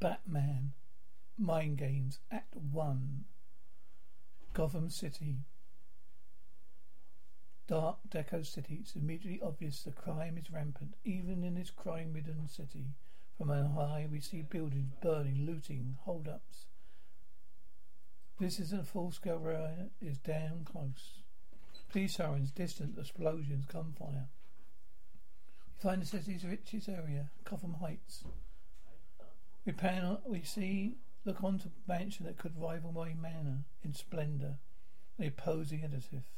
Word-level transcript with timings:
Batman. 0.00 0.72
Mind 1.36 1.76
Games. 1.76 2.18
Act 2.30 2.56
1. 2.56 3.24
Gotham 4.54 4.88
City. 4.88 5.36
Dark 7.68 7.98
Deco 8.08 8.44
City. 8.44 8.78
It's 8.80 8.96
immediately 8.96 9.40
obvious 9.42 9.82
the 9.82 9.92
crime 9.92 10.38
is 10.38 10.50
rampant, 10.50 10.94
even 11.04 11.44
in 11.44 11.54
this 11.54 11.70
crime-ridden 11.70 12.48
city. 12.48 12.86
From 13.36 13.50
on 13.50 13.72
high, 13.72 14.08
we 14.10 14.20
see 14.20 14.42
buildings 14.42 14.92
burning, 15.02 15.46
looting, 15.46 15.98
hold-ups. 16.04 16.64
This 18.38 18.58
isn't 18.58 18.80
a 18.80 18.84
full-scale 18.84 19.38
riot. 19.38 19.92
it's 20.00 20.18
down 20.18 20.64
close. 20.64 21.20
Police 21.90 22.16
sirens, 22.16 22.50
distant 22.50 22.98
explosions, 22.98 23.66
gunfire. 23.66 24.28
We 25.76 25.82
find 25.82 26.02
the 26.02 26.06
city's 26.06 26.44
richest 26.44 26.88
area, 26.88 27.30
Gotham 27.44 27.74
Heights. 27.74 28.24
We 29.64 29.72
pan 29.72 30.04
on, 30.04 30.18
we 30.26 30.42
see 30.42 30.96
look 31.24 31.44
onto 31.44 31.68
a 31.68 31.88
mansion 31.90 32.26
that 32.26 32.38
could 32.38 32.60
rival 32.60 32.92
Wayne 32.92 33.20
Manor 33.20 33.64
in 33.84 33.94
splendour, 33.94 34.58
a 35.18 35.30
posing 35.30 35.84
edifice. 35.84 36.30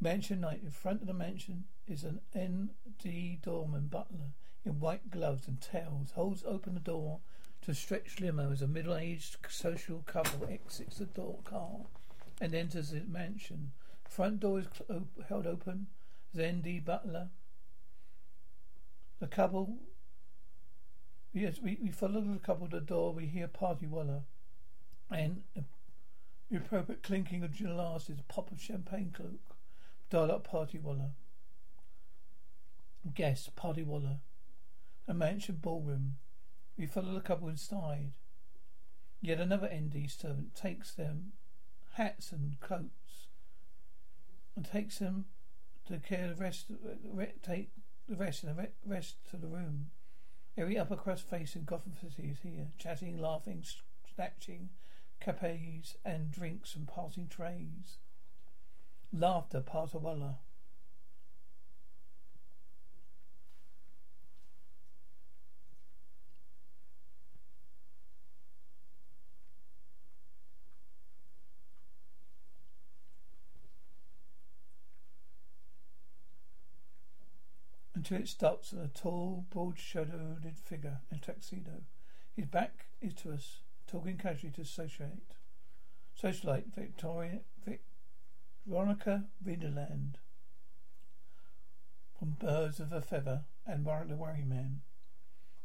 Mansion 0.00 0.40
night. 0.40 0.60
In 0.62 0.70
front 0.70 1.00
of 1.00 1.06
the 1.06 1.14
mansion 1.14 1.64
is 1.86 2.04
an 2.04 2.20
N.D. 2.34 3.38
doorman 3.42 3.86
butler 3.86 4.32
in 4.64 4.80
white 4.80 5.10
gloves 5.10 5.46
and 5.46 5.60
tails. 5.60 6.10
Holds 6.14 6.42
open 6.44 6.74
the 6.74 6.80
door 6.80 7.20
to 7.62 7.70
a 7.70 7.74
stretched 7.74 8.20
limo 8.20 8.50
as 8.50 8.60
a 8.60 8.66
middle-aged 8.66 9.36
social 9.48 10.02
couple 10.06 10.48
exits 10.50 10.98
the 10.98 11.06
door 11.06 11.38
car 11.44 11.86
and 12.40 12.54
enters 12.54 12.90
the 12.90 13.00
mansion. 13.00 13.72
Front 14.08 14.40
door 14.40 14.58
is 14.58 14.66
cl- 14.76 15.06
held 15.28 15.46
open 15.46 15.86
as 16.34 16.40
N.D. 16.40 16.80
butler. 16.80 17.28
The 19.20 19.28
couple 19.28 19.78
Yes, 21.34 21.58
we, 21.60 21.76
we 21.82 21.90
follow 21.90 22.20
the 22.20 22.38
couple 22.38 22.68
to 22.68 22.78
the 22.78 22.86
door. 22.86 23.12
We 23.12 23.26
hear 23.26 23.48
party 23.48 23.88
waller 23.88 24.22
and 25.10 25.42
the 26.48 26.56
appropriate 26.56 27.02
clinking 27.02 27.42
of 27.42 27.58
glasses, 27.58 28.20
a 28.20 28.32
pop 28.32 28.52
of 28.52 28.62
champagne 28.62 29.12
cloak. 29.12 29.56
Dial 30.10 30.30
up 30.30 30.44
party 30.44 30.78
waller. 30.78 31.10
Guest 33.12 33.56
party 33.56 33.82
waller. 33.82 34.18
A 35.08 35.12
mansion 35.12 35.58
ballroom. 35.60 36.18
We 36.78 36.86
follow 36.86 37.12
the 37.12 37.20
couple 37.20 37.48
inside. 37.48 38.12
Yet 39.20 39.40
another 39.40 39.68
ND 39.68 40.08
servant 40.08 40.54
takes 40.54 40.94
them 40.94 41.32
hats 41.94 42.30
and 42.30 42.60
coats 42.60 43.26
and 44.54 44.64
takes 44.64 44.98
them 44.98 45.24
to 45.88 45.98
care 45.98 46.28
the 46.28 46.36
rest. 46.36 46.66
Uh, 46.70 47.24
take 47.42 47.70
the 48.08 48.14
rest 48.14 48.44
uh, 48.44 48.50
and 48.50 48.58
the 48.58 48.68
rest 48.86 49.16
to 49.30 49.36
the 49.36 49.48
room. 49.48 49.90
Every 50.56 50.78
upper 50.78 50.96
crust 50.96 51.28
face 51.28 51.56
in 51.56 51.64
Gotham 51.64 51.94
City 52.00 52.28
is 52.30 52.40
here, 52.40 52.68
chatting, 52.78 53.18
laughing, 53.18 53.64
snatching 54.14 54.70
capes 55.20 55.96
and 56.04 56.30
drinks 56.30 56.72
from 56.72 56.86
passing 56.86 57.28
trays. 57.28 57.98
Laughter, 59.12 59.60
Patawalla. 59.60 60.36
Until 78.04 78.18
it 78.18 78.28
stops 78.28 78.74
at 78.74 78.84
a 78.84 78.88
tall, 78.88 79.46
broad-shadowed 79.48 80.44
figure 80.62 80.98
in 81.10 81.16
a 81.16 81.20
tuxedo. 81.20 81.84
His 82.36 82.44
back 82.44 82.84
is 83.00 83.14
to 83.14 83.32
us, 83.32 83.60
talking 83.86 84.18
casually 84.18 84.52
to 84.52 84.60
socialite. 84.60 85.38
Socialite 86.22 86.74
Victoria 86.74 87.40
Vic, 87.64 87.80
Veronica 88.66 89.24
Vinderland 89.42 90.18
from 92.18 92.36
Birds 92.38 92.78
of 92.78 92.92
a 92.92 93.00
Feather 93.00 93.44
and 93.66 93.86
Warren 93.86 94.08
the 94.08 94.16
Worry 94.16 94.44
Man. 94.46 94.82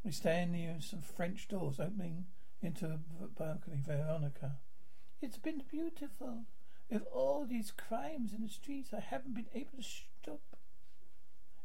We 0.05 0.11
stand 0.11 0.53
near 0.53 0.77
some 0.79 1.01
French 1.01 1.49
doors 1.49 1.77
opening 1.77 2.27
into 2.61 2.85
a 2.85 3.27
balcony. 3.37 3.81
Veronica. 3.85 4.59
It's 5.21 5.37
been 5.37 5.63
beautiful. 5.69 6.45
With 6.89 7.03
all 7.11 7.45
these 7.45 7.71
crimes 7.71 8.31
in 8.33 8.43
the 8.43 8.49
streets, 8.49 8.93
I 8.93 9.01
haven't 9.01 9.35
been 9.35 9.49
able 9.53 9.77
to 9.77 9.83
stop 9.83 10.08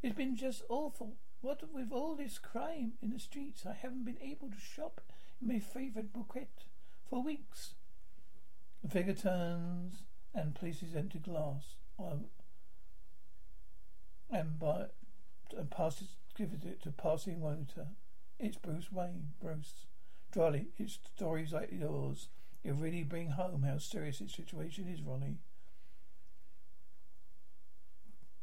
it's 0.05 0.15
been 0.15 0.37
just 0.37 0.63
awful. 0.69 1.17
What 1.41 1.63
with 1.73 1.91
all 1.91 2.15
this 2.15 2.39
crime 2.39 2.93
in 3.03 3.11
the 3.11 3.19
streets, 3.19 3.65
I 3.65 3.73
haven't 3.73 4.05
been 4.05 4.19
able 4.21 4.51
to 4.51 4.61
shop 4.61 5.01
in 5.41 5.49
my 5.49 5.59
favourite 5.59 6.13
bouquet 6.13 6.49
for 7.09 7.23
weeks. 7.23 7.73
The 8.83 8.91
figure 8.91 9.15
turns 9.15 10.03
and 10.35 10.55
places 10.55 10.95
empty 10.95 11.21
glass 11.21 11.77
on 11.97 12.27
and 14.31 14.59
by 14.59 14.87
and 15.57 15.71
passes 15.71 16.17
gives 16.37 16.53
it 16.53 16.83
to 16.83 16.91
passing 16.91 17.41
waiter. 17.41 17.87
It's 18.39 18.59
Bruce 18.59 18.93
Wayne. 18.93 19.33
Bruce. 19.41 19.87
Dryly, 20.33 20.67
it's 20.77 20.99
stories 21.17 21.53
like 21.53 21.71
yours. 21.73 22.29
You 22.63 22.75
really 22.75 23.05
bring 23.05 23.31
home 23.31 23.63
how 23.63 23.79
serious 23.79 24.21
its 24.21 24.35
situation 24.35 24.87
is, 24.87 25.01
Ronnie. 25.01 25.39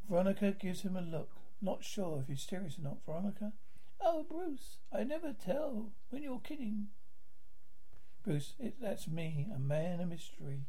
Veronica 0.09 0.53
gives 0.53 0.81
him 0.81 0.95
a 0.95 1.01
look. 1.01 1.40
Not 1.61 1.83
sure 1.83 2.19
if 2.21 2.27
he's 2.27 2.41
serious 2.41 2.77
or 2.77 2.81
not, 2.81 3.05
Veronica. 3.05 3.53
Oh, 4.01 4.25
Bruce, 4.27 4.77
I 4.91 5.03
never 5.03 5.33
tell 5.33 5.91
when 6.09 6.23
you're 6.23 6.39
kidding. 6.39 6.87
Bruce, 8.23 8.53
it, 8.59 8.81
that's 8.81 9.07
me, 9.07 9.47
a 9.53 9.59
man 9.59 9.99
of 9.99 10.09
mystery. 10.09 10.65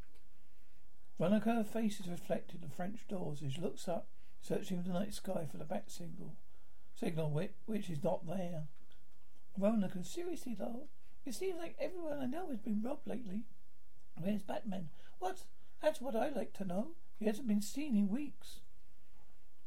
Veronica, 1.18 1.54
her 1.54 1.64
face 1.64 2.00
is 2.00 2.08
reflected 2.08 2.62
in 2.62 2.68
the 2.68 2.74
French 2.74 3.06
doors 3.08 3.42
as 3.42 3.54
she 3.54 3.60
looks 3.60 3.88
up, 3.88 4.08
searching 4.40 4.82
the 4.82 4.92
night 4.92 5.14
sky 5.14 5.46
for 5.50 5.56
the 5.56 5.64
bat 5.64 5.90
signal, 5.90 6.34
signal 6.94 7.30
which, 7.30 7.52
which 7.66 7.88
is 7.88 8.02
not 8.02 8.26
there. 8.26 8.64
Veronica, 9.56 10.02
seriously 10.02 10.54
though, 10.58 10.88
it 11.24 11.34
seems 11.34 11.58
like 11.58 11.76
everyone 11.78 12.18
I 12.18 12.26
know 12.26 12.48
has 12.50 12.60
been 12.60 12.82
robbed 12.82 13.06
lately. 13.06 13.44
Where's 14.16 14.42
Batman? 14.42 14.88
What? 15.18 15.44
That's 15.80 16.00
what 16.00 16.16
I 16.16 16.28
like 16.30 16.52
to 16.54 16.64
know. 16.64 16.88
He 17.18 17.26
hasn't 17.26 17.48
been 17.48 17.62
seen 17.62 17.96
in 17.96 18.08
weeks. 18.08 18.60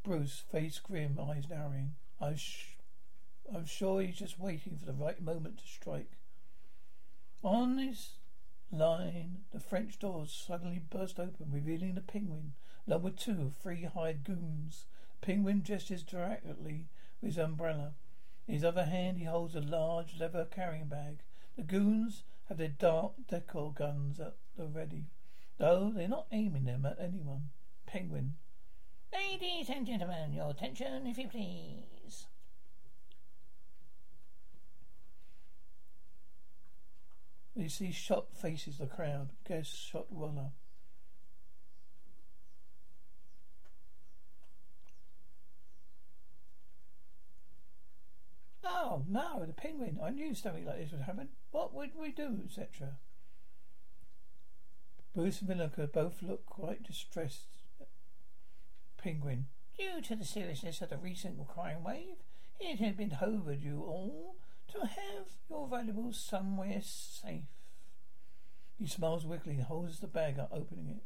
Bruce, 0.05 0.43
face 0.51 0.77
grim, 0.77 1.19
eyes 1.19 1.49
narrowing. 1.49 1.95
I'm, 2.21 2.35
sh- 2.35 2.77
I'm 3.51 3.65
sure 3.65 4.01
he's 4.01 4.19
just 4.19 4.39
waiting 4.39 4.77
for 4.77 4.85
the 4.85 4.93
right 4.93 5.19
moment 5.19 5.57
to 5.57 5.67
strike. 5.67 6.11
On 7.43 7.75
this 7.75 8.17
line, 8.71 9.39
the 9.51 9.59
French 9.59 9.97
doors 9.97 10.31
suddenly 10.31 10.77
burst 10.77 11.19
open, 11.19 11.47
revealing 11.49 11.95
the 11.95 12.01
penguin, 12.01 12.53
along 12.87 13.01
with 13.01 13.17
two 13.17 13.51
free-hired 13.63 14.23
goons. 14.23 14.85
The 15.19 15.25
penguin 15.25 15.63
gestures 15.63 16.03
directly 16.03 16.85
with 17.19 17.33
his 17.33 17.39
umbrella. 17.39 17.93
In 18.47 18.53
his 18.53 18.63
other 18.63 18.85
hand, 18.85 19.17
he 19.17 19.23
holds 19.23 19.55
a 19.55 19.59
large 19.59 20.19
leather 20.19 20.45
carrying 20.45 20.85
bag. 20.85 21.23
The 21.55 21.63
goons 21.63 22.21
have 22.47 22.59
their 22.59 22.67
dark 22.67 23.13
deco 23.27 23.73
guns 23.73 24.19
at 24.19 24.35
the 24.55 24.67
ready, 24.67 25.05
though 25.57 25.91
they're 25.91 26.07
not 26.07 26.27
aiming 26.31 26.65
them 26.65 26.85
at 26.85 26.99
anyone. 26.99 27.49
Penguin 27.87 28.35
Ladies 29.15 29.69
and 29.69 29.85
gentlemen, 29.85 30.33
your 30.33 30.49
attention, 30.49 31.07
if 31.07 31.17
you 31.17 31.27
please. 31.27 32.25
See 37.67 37.91
shot 37.91 38.27
faces 38.35 38.77
the 38.77 38.85
crowd. 38.85 39.29
Guess 39.47 39.67
shot 39.67 40.11
Waller. 40.11 40.51
Uh, 48.63 48.67
oh 48.67 49.03
no, 49.07 49.45
the 49.45 49.53
penguin! 49.53 49.97
I 50.03 50.09
knew 50.09 50.35
something 50.35 50.65
like 50.65 50.77
this 50.77 50.91
would 50.91 51.01
happen. 51.01 51.29
What 51.51 51.73
would 51.73 51.91
we 51.97 52.11
do, 52.11 52.41
etc. 52.45 52.97
Bruce 55.13 55.39
and 55.39 55.47
Veronica 55.47 55.87
both 55.87 56.21
look 56.21 56.45
quite 56.45 56.83
distressed 56.83 57.54
Penguin. 59.05 59.45
Due 59.77 60.01
to 60.01 60.15
the 60.15 60.25
seriousness 60.25 60.81
of 60.81 60.89
the 60.89 60.97
recent 60.97 61.37
crime 61.47 61.83
wave, 61.83 62.15
it 62.59 62.79
had 62.79 62.97
been 62.97 63.11
hovered 63.11 63.61
you 63.61 63.83
all 63.83 64.35
to 64.73 64.79
have 64.79 65.27
your 65.47 65.67
valuables 65.67 66.19
somewhere 66.19 66.81
safe. 66.81 67.43
He 68.79 68.87
smiles 68.87 69.23
wickedly 69.23 69.57
and 69.57 69.65
holds 69.65 69.99
the 69.99 70.07
bag 70.07 70.39
up, 70.39 70.49
opening 70.51 70.87
it. 70.87 71.03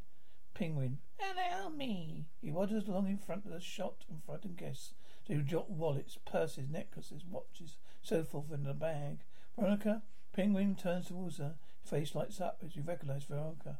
Penguin. 0.54 1.00
Allow 1.20 1.68
me. 1.68 2.24
He 2.40 2.50
waddles 2.50 2.88
along 2.88 3.06
in 3.06 3.18
front 3.18 3.44
of 3.44 3.52
the 3.52 3.60
shot 3.60 4.06
and 4.08 4.24
frightened 4.24 4.56
guests. 4.56 4.94
They 5.28 5.34
drop 5.34 5.68
wallets, 5.68 6.16
purses, 6.24 6.70
necklaces, 6.70 7.26
watches, 7.30 7.76
so 8.00 8.24
forth 8.24 8.50
in 8.50 8.64
the 8.64 8.72
bag. 8.72 9.18
Veronica. 9.58 10.00
Penguin 10.32 10.74
turns 10.74 11.08
towards 11.08 11.36
her. 11.36 11.56
Face 11.84 12.14
lights 12.14 12.40
up 12.40 12.62
as 12.64 12.72
he 12.72 12.80
recognizes 12.80 13.24
Veronica. 13.24 13.78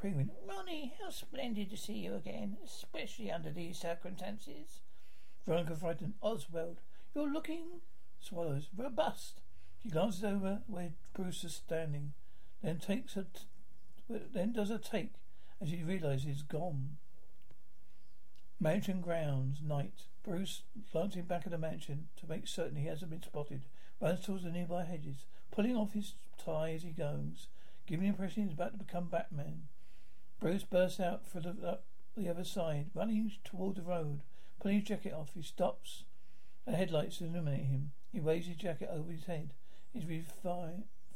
Penguin. 0.00 0.30
Ronnie, 0.48 0.94
how 1.00 1.10
splendid 1.10 1.70
to 1.70 1.76
see 1.76 1.94
you 1.94 2.14
again, 2.14 2.56
especially 2.64 3.30
under 3.30 3.50
these 3.50 3.78
circumstances. 3.78 4.80
Veronica 5.46 5.76
frightened. 5.76 6.14
Oswald, 6.20 6.80
you're 7.14 7.32
looking, 7.32 7.80
swallows, 8.20 8.68
robust. 8.76 9.40
She 9.82 9.88
glances 9.88 10.24
over 10.24 10.60
where 10.66 10.92
Bruce 11.14 11.44
is 11.44 11.54
standing, 11.54 12.12
then 12.62 12.78
takes 12.78 13.16
a, 13.16 13.22
t- 13.24 14.20
then 14.32 14.52
does 14.52 14.70
a 14.70 14.78
take, 14.78 15.14
and 15.60 15.68
she 15.68 15.84
realizes 15.84 16.24
he's 16.24 16.42
gone. 16.42 16.96
Mansion 18.60 19.00
grounds, 19.00 19.60
night. 19.62 20.02
Bruce, 20.24 20.62
glancing 20.92 21.22
back 21.22 21.42
at 21.46 21.52
the 21.52 21.58
mansion 21.58 22.08
to 22.18 22.28
make 22.28 22.46
certain 22.46 22.76
he 22.76 22.86
hasn't 22.86 23.10
been 23.10 23.22
spotted, 23.22 23.62
runs 24.00 24.20
towards 24.20 24.44
the 24.44 24.50
nearby 24.50 24.84
hedges, 24.84 25.24
pulling 25.50 25.76
off 25.76 25.92
his 25.92 26.14
tie 26.44 26.72
as 26.72 26.82
he 26.82 26.90
goes, 26.90 27.46
giving 27.88 28.04
the 28.04 28.10
impression 28.10 28.44
he's 28.44 28.52
about 28.52 28.72
to 28.72 28.84
become 28.84 29.08
Batman. 29.08 29.62
Bruce 30.40 30.62
bursts 30.62 31.00
out 31.00 31.26
for 31.26 31.40
the, 31.40 31.56
uh, 31.66 31.76
the 32.16 32.28
other 32.28 32.44
side, 32.44 32.90
running 32.94 33.32
toward 33.44 33.76
the 33.76 33.82
road, 33.82 34.20
pulling 34.60 34.80
his 34.80 34.88
jacket 34.88 35.14
off. 35.14 35.30
He 35.34 35.42
stops. 35.42 36.04
The 36.66 36.72
headlights 36.72 37.20
illuminate 37.20 37.64
him. 37.64 37.92
He 38.12 38.20
waves 38.20 38.46
his 38.46 38.56
jacket 38.56 38.90
over 38.92 39.10
his 39.10 39.24
head. 39.24 39.54
He's 39.92 40.04
filled 40.04 40.24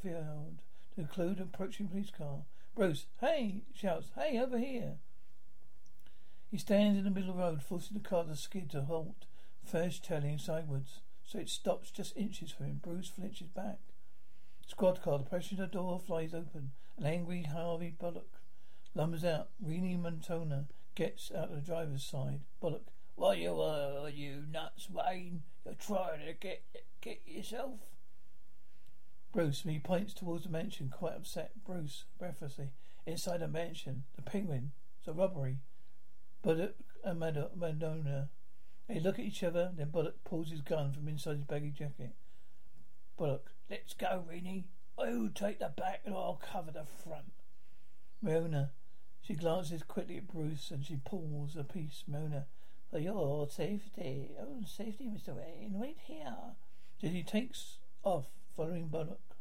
to 0.03 1.01
include 1.01 1.39
an 1.39 1.51
approaching 1.53 1.89
police 1.89 2.11
car. 2.11 2.45
Bruce, 2.75 3.05
hey! 3.21 3.65
shouts, 3.75 4.09
hey, 4.17 4.39
over 4.39 4.59
here! 4.59 4.95
He 6.51 6.57
stands 6.57 6.99
in 6.99 7.05
the 7.05 7.11
middle 7.11 7.31
of 7.31 7.37
the 7.37 7.43
road, 7.43 7.63
forcing 7.63 7.99
the 7.99 8.09
car 8.09 8.25
to 8.25 8.35
skid 8.35 8.71
to 8.71 8.83
halt, 8.83 9.27
first 9.63 10.05
turning 10.05 10.39
sideways, 10.39 11.01
so 11.23 11.39
it 11.39 11.51
stops 11.51 11.91
just 11.91 12.17
inches 12.17 12.51
from 12.51 12.67
him. 12.67 12.81
Bruce 12.83 13.09
flinches 13.09 13.49
back. 13.49 13.79
Squad 14.67 15.03
car, 15.03 15.19
the 15.19 15.25
passenger 15.25 15.67
door 15.67 16.01
flies 16.01 16.35
open. 16.35 16.73
An 16.99 17.07
angry 17.07 17.43
Harvey 17.43 17.95
Bullock 17.99 18.41
lumbers 18.95 19.25
out. 19.25 19.49
Renee 19.61 19.97
Montoya 19.97 20.67
gets 20.95 21.31
out 21.33 21.51
of 21.51 21.57
the 21.57 21.61
driver's 21.61 22.05
side. 22.05 22.41
Bullock, 22.61 22.87
what 23.15 23.39
you 23.39 23.61
are 23.61 24.09
you 24.09 24.45
nuts, 24.51 24.89
Wayne? 24.91 25.43
You're 25.65 25.75
trying 25.75 26.27
to 26.27 26.33
get 26.33 26.63
get 27.01 27.23
yourself. 27.27 27.81
Bruce, 29.33 29.63
he 29.63 29.79
points 29.79 30.13
towards 30.13 30.45
the 30.45 30.51
mansion, 30.51 30.91
quite 30.91 31.15
upset. 31.15 31.53
Bruce, 31.65 32.05
breathlessly, 32.19 32.71
inside 33.07 33.41
the 33.41 33.49
mansion, 33.49 34.05
the 34.15 34.23
penguin. 34.23 34.73
It's 34.99 35.09
a 35.09 35.13
robbery. 35.13 35.59
Bullock 36.43 36.77
and 37.03 37.19
Madonna. 37.19 38.29
They 38.89 39.01
look 39.01 39.19
at 39.19 39.25
each 39.25 39.43
other, 39.43 39.71
then 39.75 39.91
Bullock 39.91 40.23
pulls 40.25 40.51
his 40.51 40.61
gun 40.61 40.93
from 40.93 41.09
inside 41.09 41.37
his 41.37 41.45
baggy 41.45 41.71
jacket. 41.71 42.15
Bullock, 43.17 43.53
let's 43.73 43.95
go, 43.95 44.23
Rennie. 44.29 44.67
I'll 44.99 45.07
oh, 45.07 45.31
take 45.35 45.59
the 45.59 45.73
back 45.75 46.03
and 46.05 46.15
I'll 46.15 46.39
cover 46.53 46.71
the 46.71 46.85
front. 46.85 47.33
Mona, 48.21 48.71
she 49.23 49.33
glances 49.33 49.83
quickly 49.83 50.19
at 50.19 50.29
Bruce 50.29 50.71
and 50.71 50.85
she 50.85 50.97
pulls 50.97 51.57
a 51.57 51.65
piece. 51.65 52.05
Mona, 52.07 52.45
for 52.91 52.99
your 52.99 53.49
safety. 53.49 54.33
Oh, 54.39 54.63
safety, 54.67 55.07
Mr. 55.07 55.35
Wayne. 55.35 55.73
Wait 55.73 55.97
here. 56.05 56.37
Then 57.01 57.13
he 57.13 57.23
takes 57.23 57.79
off, 58.05 58.27
following 58.55 58.89
Bullock. 58.89 59.37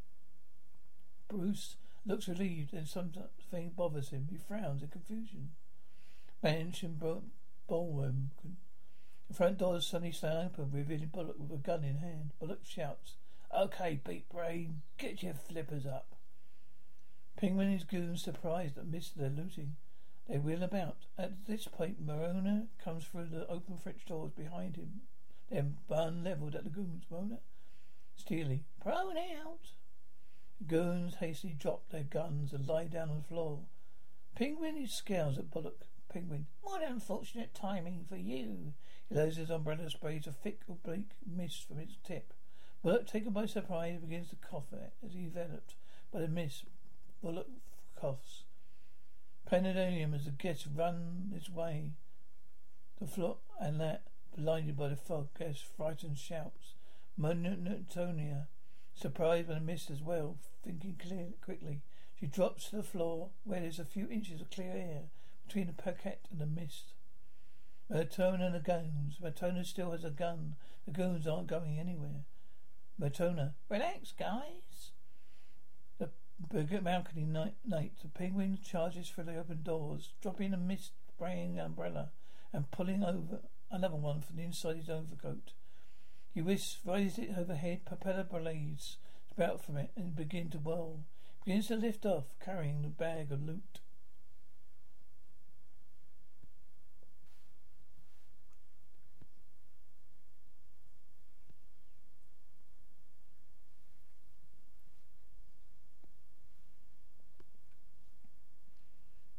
Bruce 1.28 1.76
looks 2.06 2.26
relieved 2.26 2.72
and 2.72 2.88
something 2.88 3.70
bothers 3.76 4.08
him. 4.08 4.28
He 4.30 4.38
frowns 4.38 4.82
in 4.82 4.88
confusion. 4.88 5.50
Mansion 6.42 6.98
ballroom. 7.68 8.30
The 9.28 9.34
front 9.34 9.58
doors 9.58 9.86
suddenly 9.86 10.12
stand 10.12 10.38
open, 10.46 10.70
revealing 10.72 11.08
Bullock 11.08 11.36
with 11.38 11.52
a 11.52 11.58
gun 11.58 11.84
in 11.84 11.98
hand. 11.98 12.32
Bullock 12.40 12.60
shouts, 12.64 13.16
Okay, 13.54 14.00
beat 14.02 14.28
brain, 14.30 14.80
get 14.96 15.22
your 15.22 15.34
flippers 15.34 15.84
up. 15.84 16.16
Penguin 17.36 17.70
his 17.70 17.84
goons 17.84 18.22
surprised 18.22 18.78
at 18.78 18.86
miss 18.86 19.10
their 19.10 19.28
looting. 19.28 19.76
They 20.28 20.38
wheel 20.38 20.62
about. 20.62 21.04
At 21.18 21.46
this 21.46 21.68
point, 21.68 22.06
Marona 22.06 22.68
comes 22.82 23.04
through 23.04 23.26
the 23.26 23.46
open 23.48 23.76
French 23.76 24.06
doors 24.06 24.32
behind 24.32 24.76
him. 24.76 25.02
Then 25.50 25.76
bun 25.86 26.24
levelled 26.24 26.54
at 26.54 26.64
the 26.64 26.70
goons. 26.70 27.04
Morona, 27.10 27.38
steely, 28.16 28.64
prone 28.80 29.18
out. 29.18 29.72
The 30.58 30.64
goons 30.64 31.16
hastily 31.16 31.52
drop 31.52 31.90
their 31.90 32.04
guns 32.04 32.52
and 32.52 32.66
lie 32.66 32.86
down 32.86 33.10
on 33.10 33.18
the 33.18 33.28
floor. 33.28 33.60
Penguin 34.34 34.76
he 34.76 34.86
scowls 34.86 35.36
at 35.36 35.50
Bullock. 35.50 35.84
Penguin, 36.08 36.46
what 36.62 36.82
unfortunate 36.82 37.54
timing 37.54 38.04
for 38.08 38.16
you. 38.16 38.72
He 39.08 39.14
lowers 39.14 39.36
his 39.36 39.50
umbrella, 39.50 39.90
sprays 39.90 40.26
a 40.26 40.32
thick 40.32 40.60
oblique 40.68 41.16
mist 41.26 41.66
from 41.66 41.78
its 41.78 41.96
tip. 42.04 42.32
Bullock, 42.82 43.06
taken 43.06 43.32
by 43.32 43.46
surprise, 43.46 44.00
begins 44.00 44.30
to 44.30 44.36
cough 44.36 44.72
as 45.04 45.12
he 45.12 45.20
enveloped 45.20 45.76
by 46.12 46.20
the 46.20 46.28
mist. 46.28 46.64
Bullock 47.22 47.46
coughs. 47.94 48.42
Pandemonium 49.46 50.14
as 50.14 50.24
the 50.24 50.32
guests 50.32 50.66
run 50.66 51.30
its 51.36 51.48
way. 51.48 51.92
The 53.00 53.06
floor 53.06 53.36
and 53.60 53.80
that, 53.80 54.02
blinded 54.36 54.76
by 54.76 54.88
the 54.88 54.96
fog, 54.96 55.28
guests 55.38 55.62
frightened 55.76 56.18
shouts. 56.18 56.74
Monotonia, 57.16 58.46
surprised 58.94 59.46
by 59.46 59.54
the 59.54 59.60
mist 59.60 59.88
as 59.90 60.02
well, 60.02 60.38
thinking 60.64 60.96
clear 60.98 61.28
quickly. 61.40 61.82
She 62.18 62.26
drops 62.26 62.70
to 62.70 62.76
the 62.76 62.82
floor 62.82 63.30
where 63.44 63.60
there's 63.60 63.78
a 63.78 63.84
few 63.84 64.08
inches 64.08 64.40
of 64.40 64.50
clear 64.50 64.72
air 64.72 65.02
between 65.46 65.68
the 65.68 65.72
parquet 65.72 66.18
and 66.30 66.40
the 66.40 66.46
mist. 66.46 66.94
Mertona 67.90 68.46
and 68.46 68.54
the 68.54 68.60
goons. 68.60 69.18
Mertona 69.22 69.64
still 69.64 69.92
has 69.92 70.02
a 70.02 70.10
gun. 70.10 70.56
The 70.86 70.92
goons 70.92 71.26
aren't 71.26 71.46
going 71.46 71.78
anywhere. 71.78 72.24
Mertona, 73.00 73.54
relax, 73.68 74.12
guys. 74.12 74.92
The 75.98 76.10
balcony 76.80 77.24
night, 77.24 77.54
night. 77.64 77.92
The 78.02 78.08
penguin 78.08 78.58
charges 78.62 79.08
through 79.08 79.24
the 79.24 79.38
open 79.38 79.62
doors, 79.62 80.12
dropping 80.20 80.52
a 80.52 80.56
mist 80.56 80.92
spraying 81.08 81.58
umbrella 81.58 82.10
and 82.52 82.70
pulling 82.70 83.04
over 83.04 83.40
another 83.70 83.96
one 83.96 84.20
from 84.20 84.36
the 84.36 84.42
inside 84.42 84.76
his 84.76 84.90
overcoat. 84.90 85.52
He 86.34 86.42
whisks, 86.42 86.78
raises 86.84 87.18
it 87.18 87.34
overhead, 87.36 87.84
propeller 87.84 88.24
blades 88.24 88.96
spout 89.30 89.64
from 89.64 89.76
it 89.76 89.90
and 89.96 90.16
begin 90.16 90.50
to 90.50 90.58
whirl. 90.58 91.04
Begins 91.44 91.68
to 91.68 91.76
lift 91.76 92.04
off, 92.06 92.24
carrying 92.44 92.82
the 92.82 92.88
bag 92.88 93.32
of 93.32 93.42
loot. 93.42 93.80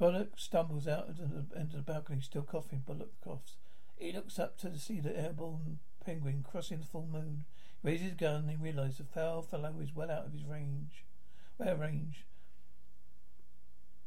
Bullock 0.04 0.34
stumbles 0.36 0.86
out 0.86 1.08
into 1.08 1.22
the, 1.22 1.78
the 1.78 1.82
balcony, 1.82 2.20
still 2.20 2.42
coughing. 2.42 2.84
Bullock 2.86 3.14
coughs. 3.24 3.56
He 3.96 4.12
looks 4.12 4.38
up 4.38 4.58
to 4.58 4.78
see 4.78 5.00
the 5.00 5.18
airborne 5.18 5.80
penguin 6.06 6.44
crossing 6.46 6.82
the 6.82 6.86
full 6.86 7.08
moon. 7.10 7.46
He 7.82 7.88
raises 7.88 8.08
his 8.08 8.16
gun 8.16 8.42
and 8.42 8.50
he 8.50 8.58
realizes 8.58 8.98
the 8.98 9.06
foul 9.06 9.44
fellow 9.44 9.74
is 9.82 9.96
well 9.96 10.12
out 10.12 10.26
of 10.26 10.34
his 10.34 10.44
range. 10.44 11.06
Well 11.58 11.78
range. 11.78 12.26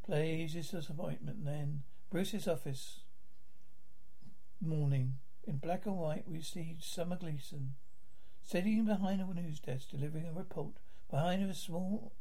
Plays 0.05 0.53
his 0.53 0.69
disappointment 0.69 1.47
then. 1.47 1.85
Bruce's 2.11 2.47
office. 2.47 3.01
Morning. 4.61 5.15
In 5.47 5.57
black 5.57 5.87
and 5.87 5.97
white 5.97 6.29
we 6.29 6.43
see 6.43 6.77
Summer 6.79 7.17
Gleeson. 7.17 7.73
Sitting 8.43 8.85
behind 8.85 9.23
a 9.23 9.33
news 9.33 9.61
desk, 9.61 9.93
delivering 9.93 10.27
a 10.27 10.33
report. 10.35 10.75
Behind 11.11 11.43
her 11.43 11.49
a 11.49 11.55
small 11.55 12.13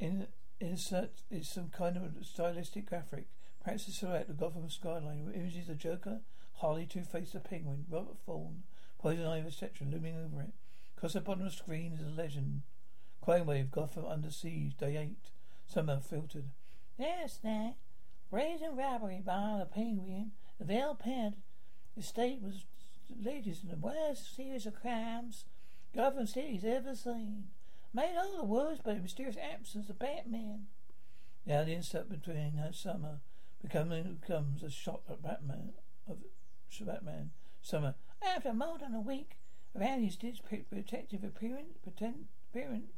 in 0.00 0.26
Insert 0.60 1.22
is 1.30 1.48
some 1.48 1.68
kind 1.70 1.96
of 1.96 2.26
stylistic 2.26 2.86
graphic. 2.86 3.26
Perhaps 3.62 3.88
a 3.88 3.92
silhouette 3.92 4.28
of 4.28 4.38
Gotham 4.38 4.68
skyline 4.68 5.24
with 5.24 5.36
images 5.36 5.68
of 5.68 5.78
Joker, 5.78 6.20
Harley, 6.54 6.86
Two-Face, 6.86 7.32
the 7.32 7.40
Penguin, 7.40 7.84
Robert 7.88 8.18
Thorne, 8.26 8.64
Poison 8.98 9.26
Ivy, 9.26 9.46
etc. 9.48 9.86
looming 9.86 10.16
over 10.16 10.42
it. 10.42 10.52
Across 10.96 11.12
the 11.12 11.20
bottom 11.20 11.46
of 11.46 11.52
the 11.52 11.56
screen 11.56 11.92
is 11.92 12.00
a 12.00 12.10
legend. 12.10 12.62
Crime 13.20 13.46
Wave, 13.46 13.70
Gotham 13.70 14.04
under 14.06 14.30
siege, 14.30 14.76
day 14.76 14.96
eight. 14.96 15.30
Summer 15.66 16.00
filtered. 16.00 16.50
Yes, 16.98 17.38
that. 17.44 17.74
Brazen 18.30 18.74
robbery 18.74 19.22
by 19.24 19.56
the 19.60 19.66
Penguin. 19.66 20.32
The 20.58 20.64
Vale 20.64 20.96
Pet 20.96 21.34
estate 21.96 22.40
was 22.42 22.64
latest 23.22 23.62
in 23.62 23.70
the 23.70 23.76
worst 23.76 24.34
series 24.34 24.66
of 24.66 24.80
crimes 24.80 25.44
Gotham 25.94 26.26
City's 26.26 26.64
ever 26.64 26.94
seen. 26.94 27.44
Made 27.94 28.16
all 28.16 28.36
the 28.36 28.44
worse 28.44 28.78
by 28.78 28.94
the 28.94 29.00
mysterious 29.00 29.36
absence 29.36 29.88
of 29.88 29.98
Batman. 29.98 30.66
Now 31.46 31.64
the 31.64 31.72
insert 31.72 32.10
between 32.10 32.52
her 32.58 32.72
summer 32.72 33.20
becoming 33.62 34.18
becomes 34.20 34.62
a 34.62 34.70
shot 34.70 35.02
at 35.08 35.22
Batman 35.22 35.72
of 36.08 36.18
Batman. 36.80 37.30
Summer. 37.60 37.94
After 38.22 38.52
more 38.52 38.78
than 38.78 38.94
a 38.94 39.00
week 39.00 39.38
around 39.74 40.04
his 40.04 40.16
detective 40.16 41.24
appearance, 41.24 41.78
pretend, 41.82 42.26
appearance, 42.50 42.92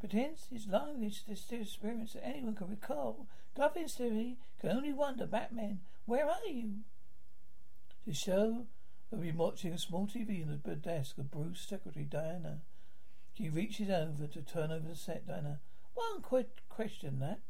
pretends 0.00 0.46
his 0.50 0.66
longest 0.66 1.28
experience 1.28 2.14
that 2.14 2.26
anyone 2.26 2.54
can 2.54 2.68
recall. 2.68 3.26
Gotham 3.56 3.88
City 3.88 4.38
can 4.60 4.70
only 4.70 4.92
wonder, 4.92 5.26
Batman, 5.26 5.80
where 6.06 6.26
are 6.26 6.46
you? 6.46 6.78
The 8.06 8.14
show 8.14 8.66
they'll 9.10 9.20
be 9.20 9.30
watching 9.30 9.72
a 9.72 9.78
small 9.78 10.06
TV 10.06 10.42
in 10.42 10.60
the 10.64 10.74
desk 10.74 11.18
of 11.18 11.30
Bruce 11.30 11.60
secretary 11.60 12.06
Diana. 12.06 12.62
She 13.36 13.50
reaches 13.50 13.90
over 13.90 14.28
to 14.28 14.42
turn 14.42 14.70
over 14.70 14.88
the 14.88 14.94
set, 14.94 15.26
Diana. 15.26 15.58
One 15.94 16.22
quick 16.22 16.62
question, 16.68 17.18
that. 17.18 17.40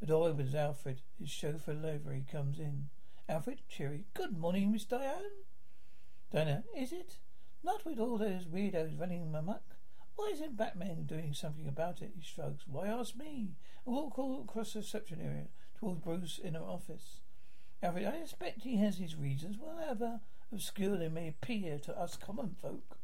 The 0.00 0.06
door 0.06 0.28
opens. 0.28 0.56
Alfred, 0.56 1.02
his 1.20 1.30
chauffeur 1.30 1.74
livery, 1.74 2.24
comes 2.30 2.58
in. 2.58 2.88
Alfred, 3.28 3.62
cheery. 3.68 4.06
Good 4.12 4.36
morning, 4.36 4.72
Miss 4.72 4.84
Diane. 4.84 5.44
Diana, 6.32 6.64
is 6.76 6.92
it? 6.92 7.18
Not 7.62 7.84
with 7.84 8.00
all 8.00 8.18
those 8.18 8.46
weirdos 8.46 8.98
running 8.98 9.32
amok. 9.32 9.76
Why 10.16 10.30
isn't 10.32 10.56
Batman 10.56 11.04
doing 11.06 11.32
something 11.32 11.68
about 11.68 12.02
it? 12.02 12.12
He 12.16 12.22
shrugs. 12.22 12.64
Why 12.66 12.88
ask 12.88 13.14
me? 13.14 13.52
I 13.86 13.90
walk 13.90 14.18
all 14.18 14.42
across 14.42 14.72
the 14.72 14.80
reception 14.80 15.20
area 15.20 15.46
towards 15.78 16.00
Bruce's 16.00 16.40
inner 16.42 16.64
office. 16.64 17.20
Alfred, 17.84 18.04
I 18.04 18.16
expect 18.16 18.62
he 18.62 18.78
has 18.78 18.98
his 18.98 19.14
reasons, 19.14 19.58
however 19.64 20.20
obscure 20.52 20.96
they 20.96 21.08
may 21.08 21.28
appear 21.28 21.78
to 21.78 21.96
us 21.96 22.16
common 22.16 22.56
folk. 22.60 22.97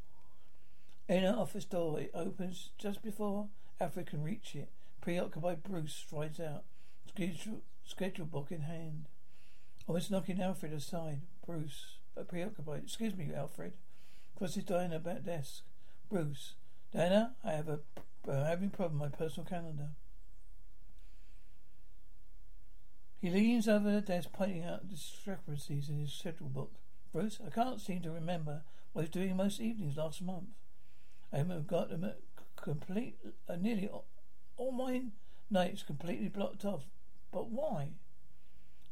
Inner 1.08 1.36
office 1.36 1.64
door. 1.64 2.00
It 2.00 2.10
opens 2.14 2.70
just 2.78 3.02
before 3.02 3.48
Alfred 3.80 4.06
can 4.06 4.22
reach 4.22 4.54
it. 4.54 4.70
Preoccupied 5.00 5.62
Bruce 5.62 5.94
strides 5.94 6.40
out, 6.40 6.64
schedule, 7.06 7.62
schedule 7.84 8.26
book 8.26 8.50
in 8.50 8.62
hand. 8.62 9.06
Almost 9.86 10.10
knocking 10.10 10.40
Alfred 10.40 10.72
aside. 10.72 11.20
Bruce, 11.46 11.98
but 12.14 12.28
preoccupied. 12.28 12.84
Excuse 12.84 13.14
me, 13.14 13.30
Alfred. 13.34 13.74
Crosses 14.36 14.64
Diana 14.64 14.98
back 14.98 15.24
desk. 15.24 15.62
Bruce, 16.10 16.54
Diana, 16.92 17.34
I 17.44 17.52
have 17.52 17.68
a 17.68 17.80
uh, 18.26 18.44
having 18.44 18.70
problem 18.70 18.98
with 19.00 19.12
my 19.12 19.16
personal 19.16 19.46
calendar. 19.46 19.90
He 23.20 23.30
leans 23.30 23.68
over 23.68 23.90
the 23.90 24.00
desk, 24.00 24.30
pointing 24.32 24.64
out 24.64 24.88
discrepancies 24.88 25.88
in 25.88 25.98
his 25.98 26.12
schedule 26.12 26.48
book. 26.48 26.72
Bruce, 27.12 27.38
I 27.46 27.50
can't 27.50 27.80
seem 27.80 28.02
to 28.02 28.10
remember 28.10 28.62
what 28.92 29.00
I 29.00 29.04
was 29.04 29.10
doing 29.10 29.36
most 29.36 29.60
evenings 29.60 29.96
last 29.96 30.20
month. 30.22 30.48
I 31.34 31.38
have 31.38 31.66
got 31.66 31.90
a 31.90 32.14
complete, 32.54 33.16
uh, 33.48 33.56
nearly 33.56 33.88
all, 33.88 34.04
all 34.56 34.70
my 34.70 35.06
nights 35.50 35.82
completely 35.82 36.28
blocked 36.28 36.64
off. 36.64 36.84
But 37.32 37.50
why? 37.50 37.88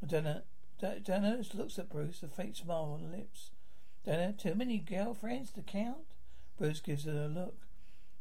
Dana, 0.04 0.42
Dana 0.80 1.40
looks 1.54 1.78
at 1.78 1.88
Bruce, 1.88 2.20
a 2.24 2.28
faint 2.28 2.56
smile 2.56 2.98
on 3.00 3.08
her 3.08 3.16
lips. 3.16 3.50
Dana, 4.04 4.32
too 4.32 4.56
many 4.56 4.78
girlfriends 4.78 5.52
to 5.52 5.62
count? 5.62 6.16
Bruce 6.58 6.80
gives 6.80 7.04
her 7.04 7.26
a 7.26 7.28
look. 7.28 7.58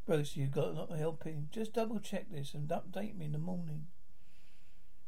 Bruce, 0.05 0.37
you've 0.37 0.51
got 0.51 0.67
a 0.67 0.71
lot 0.73 0.91
of 0.91 0.99
helping. 0.99 1.49
Just 1.51 1.73
double 1.73 1.99
check 1.99 2.31
this 2.31 2.53
and 2.53 2.69
update 2.69 3.17
me 3.17 3.25
in 3.25 3.31
the 3.31 3.39
morning. 3.39 3.87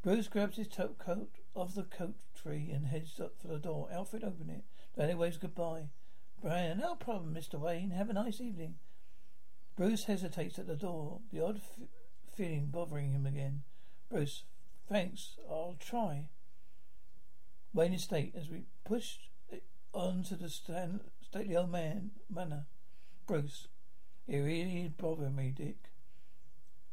Bruce 0.01 0.27
grabs 0.27 0.57
his 0.57 0.67
top 0.67 0.97
coat 0.97 1.29
off 1.53 1.75
the 1.75 1.83
coat 1.83 2.15
tree 2.35 2.71
and 2.73 2.87
heads 2.87 3.19
up 3.19 3.35
for 3.39 3.47
the 3.47 3.59
door. 3.59 3.89
Alfred 3.91 4.23
opens 4.23 4.49
it. 4.49 4.63
Then 4.95 5.15
waves 5.19 5.37
goodbye. 5.37 5.89
Brian, 6.41 6.79
no 6.79 6.95
problem, 6.95 7.35
Mr. 7.35 7.59
Wayne. 7.59 7.91
Have 7.91 8.09
a 8.09 8.13
nice 8.13 8.41
evening. 8.41 8.75
Bruce 9.75 10.03
hesitates 10.03 10.59
at 10.59 10.67
the 10.67 10.75
door, 10.75 11.21
the 11.31 11.43
odd 11.43 11.57
f- 11.57 11.87
feeling 12.35 12.67
bothering 12.67 13.11
him 13.11 13.25
again. 13.25 13.63
Bruce, 14.09 14.43
thanks. 14.87 15.37
I'll 15.49 15.77
try. 15.79 16.29
Wayne 17.73 17.93
is 17.93 18.01
Estate, 18.01 18.35
as 18.37 18.49
we 18.49 18.65
push 18.85 19.17
on 19.93 20.23
to 20.23 20.35
the 20.35 20.49
stand, 20.49 20.99
stately 21.21 21.55
old 21.55 21.71
man 21.71 22.11
manor. 22.29 22.65
Bruce, 23.25 23.67
it 24.27 24.37
really 24.37 24.83
is 24.83 24.91
bothering 24.91 25.35
me, 25.35 25.51
Dick. 25.55 25.89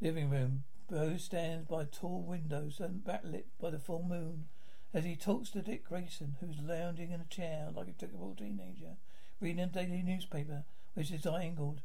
Living 0.00 0.30
room. 0.30 0.64
Bruce 0.88 1.25
stands 1.25 1.68
by 1.68 1.84
tall 1.84 2.22
windows 2.22 2.80
and 2.80 3.04
backlit 3.04 3.44
by 3.60 3.70
the 3.70 3.78
full 3.78 4.02
moon 4.02 4.46
as 4.92 5.04
he 5.04 5.14
talks 5.14 5.50
to 5.50 5.62
Dick 5.62 5.84
Grayson, 5.84 6.37
who's 6.40 6.58
lounging 6.60 7.12
in 7.12 7.20
a 7.20 7.25
chair 7.25 7.68
like 7.75 7.88
a 7.88 7.92
typical 7.92 8.34
teenager, 8.34 8.96
reading 9.40 9.60
a 9.60 9.66
daily 9.66 10.02
newspaper 10.02 10.64
which 10.94 11.10
is 11.10 11.26
angled 11.26 11.82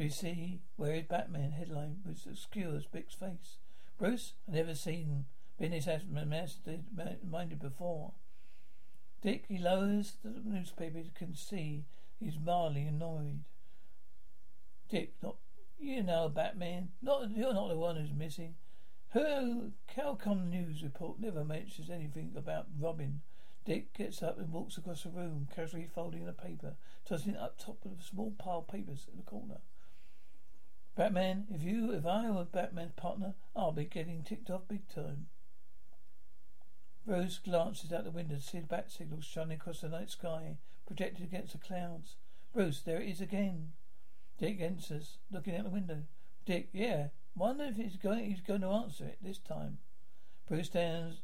to 0.00 0.08
see 0.08 0.60
where 0.76 0.94
his 0.94 1.04
Batman 1.04 1.52
headline 1.52 1.98
which 2.04 2.24
obscures 2.24 2.86
Dick's 2.90 3.14
face. 3.14 3.58
Bruce, 3.98 4.32
I 4.48 4.56
never 4.56 4.74
seen 4.74 5.26
business 5.58 5.86
as 5.86 6.02
minded 6.08 7.60
before. 7.60 8.12
Dick, 9.20 9.44
he 9.48 9.58
lowers 9.58 10.14
the 10.24 10.40
newspaper, 10.42 10.98
you 10.98 11.10
can 11.14 11.34
see 11.34 11.84
he's 12.18 12.38
mildly 12.42 12.84
annoyed. 12.84 13.40
Dick, 14.88 15.12
not 15.22 15.36
you 15.78 16.02
know, 16.02 16.30
Batman. 16.30 16.88
Not 17.02 17.30
you're 17.36 17.52
not 17.52 17.68
the 17.68 17.76
one 17.76 17.96
who's 17.96 18.12
missing. 18.12 18.54
Who? 19.12 19.72
How 19.96 20.14
come 20.14 20.48
news 20.48 20.82
report 20.82 21.20
never 21.20 21.44
mentions 21.44 21.90
anything 21.90 22.32
about 22.36 22.68
Robin? 22.78 23.20
Dick 23.66 23.92
gets 23.92 24.22
up 24.22 24.38
and 24.38 24.50
walks 24.50 24.78
across 24.78 25.02
the 25.02 25.10
room, 25.10 25.46
casually 25.54 25.88
folding 25.94 26.24
the 26.24 26.32
paper, 26.32 26.76
tossing 27.06 27.34
it 27.34 27.40
up 27.40 27.58
top 27.58 27.84
of 27.84 28.00
a 28.00 28.02
small 28.02 28.32
pile 28.38 28.60
of 28.60 28.68
papers 28.68 29.06
in 29.10 29.18
the 29.18 29.22
corner. 29.22 29.58
Batman, 30.96 31.46
if 31.50 31.62
you, 31.62 31.92
if 31.92 32.04
I 32.04 32.30
were 32.30 32.44
Batman's 32.44 32.92
partner, 32.92 33.34
I'll 33.54 33.72
be 33.72 33.84
getting 33.84 34.22
ticked 34.22 34.50
off 34.50 34.68
big 34.68 34.88
time. 34.88 35.26
Rose 37.06 37.38
glances 37.38 37.92
out 37.92 38.04
the 38.04 38.10
window 38.10 38.36
to 38.36 38.40
see 38.40 38.60
the 38.60 38.66
bat 38.66 38.90
signals 38.90 39.24
shining 39.24 39.56
across 39.56 39.80
the 39.80 39.88
night 39.88 40.10
sky, 40.10 40.58
projected 40.86 41.24
against 41.24 41.52
the 41.52 41.58
clouds. 41.58 42.16
Bruce, 42.52 42.80
there 42.80 43.00
it 43.00 43.08
is 43.08 43.20
again. 43.20 43.72
Dick 44.38 44.60
enters, 44.60 45.18
looking 45.30 45.56
out 45.56 45.64
the 45.64 45.70
window. 45.70 46.02
Dick, 46.44 46.68
yeah. 46.72 47.08
Wonder 47.36 47.64
if 47.64 47.76
he's 47.76 47.96
going 47.96 48.24
he's 48.24 48.40
going 48.40 48.60
to 48.60 48.68
answer 48.68 49.04
it 49.04 49.18
this 49.22 49.38
time. 49.38 49.78
Bruce 50.48 50.66
stands 50.66 51.22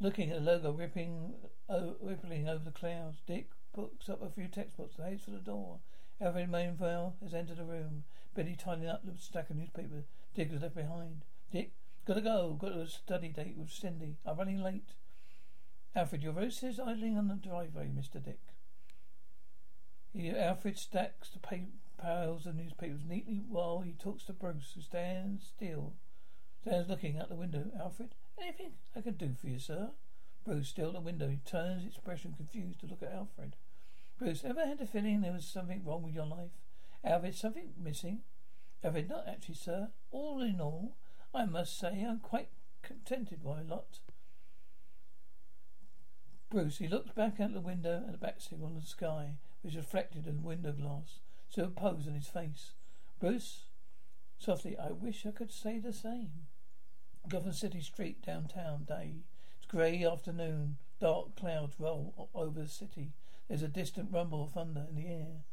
looking 0.00 0.30
at 0.30 0.38
the 0.38 0.44
logo 0.44 0.72
ripping 0.72 1.34
oh, 1.68 1.96
rippling 2.00 2.48
over 2.48 2.64
the 2.64 2.70
clouds. 2.70 3.18
Dick 3.26 3.50
picks 3.74 4.08
up 4.08 4.22
a 4.22 4.30
few 4.30 4.48
textbooks 4.48 4.96
and 4.96 5.08
heads 5.08 5.24
for 5.24 5.30
the 5.30 5.38
door. 5.38 5.80
Alfred 6.20 6.50
Mainville 6.50 7.14
has 7.22 7.34
entered 7.34 7.58
the 7.58 7.64
room. 7.64 8.04
Betty 8.34 8.56
tidying 8.56 8.88
up 8.88 9.04
the 9.04 9.18
stack 9.18 9.50
of 9.50 9.56
newspapers. 9.56 10.04
Dick 10.34 10.50
is 10.52 10.62
left 10.62 10.74
behind. 10.74 11.24
Dick, 11.50 11.72
gotta 12.06 12.22
go. 12.22 12.56
Got 12.58 12.72
a 12.72 12.88
study 12.88 13.28
date 13.28 13.56
with 13.58 13.70
Cindy. 13.70 14.16
I'm 14.24 14.38
running 14.38 14.62
late. 14.62 14.94
Alfred, 15.94 16.22
your 16.22 16.32
road 16.32 16.52
says 16.52 16.80
idling 16.80 17.18
on 17.18 17.28
the 17.28 17.34
driveway, 17.34 17.88
Mr. 17.88 18.22
Dick. 18.22 18.40
He, 20.14 20.30
Alfred 20.30 20.78
stacks 20.78 21.30
the 21.30 21.40
piles 21.98 22.46
of 22.46 22.54
newspapers 22.54 23.04
neatly 23.06 23.42
while 23.46 23.80
he 23.80 23.92
talks 23.92 24.24
to 24.24 24.32
Bruce, 24.32 24.72
who 24.74 24.80
stands 24.80 25.46
still. 25.46 25.94
Stands 26.62 26.88
looking 26.88 27.18
out 27.18 27.28
the 27.28 27.34
window. 27.34 27.70
Alfred, 27.78 28.14
anything 28.40 28.72
I 28.96 29.02
can 29.02 29.14
do 29.14 29.34
for 29.38 29.48
you, 29.48 29.58
sir? 29.58 29.90
Bruce, 30.44 30.68
still 30.68 30.88
at 30.88 30.94
the 30.94 31.00
window, 31.00 31.28
he 31.28 31.36
turns 31.36 31.84
expression 31.84 32.34
confused 32.36 32.80
to 32.80 32.86
look 32.86 33.02
at 33.02 33.12
Alfred. 33.12 33.56
Bruce, 34.18 34.44
ever 34.44 34.66
had 34.66 34.80
a 34.80 34.86
feeling 34.86 35.20
there 35.20 35.32
was 35.32 35.46
something 35.46 35.84
wrong 35.84 36.02
with 36.02 36.14
your 36.14 36.26
life? 36.26 36.50
Alfred, 37.04 37.34
something 37.34 37.72
missing? 37.76 38.20
Have 38.82 38.96
Alfred, 38.96 39.08
not 39.08 39.28
actually, 39.28 39.54
sir. 39.54 39.90
All 40.10 40.42
in 40.42 40.60
all, 40.60 40.96
I 41.34 41.44
must 41.44 41.78
say 41.78 42.04
I'm 42.06 42.20
quite 42.20 42.48
contented 42.82 43.42
by 43.42 43.60
a 43.60 43.64
lot. 43.64 44.00
Bruce, 46.50 46.78
he 46.78 46.88
looks 46.88 47.12
back 47.12 47.40
out 47.40 47.54
the 47.54 47.60
window 47.60 48.04
at 48.06 48.12
the 48.12 48.18
back 48.18 48.40
signal 48.40 48.68
in 48.68 48.74
the 48.74 48.82
sky, 48.82 49.36
which 49.62 49.74
reflected 49.74 50.26
in 50.26 50.36
the 50.36 50.42
window 50.42 50.72
glass 50.72 51.20
superposed 51.52 52.08
on 52.08 52.14
his 52.14 52.28
face. 52.28 52.72
Bruce, 53.20 53.66
softly, 54.38 54.76
I 54.78 54.90
wish 54.90 55.26
I 55.26 55.30
could 55.30 55.52
say 55.52 55.78
the 55.78 55.92
same. 55.92 56.46
Gotham 57.28 57.52
City 57.52 57.80
Street, 57.80 58.22
downtown, 58.24 58.84
day. 58.84 59.24
It's 59.58 59.66
grey 59.66 60.04
afternoon. 60.04 60.78
Dark 61.00 61.36
clouds 61.36 61.74
roll 61.78 62.30
over 62.34 62.60
the 62.60 62.68
city. 62.68 63.12
There's 63.48 63.62
a 63.62 63.68
distant 63.68 64.10
rumble 64.10 64.44
of 64.44 64.52
thunder 64.52 64.86
in 64.88 64.96
the 64.96 65.08
air. 65.08 65.44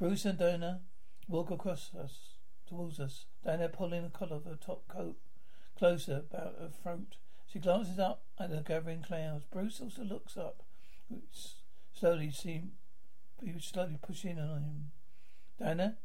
Bruce 0.00 0.24
and 0.24 0.38
Donna 0.38 0.80
walk 1.28 1.50
across 1.50 1.90
us, 1.94 2.38
towards 2.66 2.98
us. 2.98 3.26
Donna 3.44 3.68
pulling 3.68 4.02
the 4.02 4.08
collar 4.08 4.36
of 4.36 4.46
her 4.46 4.56
top 4.56 4.88
coat 4.88 5.18
closer 5.76 6.24
about 6.30 6.54
her 6.58 6.70
throat. 6.82 7.16
She 7.46 7.58
glances 7.58 7.98
up 7.98 8.22
at 8.38 8.48
the 8.48 8.62
gathering 8.66 9.02
clouds. 9.02 9.44
Bruce 9.52 9.78
also 9.78 10.02
looks 10.02 10.38
up. 10.38 10.62
Slowly, 11.92 12.30
see, 12.30 12.62
slowly 13.60 13.98
pushing 14.00 14.38
on 14.38 14.62
him. 14.62 14.90
Dana, 15.58 15.98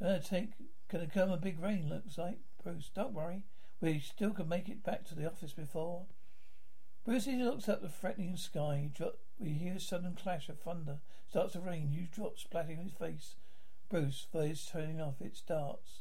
gonna 0.00 0.20
take, 0.20 0.54
gonna 0.90 1.06
come 1.06 1.30
a 1.30 1.36
big 1.36 1.60
rain, 1.60 1.88
looks 1.88 2.18
like. 2.18 2.38
Bruce, 2.60 2.90
don't 2.92 3.14
worry. 3.14 3.44
We 3.80 4.00
still 4.00 4.30
can 4.30 4.48
make 4.48 4.68
it 4.68 4.82
back 4.82 5.04
to 5.04 5.14
the 5.14 5.30
office 5.30 5.52
before. 5.52 6.06
Bruce 7.04 7.26
looks 7.26 7.68
up 7.68 7.82
the 7.82 7.88
threatening 7.90 8.34
sky. 8.34 8.90
we 9.38 9.50
hear 9.50 9.74
a 9.74 9.80
sudden 9.80 10.14
clash 10.14 10.48
of 10.48 10.58
thunder. 10.60 11.00
Starts 11.28 11.52
to 11.52 11.60
rain. 11.60 11.88
Huge 11.88 12.12
drops 12.12 12.44
splatting 12.44 12.78
on 12.78 12.84
his 12.84 12.94
face. 12.94 13.34
Bruce, 13.90 14.26
voice 14.32 14.66
turning 14.72 15.02
off. 15.02 15.20
It 15.20 15.36
starts. 15.36 16.00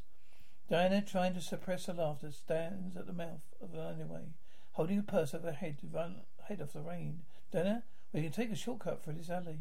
Diana, 0.69 1.01
trying 1.01 1.33
to 1.33 1.41
suppress 1.41 1.87
her 1.87 1.93
laughter, 1.93 2.31
stands 2.31 2.95
at 2.95 3.05
the 3.05 3.11
mouth 3.11 3.43
of 3.61 3.73
the 3.73 3.81
alleyway, 3.81 4.29
holding 4.71 4.97
a 4.97 5.03
purse 5.03 5.33
over 5.33 5.47
her 5.47 5.53
head 5.53 5.77
to 5.79 5.87
run 5.87 6.21
head 6.47 6.61
off 6.61 6.71
the 6.71 6.79
rain. 6.79 7.23
Diana, 7.51 7.83
we 8.13 8.21
can 8.21 8.31
take 8.31 8.51
a 8.51 8.55
shortcut 8.55 9.03
through 9.03 9.15
this 9.15 9.29
alley. 9.29 9.59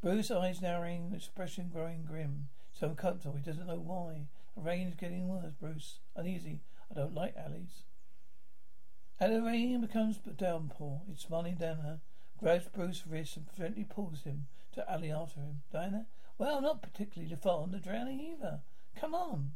Bruce's 0.00 0.30
eyes 0.30 0.62
narrowing, 0.62 1.12
expression 1.14 1.68
growing 1.70 2.02
grim. 2.02 2.48
So 2.72 2.88
uncomfortable, 2.88 3.36
he 3.36 3.42
doesn't 3.42 3.66
know 3.66 3.78
why. 3.78 4.28
The 4.56 4.62
rain 4.62 4.88
is 4.88 4.94
getting 4.94 5.28
worse, 5.28 5.52
Bruce. 5.60 5.98
Uneasy. 6.16 6.62
I 6.90 6.94
don't 6.94 7.14
like 7.14 7.36
alleys. 7.36 7.82
And 9.20 9.34
the 9.34 9.42
rain 9.42 9.80
becomes 9.80 10.18
a 10.26 10.30
downpour. 10.30 11.02
It's 11.10 11.24
smiling 11.24 11.54
down 11.54 11.78
her, 11.78 12.00
grabs 12.38 12.68
Bruce's 12.68 13.06
wrist 13.06 13.36
and 13.36 13.46
gently 13.56 13.84
pulls 13.84 14.22
him 14.22 14.46
to 14.72 14.90
alley 14.90 15.10
after 15.10 15.40
him. 15.40 15.62
Diana? 15.72 16.06
Well, 16.36 16.60
not 16.60 16.82
particularly 16.82 17.34
fond 17.36 17.74
of 17.74 17.82
drowning 17.82 18.20
either. 18.20 18.60
Come 18.96 19.14
on. 19.14 19.52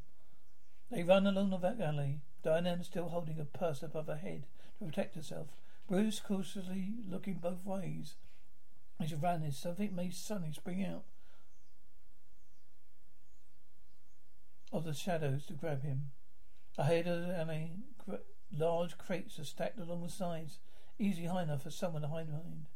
They 0.90 1.02
run 1.02 1.26
along 1.26 1.50
the 1.50 1.56
back 1.56 1.80
alley. 1.80 2.20
Diana 2.42 2.82
still 2.84 3.08
holding 3.08 3.40
a 3.40 3.44
purse 3.44 3.82
above 3.82 4.06
her 4.06 4.16
head 4.16 4.46
to 4.78 4.84
protect 4.86 5.16
herself. 5.16 5.48
Bruce 5.88 6.20
cautiously 6.20 6.92
looking 7.08 7.34
both 7.34 7.64
ways. 7.64 8.14
As 9.00 9.10
you 9.10 9.16
ran, 9.16 9.42
as 9.42 9.56
something 9.56 9.94
may 9.94 10.10
suddenly 10.10 10.52
spring 10.52 10.84
out 10.84 11.04
of 14.72 14.84
the 14.84 14.94
shadows 14.94 15.46
to 15.46 15.54
grab 15.54 15.82
him. 15.82 16.10
Ahead 16.76 17.06
of 17.08 17.26
the 17.26 17.36
alley, 17.36 17.72
large 18.56 18.98
crates 18.98 19.38
are 19.38 19.44
stacked 19.44 19.78
along 19.78 20.02
the 20.02 20.08
sides, 20.08 20.58
easily 20.98 21.26
high 21.26 21.42
enough 21.42 21.62
for 21.62 21.70
someone 21.70 22.02
to 22.02 22.08
hide 22.08 22.28
behind. 22.28 22.66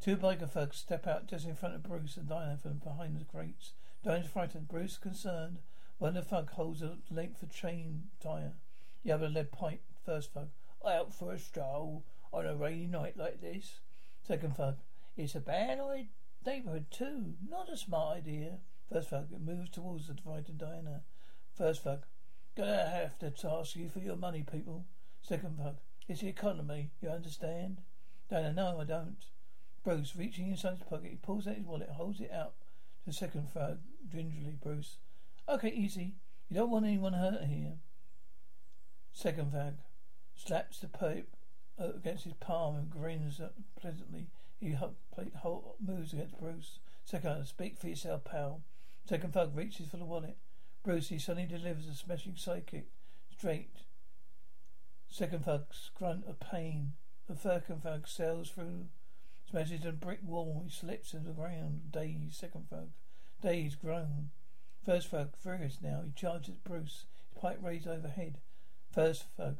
Two 0.00 0.16
biker 0.16 0.48
thugs 0.48 0.76
step 0.76 1.06
out 1.06 1.26
just 1.26 1.46
in 1.46 1.54
front 1.54 1.74
of 1.74 1.82
Bruce 1.82 2.16
and 2.16 2.28
Dinah 2.28 2.58
from 2.62 2.78
behind 2.78 3.18
the 3.18 3.24
crates. 3.24 3.72
Dinah's 4.04 4.28
frightened. 4.28 4.68
Bruce 4.68 4.98
concerned. 4.98 5.58
One 5.98 6.16
of 6.16 6.24
the 6.24 6.30
thug 6.30 6.50
holds 6.50 6.82
a 6.82 6.98
length 7.10 7.42
of 7.42 7.50
chain 7.50 8.04
tire. 8.20 8.52
The 9.02 9.12
other 9.12 9.26
a 9.26 9.30
lead 9.30 9.50
pipe. 9.50 9.82
First 10.04 10.32
thug. 10.32 10.50
Out 10.86 11.12
for 11.12 11.32
a 11.32 11.38
stroll 11.38 12.04
on 12.32 12.46
a 12.46 12.54
rainy 12.54 12.86
night 12.86 13.16
like 13.16 13.40
this. 13.40 13.80
Second 14.22 14.56
thug. 14.56 14.76
It's 15.16 15.34
a 15.34 15.40
bad 15.40 15.80
neighborhood 16.44 16.86
too. 16.90 17.34
Not 17.48 17.72
a 17.72 17.76
smart 17.76 18.18
idea. 18.18 18.58
First 18.92 19.08
thug. 19.08 19.32
It 19.32 19.40
moves 19.40 19.70
towards 19.70 20.06
the 20.06 20.14
frightened 20.14 20.58
Diana. 20.58 21.02
First 21.56 21.82
thug. 21.82 22.04
Gonna 22.56 22.88
have 22.88 23.18
to 23.18 23.50
ask 23.50 23.76
you 23.76 23.90
for 23.90 23.98
your 23.98 24.16
money, 24.16 24.42
people. 24.42 24.86
Second 25.20 25.58
thug. 25.58 25.76
It's 26.08 26.20
the 26.22 26.28
economy. 26.28 26.90
You 27.02 27.10
understand? 27.10 27.82
Diana. 28.30 28.52
No, 28.54 28.80
I 28.80 28.84
don't. 28.84 29.18
Bruce, 29.84 30.16
reaching 30.16 30.48
inside 30.48 30.78
his 30.78 30.88
pocket, 30.88 31.10
he 31.10 31.16
pulls 31.16 31.46
out 31.46 31.56
his 31.56 31.66
wallet, 31.66 31.90
holds 31.90 32.20
it 32.20 32.30
out 32.32 32.54
to 33.00 33.06
the 33.06 33.12
second 33.12 33.50
thug, 33.50 33.80
gingerly. 34.10 34.56
Bruce. 34.60 34.98
Okay, 35.48 35.68
easy. 35.68 36.14
You 36.48 36.56
don't 36.56 36.70
want 36.70 36.86
anyone 36.86 37.12
hurt 37.12 37.44
here. 37.44 37.74
Second 39.12 39.52
thug 39.52 39.74
slaps 40.34 40.80
the 40.80 40.88
pipe 40.88 41.28
uh, 41.78 41.90
against 41.94 42.24
his 42.24 42.34
palm 42.34 42.76
and 42.76 42.90
grins 42.90 43.40
pleasantly. 43.78 44.28
He 44.60 44.74
moves 45.80 46.12
against 46.12 46.38
Bruce. 46.40 46.78
Second, 47.04 47.46
speak 47.46 47.78
for 47.78 47.88
yourself, 47.88 48.24
pal. 48.24 48.62
Second 49.06 49.34
thug 49.34 49.54
reaches 49.54 49.88
for 49.88 49.98
the 49.98 50.04
wallet. 50.04 50.36
Bruce, 50.86 51.08
suddenly 51.18 51.48
delivers 51.48 51.88
a 51.88 51.96
smashing 51.96 52.34
sidekick. 52.34 52.84
Straight. 53.36 53.78
Second 55.08 55.44
thug's 55.44 55.90
grunt 55.96 56.24
of 56.28 56.38
pain. 56.38 56.92
The 57.28 57.34
second 57.34 57.82
thug 57.82 58.06
sails 58.06 58.50
through 58.50 58.86
Smashes 59.50 59.84
a 59.84 59.90
brick 59.90 60.20
wall. 60.24 60.62
He 60.64 60.70
slips 60.70 61.10
to 61.10 61.18
the 61.18 61.32
ground. 61.32 61.90
Dazed. 61.90 62.36
Second 62.36 62.70
thug. 62.70 62.90
Dazed. 63.42 63.80
Groan. 63.80 64.30
First 64.84 65.08
thug. 65.08 65.30
Furious 65.42 65.78
now. 65.82 66.02
He 66.04 66.12
charges 66.12 66.54
Bruce. 66.62 67.06
His 67.18 67.42
pipe 67.42 67.58
raised 67.60 67.88
overhead. 67.88 68.38
First 68.92 69.24
thug. 69.36 69.56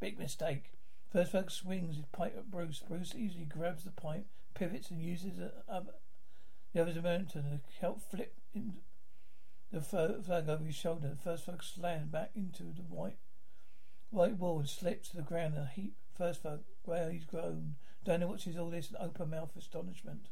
Big 0.00 0.18
mistake. 0.18 0.72
First 1.12 1.30
thug 1.30 1.52
swings 1.52 1.98
his 1.98 2.06
pipe 2.06 2.34
at 2.36 2.50
Bruce. 2.50 2.80
Bruce 2.80 3.14
easily 3.14 3.44
grabs 3.44 3.84
the 3.84 3.92
pipe, 3.92 4.26
pivots, 4.54 4.90
and 4.90 5.00
uses 5.00 5.36
the 5.36 5.52
other, 5.68 5.94
the 6.72 6.82
other's 6.82 6.96
momentum 6.96 7.44
to 7.44 7.60
help 7.80 8.02
flip 8.10 8.34
in 8.52 8.74
the 9.72 9.80
thug 9.80 10.48
over 10.48 10.64
his 10.64 10.74
shoulder. 10.74 11.08
The 11.08 11.16
first 11.16 11.44
thug 11.44 11.62
slams 11.62 12.10
back 12.10 12.30
into 12.34 12.64
the 12.64 12.82
white 12.82 13.18
white 14.10 14.38
wall 14.38 14.60
and 14.60 14.68
slips 14.68 15.10
to 15.10 15.16
the 15.16 15.22
ground 15.22 15.54
in 15.54 15.62
a 15.62 15.66
heap. 15.66 15.94
First 16.16 16.42
thug, 16.42 16.60
well, 16.86 17.10
he's 17.10 17.24
grown. 17.24 17.76
Dinah 18.04 18.26
watches 18.26 18.56
all 18.56 18.70
this 18.70 18.90
in 18.90 18.96
open 18.98 19.30
mouthed 19.30 19.56
astonishment. 19.56 20.28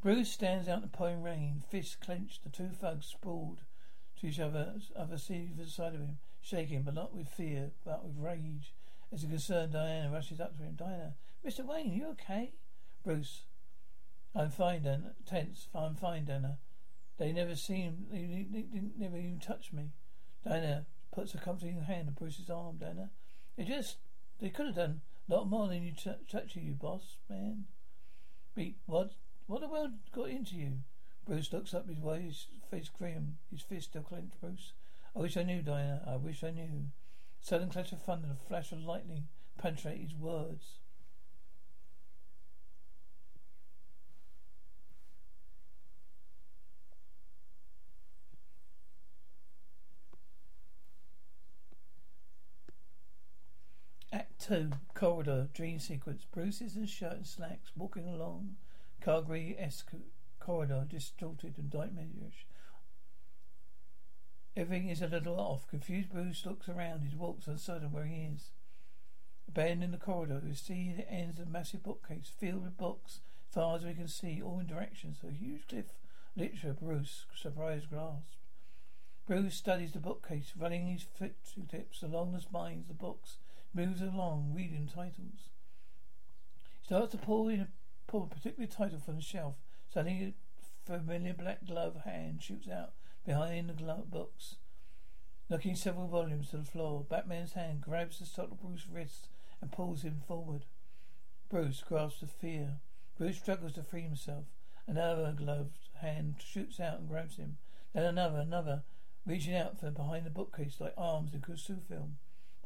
Bruce 0.00 0.30
stands 0.30 0.68
out 0.68 0.76
in 0.76 0.82
the 0.82 0.88
pouring 0.88 1.22
rain, 1.22 1.62
fists 1.68 1.96
clenched, 1.96 2.44
the 2.44 2.50
two 2.50 2.68
thugs 2.68 3.06
sprawled 3.06 3.62
to 4.20 4.26
each 4.28 4.38
other, 4.38 4.74
other 4.94 5.18
side 5.18 5.94
of 5.94 6.00
him, 6.00 6.18
shaking, 6.40 6.82
but 6.82 6.94
not 6.94 7.14
with 7.14 7.28
fear, 7.28 7.72
but 7.84 8.04
with 8.04 8.16
rage. 8.16 8.72
As 9.12 9.22
the 9.22 9.28
concerned 9.28 9.72
Diana 9.72 10.10
rushes 10.12 10.40
up 10.40 10.56
to 10.56 10.62
him, 10.62 10.74
Diana, 10.76 11.14
Mr. 11.44 11.64
Wayne, 11.64 11.90
are 11.90 11.94
you 11.94 12.06
okay? 12.10 12.52
Bruce, 13.02 13.46
I'm 14.34 14.50
fine, 14.50 14.82
Dana. 14.82 15.14
Tense, 15.26 15.68
I'm 15.74 15.94
fine, 15.94 16.24
Dana. 16.24 16.58
They 17.18 17.32
never 17.32 17.56
seemed, 17.56 18.06
they, 18.10 18.46
they, 18.52 18.64
they 18.72 18.82
never 18.98 19.16
even 19.16 19.40
touched 19.40 19.72
me. 19.72 19.92
Diana 20.44 20.86
puts 21.12 21.34
a 21.34 21.38
comforting 21.38 21.80
hand 21.80 22.08
on 22.08 22.14
Bruce's 22.14 22.50
arm, 22.50 22.76
Dana. 22.76 23.10
They 23.56 23.64
just, 23.64 23.96
they 24.38 24.50
could 24.50 24.66
have 24.66 24.74
done 24.74 25.00
a 25.28 25.34
lot 25.34 25.48
more 25.48 25.66
than 25.66 25.82
you 25.82 25.92
t- 25.92 26.10
touch 26.30 26.56
you, 26.56 26.74
boss 26.74 27.16
man. 27.28 27.64
Beat, 28.54 28.76
what? 28.86 29.12
What 29.46 29.60
the 29.60 29.68
world 29.68 29.92
got 30.14 30.28
into 30.28 30.56
you? 30.56 30.78
Bruce 31.24 31.52
looks 31.52 31.74
up 31.74 31.88
his 31.88 32.00
way, 32.00 32.22
his 32.22 32.46
face 32.70 32.88
grim, 32.88 33.38
his 33.50 33.62
fist 33.62 33.90
still 33.90 34.02
clenched. 34.02 34.40
Bruce, 34.40 34.72
I 35.14 35.20
wish 35.20 35.36
I 35.36 35.42
knew, 35.42 35.62
Diana. 35.62 36.02
I 36.06 36.16
wish 36.16 36.44
I 36.44 36.50
knew. 36.50 36.86
Sudden 37.40 37.70
clash 37.70 37.92
of 37.92 38.02
thunder, 38.02 38.28
a 38.32 38.48
flash 38.48 38.72
of 38.72 38.80
lightning 38.80 39.28
penetrate 39.58 40.00
his 40.00 40.14
words. 40.14 40.80
Two, 54.46 54.70
corridor, 54.94 55.48
dream 55.52 55.80
sequence. 55.80 56.24
Bruce 56.32 56.60
is 56.60 56.76
in 56.76 56.86
shirt 56.86 57.14
and 57.14 57.26
slacks, 57.26 57.72
walking 57.76 58.06
along 58.06 58.54
Caligari-esque 59.00 59.90
corridor, 60.38 60.86
distorted 60.88 61.58
and 61.58 61.74
nightmarish. 61.74 62.46
Everything 64.56 64.88
is 64.88 65.02
a 65.02 65.08
little 65.08 65.40
off. 65.40 65.66
Confused 65.66 66.10
Bruce 66.10 66.46
looks 66.46 66.68
around. 66.68 67.00
He 67.00 67.16
walks 67.16 67.48
uncertain 67.48 67.90
where 67.90 68.04
he 68.04 68.28
is. 68.36 68.52
A 69.48 69.50
Abandoned 69.50 69.82
in 69.82 69.90
the 69.90 69.96
corridor, 69.96 70.40
we 70.44 70.54
see 70.54 70.94
the 70.96 71.10
ends 71.10 71.40
of 71.40 71.48
massive 71.48 71.82
bookcase 71.82 72.30
filled 72.38 72.62
with 72.62 72.78
books, 72.78 73.18
as 73.48 73.54
far 73.54 73.76
as 73.76 73.84
we 73.84 73.94
can 73.94 74.06
see, 74.06 74.40
all 74.40 74.60
in 74.60 74.68
directions. 74.68 75.24
A 75.26 75.32
huge 75.32 75.66
cliff 75.66 75.86
literature 76.36 76.72
Bruce 76.80 77.24
surprised 77.34 77.90
grasp. 77.90 78.36
Bruce 79.26 79.56
studies 79.56 79.90
the 79.90 79.98
bookcase, 79.98 80.52
running 80.56 80.86
his 80.86 81.02
fingertips 81.02 82.00
along 82.00 82.30
the 82.30 82.40
spines 82.40 82.82
of 82.82 82.88
the 82.88 82.94
books 82.94 83.38
moves 83.76 84.00
along, 84.00 84.52
reading 84.56 84.88
titles. 84.92 85.50
He 86.80 86.86
starts 86.86 87.12
to 87.12 87.18
pull 87.18 87.48
in 87.48 87.60
a, 87.60 87.68
pull 88.06 88.22
a 88.22 88.34
particular 88.34 88.66
title 88.66 88.98
from 88.98 89.16
the 89.16 89.22
shelf. 89.22 89.56
Suddenly, 89.92 90.34
a 90.88 90.98
familiar 90.98 91.34
black 91.34 91.66
glove 91.66 92.02
hand 92.06 92.42
shoots 92.42 92.68
out 92.68 92.92
behind 93.26 93.68
the 93.68 93.74
glove 93.74 94.10
books, 94.10 94.56
knocking 95.50 95.76
several 95.76 96.08
volumes 96.08 96.50
to 96.50 96.56
the 96.56 96.64
floor. 96.64 97.04
Batman's 97.08 97.52
hand 97.52 97.82
grabs 97.82 98.18
the 98.18 98.24
subtle 98.24 98.58
Bruce's 98.60 98.88
wrist 98.88 99.28
and 99.60 99.70
pulls 99.70 100.02
him 100.02 100.22
forward. 100.26 100.64
Bruce 101.50 101.84
grasps 101.86 102.20
the 102.20 102.26
fear. 102.26 102.78
Bruce 103.18 103.36
struggles 103.36 103.72
to 103.74 103.82
free 103.82 104.02
himself. 104.02 104.46
Another 104.86 105.34
gloved 105.36 105.76
hand 106.00 106.36
shoots 106.38 106.80
out 106.80 107.00
and 107.00 107.08
grabs 107.08 107.36
him. 107.36 107.58
Then 107.92 108.04
another, 108.04 108.38
another, 108.38 108.84
reaching 109.26 109.54
out 109.54 109.78
from 109.78 109.92
behind 109.92 110.24
the 110.24 110.30
bookcase 110.30 110.80
like 110.80 110.94
arms 110.96 111.34
in 111.34 111.40
Cocteau 111.40 111.82
film. 111.86 112.16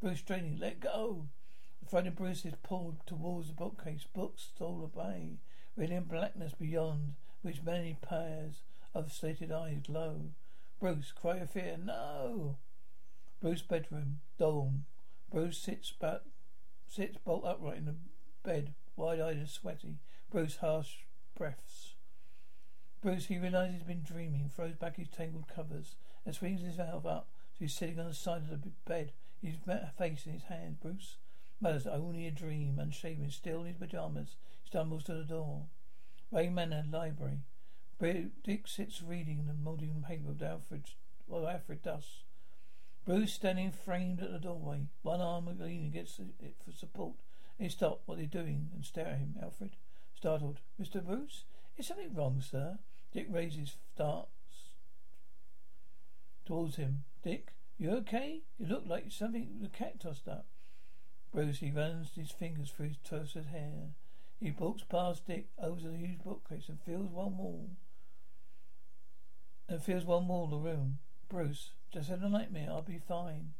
Bruce 0.01 0.17
straining, 0.17 0.57
let 0.57 0.79
go. 0.79 1.27
The 1.83 1.89
frightened 1.89 2.15
Bruce 2.15 2.43
is 2.43 2.55
pulled 2.63 3.05
towards 3.05 3.49
the 3.49 3.53
bookcase. 3.53 4.05
Books 4.11 4.49
stole 4.55 4.89
away, 4.91 5.37
revealing 5.75 6.05
blackness 6.05 6.53
beyond 6.53 7.13
which 7.43 7.61
many 7.61 7.97
pairs 8.01 8.63
of 8.95 9.13
slated 9.13 9.51
eyes 9.51 9.83
glow. 9.85 10.31
Bruce, 10.79 11.11
cry 11.11 11.37
of 11.37 11.51
fear, 11.51 11.77
no! 11.77 12.57
Bruce 13.39 13.61
bedroom, 13.61 14.21
dawn. 14.39 14.85
Bruce 15.29 15.59
sits 15.59 15.93
but 15.99 16.25
sits 16.87 17.17
bolt 17.17 17.45
upright 17.45 17.77
in 17.77 17.85
the 17.85 17.95
bed, 18.43 18.73
wide-eyed 18.95 19.37
and 19.37 19.49
sweaty. 19.49 19.99
Bruce 20.31 20.57
harsh 20.57 21.03
breaths. 21.35 21.93
Bruce, 23.01 23.27
he 23.27 23.37
realizes 23.37 23.75
he's 23.75 23.83
been 23.83 24.03
dreaming, 24.03 24.49
throws 24.49 24.75
back 24.75 24.95
his 24.97 25.09
tangled 25.09 25.47
covers, 25.47 25.95
and 26.25 26.33
swings 26.33 26.61
himself 26.61 27.05
up 27.05 27.27
so 27.53 27.57
he's 27.59 27.73
sitting 27.73 27.99
on 27.99 28.07
the 28.07 28.13
side 28.15 28.43
of 28.43 28.49
the 28.49 28.71
bed, 28.85 29.11
his 29.41 29.55
face 29.97 30.25
in 30.25 30.33
his 30.33 30.43
hand. 30.43 30.79
Bruce 30.79 31.17
mutters, 31.59 31.87
only 31.87 32.27
a 32.27 32.31
dream, 32.31 32.79
unshaven, 32.79 33.29
still 33.29 33.61
in 33.61 33.67
his 33.67 33.77
pajamas, 33.77 34.35
stumbles 34.65 35.03
to 35.03 35.13
the 35.13 35.23
door. 35.23 35.67
Wayne 36.31 36.55
Manor 36.55 36.85
Library. 36.91 37.39
Dick 37.99 38.67
sits 38.67 39.03
reading 39.03 39.45
the 39.45 39.53
modern 39.53 40.03
paper 40.07 40.29
with 40.29 40.41
Alfred, 40.41 40.89
while 41.27 41.47
Alfred 41.47 41.83
does. 41.83 42.23
Bruce 43.05 43.33
standing 43.33 43.71
framed 43.71 44.21
at 44.21 44.31
the 44.31 44.39
doorway, 44.39 44.87
one 45.01 45.21
arm 45.21 45.45
leaning 45.59 45.87
against 45.87 46.19
it 46.19 46.55
for 46.65 46.71
support. 46.71 47.13
He 47.59 47.69
stop 47.69 48.01
what 48.05 48.17
they're 48.17 48.25
doing 48.25 48.69
and 48.73 48.83
stare 48.83 49.07
at 49.07 49.17
him. 49.19 49.35
Alfred, 49.41 49.75
startled. 50.15 50.59
Mr. 50.81 51.03
Bruce? 51.03 51.43
Is 51.77 51.87
something 51.87 52.13
wrong, 52.13 52.41
sir? 52.41 52.79
Dick 53.13 53.27
raises, 53.29 53.75
starts 53.93 54.29
towards 56.45 56.77
him. 56.77 57.03
Dick, 57.23 57.53
you 57.81 57.91
okay? 57.97 58.41
You 58.57 58.67
look 58.67 58.83
like 58.85 59.11
something 59.11 59.59
the 59.61 59.69
cat 59.69 59.99
tossed 59.99 60.27
up. 60.27 60.45
He 61.33 61.71
runs 61.71 62.11
his 62.15 62.31
fingers 62.31 62.69
through 62.69 62.89
his 62.89 62.97
tousled 63.03 63.47
hair. 63.47 63.91
He 64.39 64.51
walks 64.51 64.83
past 64.83 65.25
Dick 65.25 65.47
over 65.61 65.79
the 65.79 65.97
huge 65.97 66.23
bookcase 66.23 66.69
and 66.69 66.79
feels 66.81 67.09
one 67.09 67.37
wall. 67.37 67.71
And 69.67 69.81
feels 69.81 70.05
one 70.05 70.27
wall 70.27 70.47
the 70.47 70.57
room. 70.57 70.99
Bruce, 71.29 71.71
just 71.93 72.09
had 72.09 72.19
a 72.19 72.29
nightmare. 72.29 72.67
I'll 72.69 72.81
be 72.81 72.99
fine. 72.99 73.53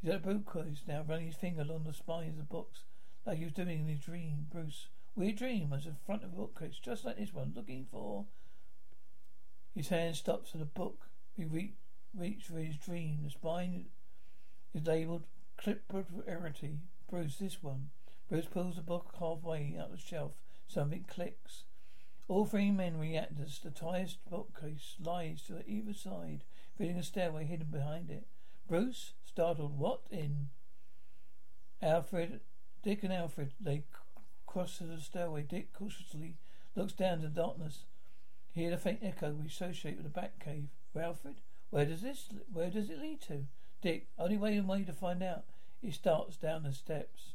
He's 0.00 0.10
at 0.10 0.16
a 0.16 0.18
bookcase 0.20 0.82
now, 0.86 1.04
running 1.08 1.26
his 1.26 1.36
finger 1.36 1.62
along 1.62 1.84
the 1.84 1.92
spine 1.94 2.28
of 2.28 2.36
the 2.36 2.42
books 2.42 2.84
like 3.24 3.38
he 3.38 3.44
was 3.44 3.54
doing 3.54 3.80
in 3.80 3.88
his 3.88 4.00
dream. 4.00 4.46
Bruce, 4.50 4.88
Weird 5.18 5.34
dream 5.34 5.70
was 5.70 5.84
in 5.84 5.96
front 6.06 6.22
of 6.22 6.32
a 6.32 6.36
bookcase, 6.36 6.78
just 6.80 7.04
like 7.04 7.16
this 7.16 7.34
one, 7.34 7.52
looking 7.56 7.88
for. 7.90 8.26
His 9.74 9.88
hand 9.88 10.14
stops 10.14 10.54
at 10.54 10.60
a 10.60 10.64
book. 10.64 11.08
He 11.36 11.44
re- 11.44 11.74
reached 12.18 12.46
for 12.46 12.58
his 12.58 12.76
dream. 12.76 13.20
The 13.24 13.30
spine 13.30 13.86
is 14.74 14.86
labelled 14.86 15.24
Clipperarity. 15.58 16.78
Bruce, 17.10 17.36
this 17.36 17.62
one. 17.62 17.90
Bruce 18.28 18.46
pulls 18.46 18.76
the 18.76 18.82
book 18.82 19.14
halfway 19.18 19.76
out 19.78 19.86
of 19.86 19.92
the 19.92 19.98
shelf. 19.98 20.32
Something 20.68 21.04
clicks. 21.08 21.64
All 22.28 22.44
three 22.44 22.70
men 22.70 22.98
react 22.98 23.40
as 23.40 23.58
the 23.58 23.72
highest 23.84 24.18
bookcase 24.28 24.96
lies 25.02 25.42
to 25.48 25.66
either 25.66 25.94
side, 25.94 26.44
filling 26.76 26.98
a 26.98 27.02
stairway 27.02 27.44
hidden 27.44 27.68
behind 27.70 28.10
it. 28.10 28.26
Bruce, 28.68 29.14
startled, 29.24 29.78
what 29.78 30.02
in? 30.10 30.50
Alfred, 31.80 32.40
Dick 32.82 33.02
and 33.02 33.12
Alfred, 33.12 33.52
they 33.58 33.84
cross 34.46 34.78
to 34.78 34.84
the 34.84 35.00
stairway. 35.00 35.42
Dick 35.42 35.72
cautiously 35.72 36.36
looks 36.76 36.92
down 36.92 37.20
to 37.20 37.28
the 37.28 37.34
darkness. 37.34 37.84
Hear 38.52 38.70
the 38.70 38.76
faint 38.76 39.00
echo 39.02 39.32
we 39.32 39.46
associate 39.46 39.96
with 39.96 40.04
the 40.04 40.20
back 40.20 40.38
cave. 40.44 40.68
Alfred, 40.94 41.36
where 41.70 41.84
does 41.84 42.02
this, 42.02 42.28
where 42.52 42.70
does 42.70 42.90
it 42.90 42.98
lead 42.98 43.20
to? 43.22 43.46
Dick, 43.80 44.08
only 44.18 44.36
way 44.36 44.56
and 44.56 44.68
way 44.68 44.82
to 44.84 44.92
find 44.92 45.22
out. 45.22 45.44
He 45.80 45.90
starts 45.90 46.36
down 46.36 46.64
the 46.64 46.72
steps. 46.72 47.34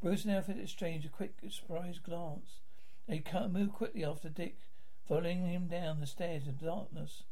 Bruce 0.00 0.24
and 0.24 0.34
Alfred 0.34 0.58
exchange 0.58 1.04
a 1.04 1.08
quick, 1.08 1.34
surprised 1.50 2.02
glance. 2.02 2.60
They 3.06 3.22
move 3.48 3.72
quickly 3.72 4.04
after 4.04 4.28
Dick, 4.28 4.58
following 5.06 5.46
him 5.46 5.68
down 5.68 6.00
the 6.00 6.06
stairs 6.06 6.46
in 6.46 6.56
darkness. 6.56 7.24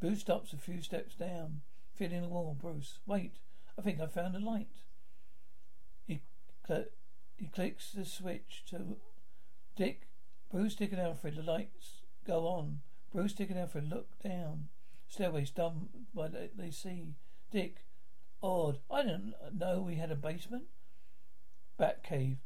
Bruce 0.00 0.20
stops 0.20 0.52
a 0.52 0.56
few 0.56 0.80
steps 0.80 1.14
down, 1.14 1.60
feeling 1.94 2.22
the 2.22 2.28
wall. 2.28 2.56
Bruce, 2.58 2.98
wait, 3.06 3.36
I 3.78 3.82
think 3.82 4.00
I 4.00 4.06
found 4.06 4.34
a 4.34 4.40
light. 4.40 4.82
He, 6.06 6.22
cl- 6.66 6.86
he 7.36 7.46
clicks 7.46 7.92
the 7.92 8.04
switch 8.04 8.64
to 8.70 8.96
Dick, 9.76 10.08
Bruce, 10.50 10.74
Dick, 10.74 10.92
and 10.92 11.00
Alfred. 11.00 11.36
The 11.36 11.42
lights 11.42 12.02
go 12.26 12.46
on. 12.46 12.80
Bruce, 13.12 13.34
Dick, 13.34 13.50
and 13.50 13.58
Alfred 13.58 13.88
look 13.88 14.18
down. 14.22 14.68
Stairways 15.08 15.50
done 15.50 15.88
by 16.14 16.28
they, 16.28 16.50
they 16.56 16.70
see. 16.70 17.14
Dick, 17.50 17.84
odd. 18.42 18.78
I 18.90 19.02
didn't 19.02 19.34
know 19.52 19.80
we 19.80 19.96
had 19.96 20.10
a 20.10 20.16
basement. 20.16 20.64
Bat 21.78 22.04
cave. 22.04 22.38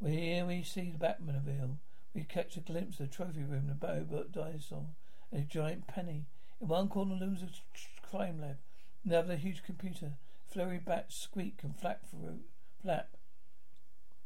We're 0.00 0.10
here 0.10 0.46
we 0.46 0.62
see 0.62 0.90
the 0.90 0.98
Batmobile. 0.98 1.76
We 2.14 2.24
catch 2.24 2.56
a 2.56 2.60
glimpse 2.60 2.98
of 3.00 3.10
the 3.10 3.14
trophy 3.14 3.42
room, 3.42 3.66
the 3.68 3.74
Bow 3.74 4.00
Baobot 4.00 4.32
dinosaur, 4.32 4.86
and 5.30 5.42
a 5.42 5.44
giant 5.44 5.86
penny. 5.86 6.26
In 6.60 6.68
one 6.68 6.88
corner 6.88 7.14
looms 7.14 7.42
a 7.42 8.06
crime 8.06 8.40
lab. 8.40 8.56
In 9.04 9.10
the 9.10 9.18
other, 9.18 9.34
a 9.34 9.36
huge 9.36 9.62
computer. 9.62 10.12
Flurry 10.48 10.78
bats 10.78 11.16
squeak 11.16 11.60
and 11.62 11.78
flap 11.78 12.08
through, 12.08 12.40
flap. 12.80 13.16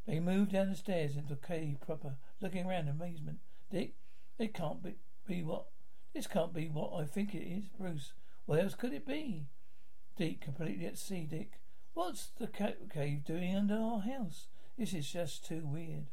They 0.05 0.19
move 0.19 0.49
down 0.49 0.69
the 0.69 0.75
stairs 0.75 1.15
into 1.15 1.35
the 1.35 1.47
cave 1.47 1.77
proper, 1.85 2.15
looking 2.39 2.65
around 2.65 2.87
in 2.87 2.95
amazement. 2.95 3.39
Dick, 3.69 3.95
it 4.39 4.53
can't 4.53 4.81
be, 4.81 4.95
be 5.27 5.43
what 5.43 5.65
this 6.13 6.27
can't 6.27 6.53
be 6.53 6.67
what 6.67 6.93
I 6.93 7.05
think 7.05 7.33
it 7.33 7.45
is, 7.45 7.65
Bruce. 7.67 8.13
What 8.45 8.59
else 8.59 8.75
could 8.75 8.93
it 8.93 9.07
be? 9.07 9.47
Dick, 10.17 10.41
completely 10.41 10.85
at 10.85 10.97
sea, 10.97 11.25
Dick. 11.29 11.53
What's 11.93 12.27
the 12.37 12.47
cave 12.47 13.23
doing 13.25 13.55
under 13.55 13.75
our 13.75 13.99
house? 13.99 14.47
This 14.77 14.93
is 14.93 15.11
just 15.11 15.45
too 15.45 15.65
weird. 15.65 16.07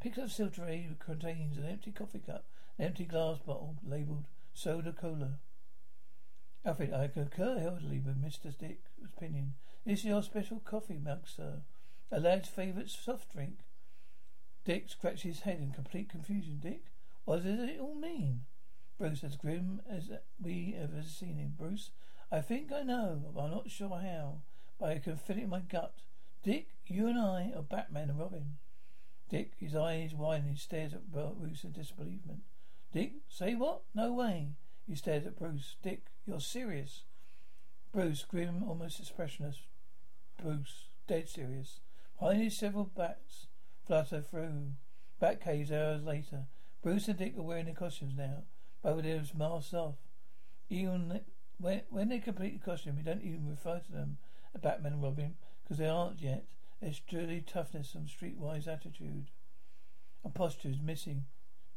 Picks 0.00 0.18
up 0.18 0.30
silk 0.30 0.54
tray 0.54 0.88
contains 0.98 1.58
an 1.58 1.66
empty 1.66 1.92
coffee 1.92 2.20
cup, 2.20 2.46
an 2.78 2.86
empty 2.86 3.04
glass 3.04 3.38
bottle 3.38 3.76
labelled 3.86 4.24
soda 4.54 4.92
cola. 4.92 5.38
I 6.64 6.72
think 6.72 6.92
I 6.92 7.08
concur 7.08 7.60
heartily 7.60 8.00
with 8.00 8.22
Mr. 8.22 8.56
Dick's 8.56 8.92
opinion. 9.04 9.54
This 9.84 10.00
is 10.00 10.06
your 10.06 10.22
special 10.22 10.60
coffee 10.60 10.98
mug, 11.02 11.26
sir. 11.26 11.62
A 12.10 12.20
lad's 12.20 12.48
favourite 12.48 12.90
soft 12.90 13.32
drink. 13.32 13.60
Dick 14.64 14.88
scratches 14.88 15.22
his 15.22 15.40
head 15.40 15.58
in 15.60 15.72
complete 15.72 16.10
confusion. 16.10 16.60
Dick, 16.60 16.84
what 17.24 17.44
does 17.44 17.60
it 17.60 17.80
all 17.80 17.94
mean? 17.94 18.42
Bruce, 19.00 19.24
as 19.24 19.34
grim 19.34 19.80
as 19.90 20.10
we 20.38 20.76
ever 20.78 21.02
seen 21.02 21.38
him. 21.38 21.54
Bruce, 21.56 21.90
I 22.30 22.42
think 22.42 22.70
I 22.70 22.82
know, 22.82 23.32
but 23.34 23.40
I'm 23.40 23.50
not 23.50 23.70
sure 23.70 23.88
how. 23.88 24.42
But 24.78 24.90
I 24.90 24.98
can 24.98 25.16
feel 25.16 25.38
it 25.38 25.44
in 25.44 25.48
my 25.48 25.60
gut. 25.60 25.94
Dick, 26.42 26.68
you 26.86 27.06
and 27.06 27.18
I 27.18 27.50
are 27.56 27.62
Batman 27.62 28.10
and 28.10 28.18
Robin. 28.18 28.58
Dick, 29.30 29.52
his 29.58 29.74
eyes 29.74 30.12
widening, 30.14 30.56
stares 30.56 30.92
at 30.92 31.10
Bruce 31.10 31.64
in 31.64 31.72
disbelievement. 31.72 32.40
Dick, 32.92 33.12
say 33.30 33.54
what? 33.54 33.80
No 33.94 34.12
way. 34.12 34.48
He 34.86 34.94
stares 34.94 35.24
at 35.24 35.38
Bruce. 35.38 35.76
Dick, 35.82 36.08
you're 36.26 36.38
serious. 36.38 37.04
Bruce, 37.92 38.26
grim, 38.28 38.62
almost 38.68 39.00
expressionless. 39.00 39.60
Bruce, 40.36 40.88
dead 41.08 41.26
serious. 41.26 41.80
Behind 42.18 42.42
his 42.42 42.54
several 42.58 42.84
bats 42.84 43.46
flutter 43.86 44.20
through. 44.20 44.72
Bat 45.20 45.42
caves 45.42 45.72
hours 45.72 46.02
later. 46.02 46.48
Bruce 46.82 47.08
and 47.08 47.18
Dick 47.18 47.38
are 47.38 47.42
wearing 47.42 47.64
their 47.64 47.74
costumes 47.74 48.14
now. 48.14 48.42
Oh, 48.84 48.98
of 48.98 49.04
them 49.04 49.24
masks 49.36 49.74
off. 49.74 49.96
Even 50.68 51.20
when, 51.58 51.82
when 51.90 52.08
they 52.08 52.18
complete 52.18 52.60
the 52.60 52.70
costume, 52.70 52.96
we 52.96 53.02
don't 53.02 53.22
even 53.22 53.48
refer 53.48 53.78
to 53.78 53.92
them 53.92 54.18
as 54.54 54.60
Batman 54.60 54.94
and 54.94 55.02
Robin 55.02 55.34
because 55.62 55.78
they 55.78 55.88
aren't 55.88 56.20
yet. 56.20 56.44
Their 56.80 56.94
sturdy 56.94 57.42
toughness 57.42 57.94
and 57.94 58.08
streetwise 58.08 58.66
attitude 58.66 59.26
and 60.24 60.34
posture 60.34 60.68
is 60.68 60.80
missing. 60.80 61.24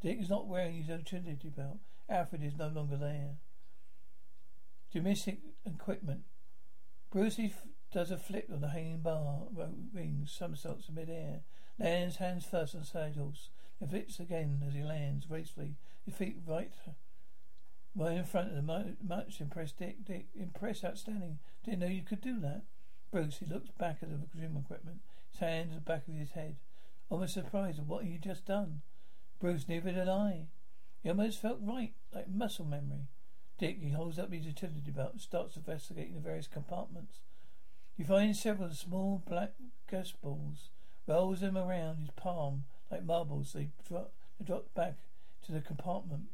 Dick 0.00 0.18
is 0.20 0.30
not 0.30 0.46
wearing 0.46 0.74
his 0.74 0.88
utility 0.88 1.50
belt. 1.50 1.78
Alfred 2.08 2.42
is 2.42 2.56
no 2.56 2.68
longer 2.68 2.96
there. 2.96 3.36
Domestic 4.92 5.40
equipment. 5.66 6.22
Brucey 7.10 7.46
f- 7.46 7.66
does 7.92 8.10
a 8.10 8.16
flip 8.16 8.48
on 8.52 8.60
the 8.60 8.68
hanging 8.68 9.00
bar 9.00 9.42
rings, 9.92 10.32
somersaults 10.32 10.88
in 10.88 10.94
mid-air, 10.94 11.40
lands 11.78 12.16
hands 12.16 12.44
first 12.44 12.74
on 12.74 12.84
saddles, 12.84 13.50
and 13.80 13.90
flips 13.90 14.20
again 14.20 14.62
as 14.66 14.74
he 14.74 14.82
lands 14.82 15.26
gracefully, 15.26 15.76
his 16.04 16.14
feet 16.14 16.36
right 16.46 16.72
right 17.96 18.16
in 18.16 18.24
front 18.24 18.48
of 18.48 18.56
the 18.56 18.96
much 19.06 19.40
impressed 19.40 19.78
Dick. 19.78 20.04
Dick, 20.04 20.26
impressed, 20.34 20.84
outstanding. 20.84 21.38
Didn't 21.64 21.80
know 21.80 21.86
you 21.86 22.02
could 22.02 22.20
do 22.20 22.40
that. 22.40 22.62
Bruce, 23.10 23.38
he 23.38 23.46
looks 23.46 23.70
back 23.78 23.98
at 24.02 24.10
the 24.10 24.38
gym 24.38 24.56
equipment, 24.56 25.00
his 25.30 25.40
hands 25.40 25.72
at 25.72 25.84
the 25.84 25.90
back 25.92 26.08
of 26.08 26.14
his 26.14 26.32
head, 26.32 26.56
almost 27.08 27.34
surprised 27.34 27.78
at 27.78 27.86
what 27.86 28.04
he 28.04 28.12
had 28.12 28.22
just 28.22 28.44
done. 28.44 28.82
Bruce, 29.38 29.68
neither 29.68 29.92
did 29.92 30.08
I. 30.08 30.46
He 31.02 31.08
almost 31.08 31.40
felt 31.40 31.58
right, 31.62 31.92
like 32.12 32.28
muscle 32.28 32.64
memory. 32.64 33.06
Dick, 33.58 33.78
he 33.80 33.90
holds 33.90 34.18
up 34.18 34.32
his 34.32 34.46
utility 34.46 34.90
belt 34.90 35.12
and 35.12 35.20
starts 35.20 35.56
investigating 35.56 36.14
the 36.14 36.20
various 36.20 36.48
compartments. 36.48 37.20
He 37.96 38.02
finds 38.02 38.40
several 38.40 38.70
small 38.70 39.22
black 39.24 39.52
gas 39.88 40.10
balls, 40.10 40.70
rolls 41.06 41.40
them 41.40 41.56
around 41.56 41.98
his 41.98 42.10
palm 42.16 42.64
like 42.90 43.04
marbles. 43.04 43.52
They 43.52 43.68
drop, 43.88 44.12
they 44.40 44.44
drop 44.44 44.74
back 44.74 44.96
to 45.44 45.52
the 45.52 45.60
compartments. 45.60 46.28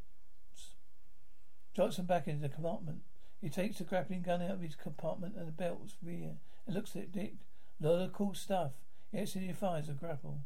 Drops 1.74 1.96
them 1.96 2.06
back 2.06 2.26
into 2.26 2.42
the 2.42 2.48
compartment. 2.48 3.00
He 3.40 3.48
takes 3.48 3.78
the 3.78 3.84
grappling 3.84 4.22
gun 4.22 4.42
out 4.42 4.50
of 4.50 4.60
his 4.60 4.74
compartment 4.74 5.36
and 5.36 5.48
the 5.48 5.52
belt's 5.52 5.96
rear 6.02 6.36
and 6.66 6.74
looks 6.74 6.94
at 6.96 7.12
Dick. 7.12 7.34
Lot 7.80 8.02
of 8.02 8.12
cool 8.12 8.34
stuff. 8.34 8.72
He 9.10 9.18
actually 9.18 9.52
fires 9.52 9.88
a 9.88 9.92
grapple. 9.92 10.40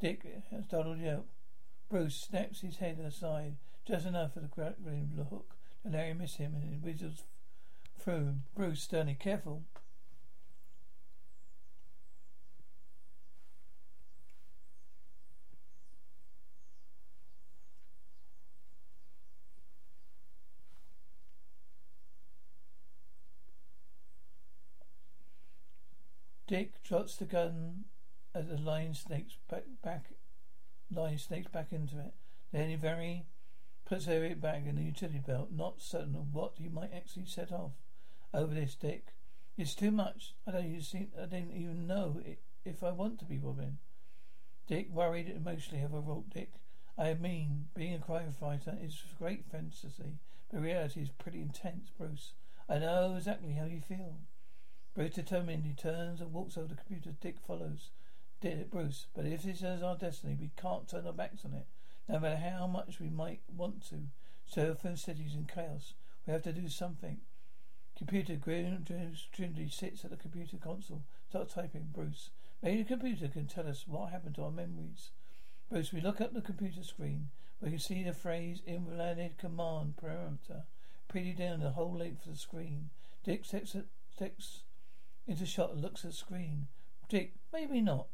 Dick 0.00 0.26
has 0.50 0.64
startled 0.64 0.98
yelp. 0.98 1.26
Bruce 1.88 2.16
snaps 2.16 2.60
his 2.60 2.76
head 2.76 2.98
aside 3.00 3.56
just 3.86 4.06
enough 4.06 4.34
for 4.34 4.40
the 4.40 4.46
grappling 4.46 5.10
hook 5.30 5.56
to 5.82 5.90
Larry 5.90 6.14
miss 6.14 6.36
him 6.36 6.54
and 6.54 6.82
whizzes 6.82 7.24
through. 7.98 8.34
Bruce 8.54 8.82
sternly 8.82 9.16
careful. 9.18 9.64
Dick 26.50 26.82
trots 26.82 27.14
the 27.14 27.26
gun 27.26 27.84
as 28.34 28.48
the 28.48 28.56
line 28.56 28.92
snakes 28.92 29.36
back, 29.48 29.62
back 29.84 30.06
line 30.92 31.16
snakes 31.16 31.46
back 31.46 31.72
into 31.72 32.00
it. 32.00 32.12
Then 32.50 32.70
he 32.70 32.74
very 32.74 33.26
puts 33.84 34.08
it 34.08 34.40
back 34.40 34.66
in 34.66 34.74
the 34.74 34.82
utility 34.82 35.20
belt, 35.24 35.50
not 35.52 35.80
certain 35.80 36.16
of 36.16 36.34
what 36.34 36.54
he 36.56 36.68
might 36.68 36.92
actually 36.92 37.26
set 37.26 37.52
off. 37.52 37.74
Over 38.34 38.52
this, 38.52 38.74
Dick. 38.74 39.14
It's 39.56 39.76
too 39.76 39.92
much. 39.92 40.34
I 40.44 40.50
don't 40.50 40.66
even 40.66 40.80
see, 40.80 41.06
I 41.16 41.26
don't 41.26 41.52
even 41.54 41.86
know 41.86 42.20
if 42.64 42.82
I 42.82 42.90
want 42.90 43.20
to 43.20 43.24
be 43.24 43.38
Robin. 43.38 43.78
Dick 44.66 44.88
worried 44.90 45.28
emotionally 45.28 45.84
over 45.84 46.00
Rolt 46.00 46.30
Dick. 46.30 46.54
I 46.98 47.14
mean, 47.14 47.66
being 47.76 47.94
a 47.94 48.00
crime 48.00 48.32
fighter 48.32 48.76
is 48.82 49.04
great 49.20 49.44
fantasy, 49.52 50.18
but 50.50 50.62
reality 50.62 51.00
is 51.00 51.10
pretty 51.10 51.42
intense, 51.42 51.90
Bruce. 51.96 52.32
I 52.68 52.80
know 52.80 53.14
exactly 53.16 53.52
how 53.52 53.66
you 53.66 53.80
feel. 53.80 54.16
Bruce 54.94 55.14
determined 55.14 55.64
he 55.64 55.72
turns 55.72 56.20
and 56.20 56.32
walks 56.32 56.56
over 56.56 56.68
the 56.68 56.74
computer. 56.74 57.10
Dick 57.20 57.36
follows. 57.46 57.90
Dick, 58.40 58.70
Bruce, 58.70 59.06
but 59.14 59.24
if 59.24 59.42
this 59.42 59.62
is 59.62 59.82
our 59.82 59.96
destiny, 59.96 60.36
we 60.38 60.50
can't 60.56 60.88
turn 60.88 61.06
our 61.06 61.12
backs 61.12 61.44
on 61.44 61.54
it. 61.54 61.66
No 62.08 62.18
matter 62.18 62.36
how 62.36 62.66
much 62.66 62.98
we 62.98 63.08
might 63.08 63.40
want 63.54 63.88
to. 63.90 64.08
Surfer 64.46 64.96
cities 64.96 65.34
in 65.34 65.44
chaos. 65.44 65.94
We 66.26 66.32
have 66.32 66.42
to 66.42 66.52
do 66.52 66.68
something. 66.68 67.18
Computer 67.96 68.36
Trinity 68.36 69.68
sits 69.68 70.04
at 70.04 70.10
the 70.10 70.16
computer 70.16 70.56
console. 70.56 71.02
Start 71.28 71.50
typing, 71.50 71.88
Bruce. 71.92 72.30
Maybe 72.62 72.82
the 72.82 72.88
computer 72.88 73.28
can 73.28 73.46
tell 73.46 73.68
us 73.68 73.84
what 73.86 74.10
happened 74.10 74.34
to 74.36 74.44
our 74.44 74.50
memories. 74.50 75.10
Bruce, 75.70 75.92
we 75.92 76.00
look 76.00 76.20
at 76.20 76.34
the 76.34 76.40
computer 76.40 76.82
screen. 76.82 77.28
We 77.60 77.70
can 77.70 77.78
see 77.78 78.02
the 78.02 78.12
phrase 78.12 78.60
invalid 78.66 79.38
command 79.38 79.94
parameter 80.02 80.64
pretty 81.08 81.32
down 81.32 81.60
the 81.60 81.70
whole 81.70 81.96
length 81.96 82.26
of 82.26 82.32
the 82.32 82.38
screen. 82.38 82.90
Dick 83.24 83.44
steps, 83.44 83.76
steps 84.14 84.62
into 85.26 85.46
shot 85.46 85.72
and 85.72 85.82
looks 85.82 86.04
at 86.04 86.14
screen. 86.14 86.68
Dick, 87.08 87.34
maybe 87.52 87.80
not. 87.80 88.06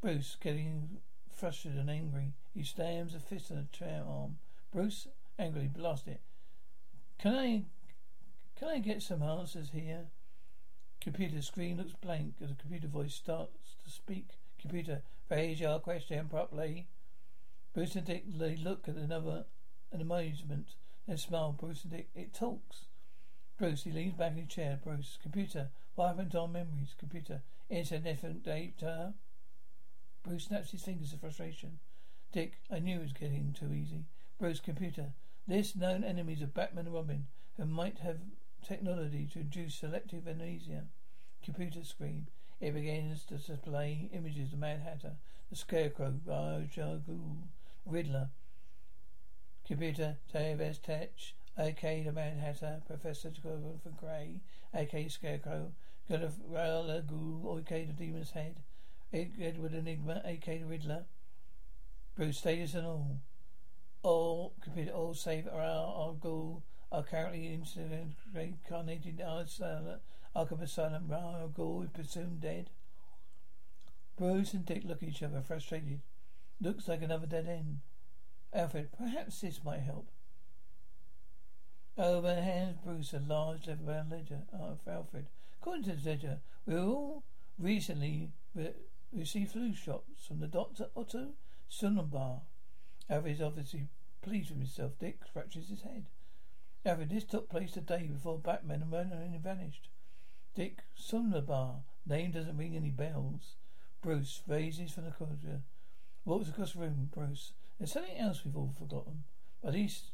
Bruce, 0.00 0.36
getting 0.40 0.98
frustrated 1.32 1.80
and 1.80 1.90
angry, 1.90 2.32
he 2.54 2.62
slams 2.62 3.14
a 3.14 3.20
fist 3.20 3.50
on 3.50 3.56
the 3.56 3.76
chair 3.76 4.02
arm. 4.06 4.38
Bruce 4.72 5.08
angrily 5.38 5.68
blast 5.68 6.06
it. 6.06 6.20
Can 7.18 7.34
I 7.34 7.64
can 8.58 8.68
I 8.68 8.78
get 8.78 9.02
some 9.02 9.22
answers 9.22 9.70
here? 9.70 10.06
Computer 11.00 11.40
screen 11.42 11.76
looks 11.76 11.92
blank 11.92 12.34
as 12.42 12.50
a 12.50 12.54
computer 12.54 12.88
voice 12.88 13.14
starts 13.14 13.76
to 13.84 13.90
speak. 13.90 14.30
Computer, 14.60 15.02
phrase 15.28 15.60
your 15.60 15.78
question 15.78 16.28
properly. 16.28 16.88
Bruce 17.72 17.94
and 17.94 18.04
Dick 18.04 18.24
they 18.26 18.56
look 18.56 18.88
at 18.88 18.96
another 18.96 19.44
an 19.92 20.00
amazement. 20.00 20.74
Then 21.06 21.16
smile. 21.16 21.52
Bruce 21.52 21.84
and 21.84 21.92
Dick. 21.92 22.08
It 22.14 22.34
talks. 22.34 22.86
Bruce, 23.58 23.84
he 23.84 23.90
leans 23.90 24.14
back 24.14 24.32
in 24.32 24.38
his 24.38 24.48
chair. 24.48 24.78
Bruce, 24.82 25.18
computer, 25.22 25.70
what 25.98 26.06
happened 26.06 26.30
to 26.30 26.38
our 26.38 26.46
memories? 26.46 26.94
Computer, 26.96 27.42
insignificant 27.68 28.44
data. 28.44 29.14
Bruce 30.22 30.44
snaps 30.44 30.70
his 30.70 30.84
fingers 30.84 31.12
in 31.12 31.18
frustration. 31.18 31.80
Dick, 32.30 32.60
I 32.70 32.78
knew 32.78 32.98
it 32.98 33.02
was 33.02 33.12
getting 33.12 33.52
too 33.52 33.72
easy. 33.72 34.04
Bruce, 34.38 34.60
computer, 34.60 35.06
this 35.48 35.74
known 35.74 36.04
enemies 36.04 36.40
of 36.40 36.54
Batman 36.54 36.86
and 36.86 36.94
Robin 36.94 37.26
who 37.56 37.66
might 37.66 37.98
have 37.98 38.18
technology 38.64 39.28
to 39.32 39.40
induce 39.40 39.74
selective 39.74 40.28
amnesia. 40.28 40.84
Computer 41.44 41.82
screen. 41.82 42.28
It 42.60 42.74
begins 42.74 43.24
to 43.24 43.38
display 43.38 44.08
images 44.12 44.52
of 44.52 44.60
Mad 44.60 44.78
Hatter, 44.78 45.16
the 45.50 45.56
Scarecrow, 45.56 46.14
Ra's 46.24 46.78
al 46.78 47.00
Ghul, 47.08 47.38
Riddler. 47.84 48.28
Computer, 49.66 50.16
Jervis 50.32 50.78
Tetch, 50.78 51.34
aka 51.58 52.04
the 52.04 52.12
Mad 52.12 52.38
Hatter, 52.38 52.82
Professor 52.86 53.30
Christopher 53.30 53.90
Gray, 54.00 54.40
aka 54.72 55.08
Scarecrow, 55.08 55.72
God 56.10 56.22
of 56.22 56.34
Ra's 56.48 56.88
al 56.88 57.02
Ghul, 57.02 57.60
aka 57.60 57.84
the 57.84 57.92
Demon's 57.92 58.30
Head, 58.30 58.62
Edward 59.12 59.74
Enigma, 59.74 60.22
aka 60.24 60.58
the 60.58 60.64
Riddler. 60.64 61.04
Bruce, 62.16 62.38
status 62.38 62.74
and 62.74 62.86
all. 62.86 63.20
All 64.02 64.54
computer, 64.62 64.92
all 64.92 65.12
save 65.12 65.46
Ra's 65.46 65.54
al 65.56 66.18
Ghul 66.20 66.62
are 66.90 67.02
currently 67.02 67.46
incarnated 68.34 69.20
in 69.20 69.26
Arkham 69.26 70.62
Asylum. 70.62 71.08
Ra's 71.08 71.42
al 71.42 71.52
Ghul 71.54 71.84
is 71.84 71.90
presumed 71.90 72.40
dead. 72.40 72.70
Bruce 74.16 74.54
and 74.54 74.64
Dick 74.64 74.84
look 74.84 75.02
at 75.02 75.08
each 75.10 75.22
other, 75.22 75.42
frustrated. 75.42 76.00
Looks 76.60 76.88
like 76.88 77.02
another 77.02 77.26
dead 77.26 77.46
end. 77.46 77.80
Alfred, 78.52 78.88
perhaps 78.96 79.42
this 79.42 79.62
might 79.62 79.80
help. 79.80 80.08
Over 81.98 82.34
hands 82.34 82.78
Bruce 82.82 83.12
a 83.12 83.18
large 83.18 83.66
leather-bound 83.66 84.10
ledger 84.10 84.40
of 84.52 84.78
Alfred. 84.88 85.26
According 85.60 85.84
to 85.84 85.96
the 85.96 86.10
ledger, 86.10 86.40
we 86.66 86.76
all 86.76 87.24
recently 87.58 88.30
re- 88.54 88.74
received 89.12 89.52
flu 89.52 89.74
shots 89.74 90.26
from 90.26 90.40
the 90.40 90.46
doctor 90.46 90.86
Otto 90.96 91.30
Sonnenbar. 91.68 92.42
Alfred 93.10 93.34
is 93.34 93.42
obviously 93.42 93.88
pleased 94.22 94.50
with 94.50 94.58
himself. 94.58 94.92
Dick 94.98 95.18
scratches 95.26 95.68
his 95.68 95.82
head. 95.82 96.06
Alfred, 96.84 97.10
this 97.10 97.24
took 97.24 97.48
place 97.48 97.72
the 97.72 97.80
day 97.80 98.06
before 98.06 98.38
Batman 98.38 98.82
and 98.82 98.90
Merlin 98.90 99.38
vanished. 99.42 99.88
Dick 100.54 100.84
Sonnenbar. 100.94 101.82
Name 102.06 102.30
doesn't 102.30 102.56
ring 102.56 102.76
any 102.76 102.90
bells. 102.90 103.56
Bruce 104.00 104.42
raises 104.46 104.92
from 104.92 105.04
the 105.04 105.10
corridor. 105.10 105.62
Walks 106.24 106.48
across 106.48 106.72
the 106.72 106.80
room. 106.80 107.10
Bruce. 107.12 107.52
There's 107.78 107.92
something 107.92 108.16
else 108.16 108.44
we've 108.44 108.56
all 108.56 108.74
forgotten. 108.78 109.24
At 109.64 109.74
least 109.74 110.12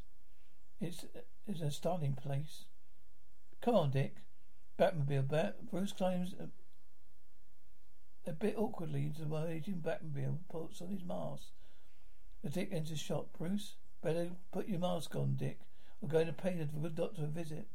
it's, 0.81 1.05
it's 1.47 1.61
a 1.61 1.71
starting 1.71 2.15
place. 2.15 2.65
Come 3.61 3.75
on, 3.75 3.91
Dick. 3.91 4.24
Batmobile. 4.79 5.29
Bat. 5.29 5.71
Bruce 5.71 5.93
climbs 5.93 6.35
a, 6.39 6.49
a 8.29 8.33
bit 8.33 8.57
awkwardly 8.57 9.05
into 9.05 9.23
the 9.23 9.29
waiting 9.29 9.83
Batmobile. 9.85 10.39
Puts 10.51 10.81
on 10.81 10.89
his 10.89 11.05
mask. 11.05 11.49
The 12.43 12.51
Dick 12.51 12.71
enters 12.73 12.99
shop. 12.99 13.29
Bruce, 13.39 13.77
better 14.03 14.31
put 14.53 14.69
your 14.69 14.81
mask 14.81 15.15
on, 15.15 15.37
Dick. 15.37 15.61
We're 16.01 16.09
going 16.09 16.27
to 16.27 16.33
pay 16.33 16.55
the 16.55 16.65
good 16.65 16.97
doctor 16.97 17.25
a 17.25 17.27
visit. 17.27 17.67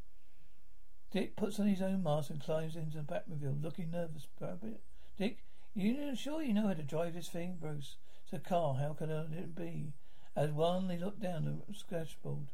Dick 1.10 1.34
puts 1.34 1.58
on 1.58 1.66
his 1.66 1.82
own 1.82 2.04
mask 2.04 2.30
and 2.30 2.40
climbs 2.40 2.76
into 2.76 2.98
the 2.98 3.02
Batmobile, 3.02 3.62
looking 3.62 3.90
nervous. 3.90 4.28
Dick, 5.18 5.38
you 5.74 6.14
sure 6.14 6.42
you 6.42 6.54
know 6.54 6.68
how 6.68 6.74
to 6.74 6.82
drive 6.82 7.14
this 7.14 7.28
thing, 7.28 7.56
Bruce? 7.60 7.96
It's 8.24 8.32
a 8.32 8.38
car. 8.38 8.74
How 8.74 8.92
can 8.92 9.10
it 9.10 9.56
be? 9.56 9.92
As 10.36 10.52
one, 10.52 10.86
they 10.86 10.98
look 10.98 11.20
down 11.20 11.48
at 11.48 11.66
the 11.66 11.96
dashboard. 11.96 12.46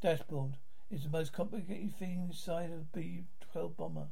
Dashboard 0.00 0.56
is 0.90 1.02
the 1.02 1.10
most 1.10 1.34
complicated 1.34 1.94
thing 1.98 2.28
inside 2.30 2.70
of 2.70 2.92
a 2.96 3.24
B-12 3.54 3.76
bomber. 3.76 4.08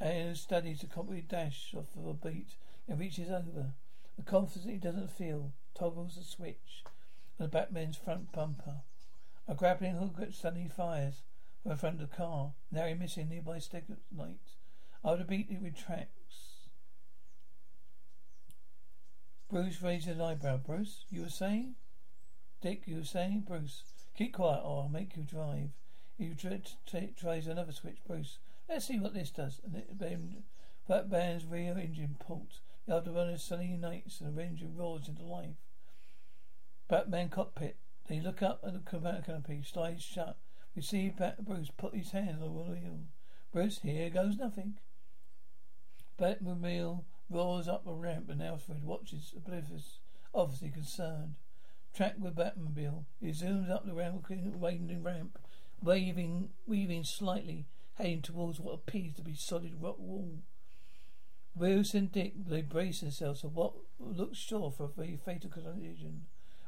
And 0.00 0.36
studies 0.36 0.80
the 0.80 0.86
complicated 0.86 1.28
dash 1.28 1.74
off 1.76 1.96
of 1.96 2.06
a 2.06 2.14
beat 2.14 2.56
and 2.88 2.98
reaches 2.98 3.30
over. 3.30 3.72
The 4.16 4.22
confidence 4.22 4.70
he 4.70 4.78
doesn't 4.78 5.10
feel 5.10 5.52
toggles 5.74 6.16
the 6.16 6.24
switch 6.24 6.84
on 7.38 7.46
the 7.46 7.48
Batman's 7.48 7.96
front 7.96 8.32
bumper. 8.32 8.82
A 9.48 9.54
grappling 9.54 9.96
hook 9.96 10.16
suddenly 10.32 10.68
fires 10.68 11.22
from 11.62 11.72
the 11.72 11.76
front 11.76 12.00
of 12.00 12.10
the 12.10 12.16
car, 12.16 12.52
narrowly 12.70 12.94
missing 12.94 13.28
nearby 13.28 13.58
stick 13.58 13.84
of 13.88 13.96
lights. 14.16 14.56
After 15.04 15.24
beat, 15.24 15.50
it 15.50 15.60
retracts. 15.60 16.68
Bruce 19.50 19.82
raises 19.82 20.16
an 20.16 20.20
eyebrow. 20.20 20.56
Bruce, 20.56 21.04
you 21.10 21.22
were 21.22 21.28
saying? 21.28 21.74
Dick, 22.60 22.82
you 22.86 22.96
were 22.96 23.04
saying? 23.04 23.44
Bruce, 23.46 23.82
keep 24.16 24.34
quiet 24.34 24.62
or 24.64 24.84
I'll 24.84 24.88
make 24.88 25.16
you 25.16 25.22
drive. 25.22 25.70
He 26.18 26.34
tries 26.34 27.46
another 27.46 27.72
switch. 27.72 27.98
Bruce, 28.06 28.38
let's 28.68 28.86
see 28.86 28.98
what 28.98 29.14
this 29.14 29.30
does. 29.30 29.60
And 29.64 29.74
it 29.74 29.98
then 29.98 30.44
Batman's 30.88 31.44
rear 31.44 31.76
engine 31.78 32.16
pulls. 32.18 32.60
The 32.86 33.00
afterburner 33.00 33.38
suddenly 33.38 33.74
ignites 33.74 34.20
and 34.20 34.36
the 34.36 34.42
engine 34.42 34.76
roars 34.76 35.08
into 35.08 35.24
life. 35.24 35.56
Batman 36.88 37.30
cockpit. 37.30 37.76
They 38.06 38.20
look 38.20 38.42
up 38.42 38.60
at 38.64 38.74
the 38.74 38.80
command 38.80 39.24
canopy, 39.24 39.62
slides 39.62 40.02
shut. 40.02 40.36
We 40.76 40.82
see 40.82 41.08
Bat- 41.08 41.44
Bruce 41.44 41.70
put 41.76 41.94
his 41.94 42.10
hands 42.10 42.42
on 42.42 42.54
the 42.54 42.62
wheel. 42.62 43.00
Bruce, 43.52 43.78
here 43.78 44.10
goes 44.10 44.36
nothing. 44.36 44.74
Batmobile 46.18 47.04
roars 47.30 47.66
up 47.66 47.86
a 47.86 47.94
ramp 47.94 48.28
and 48.28 48.42
Alfred 48.42 48.84
watches 48.84 49.32
oblivious, 49.36 49.98
obviously 50.34 50.70
concerned. 50.70 51.36
Track 51.94 52.16
with 52.18 52.36
Batmobile. 52.36 53.04
He 53.20 53.28
zooms 53.28 53.70
up 53.70 53.86
the 53.86 53.94
winding 53.94 55.02
ramp, 55.02 55.38
waving, 55.84 56.48
weaving 56.66 57.04
slightly, 57.04 57.66
heading 57.94 58.22
towards 58.22 58.58
what 58.58 58.72
appears 58.72 59.14
to 59.14 59.22
be 59.22 59.34
solid 59.34 59.74
rock 59.80 59.98
wall. 59.98 60.38
Bruce 61.54 61.94
and 61.94 62.10
Dick 62.10 62.32
they 62.48 62.62
brace 62.62 63.00
themselves 63.00 63.42
for 63.42 63.48
what 63.48 63.74
looks 64.00 64.38
sure 64.38 64.72
for 64.72 64.84
a 64.84 64.88
very 64.88 65.16
fatal 65.16 65.50
collision. 65.50 66.22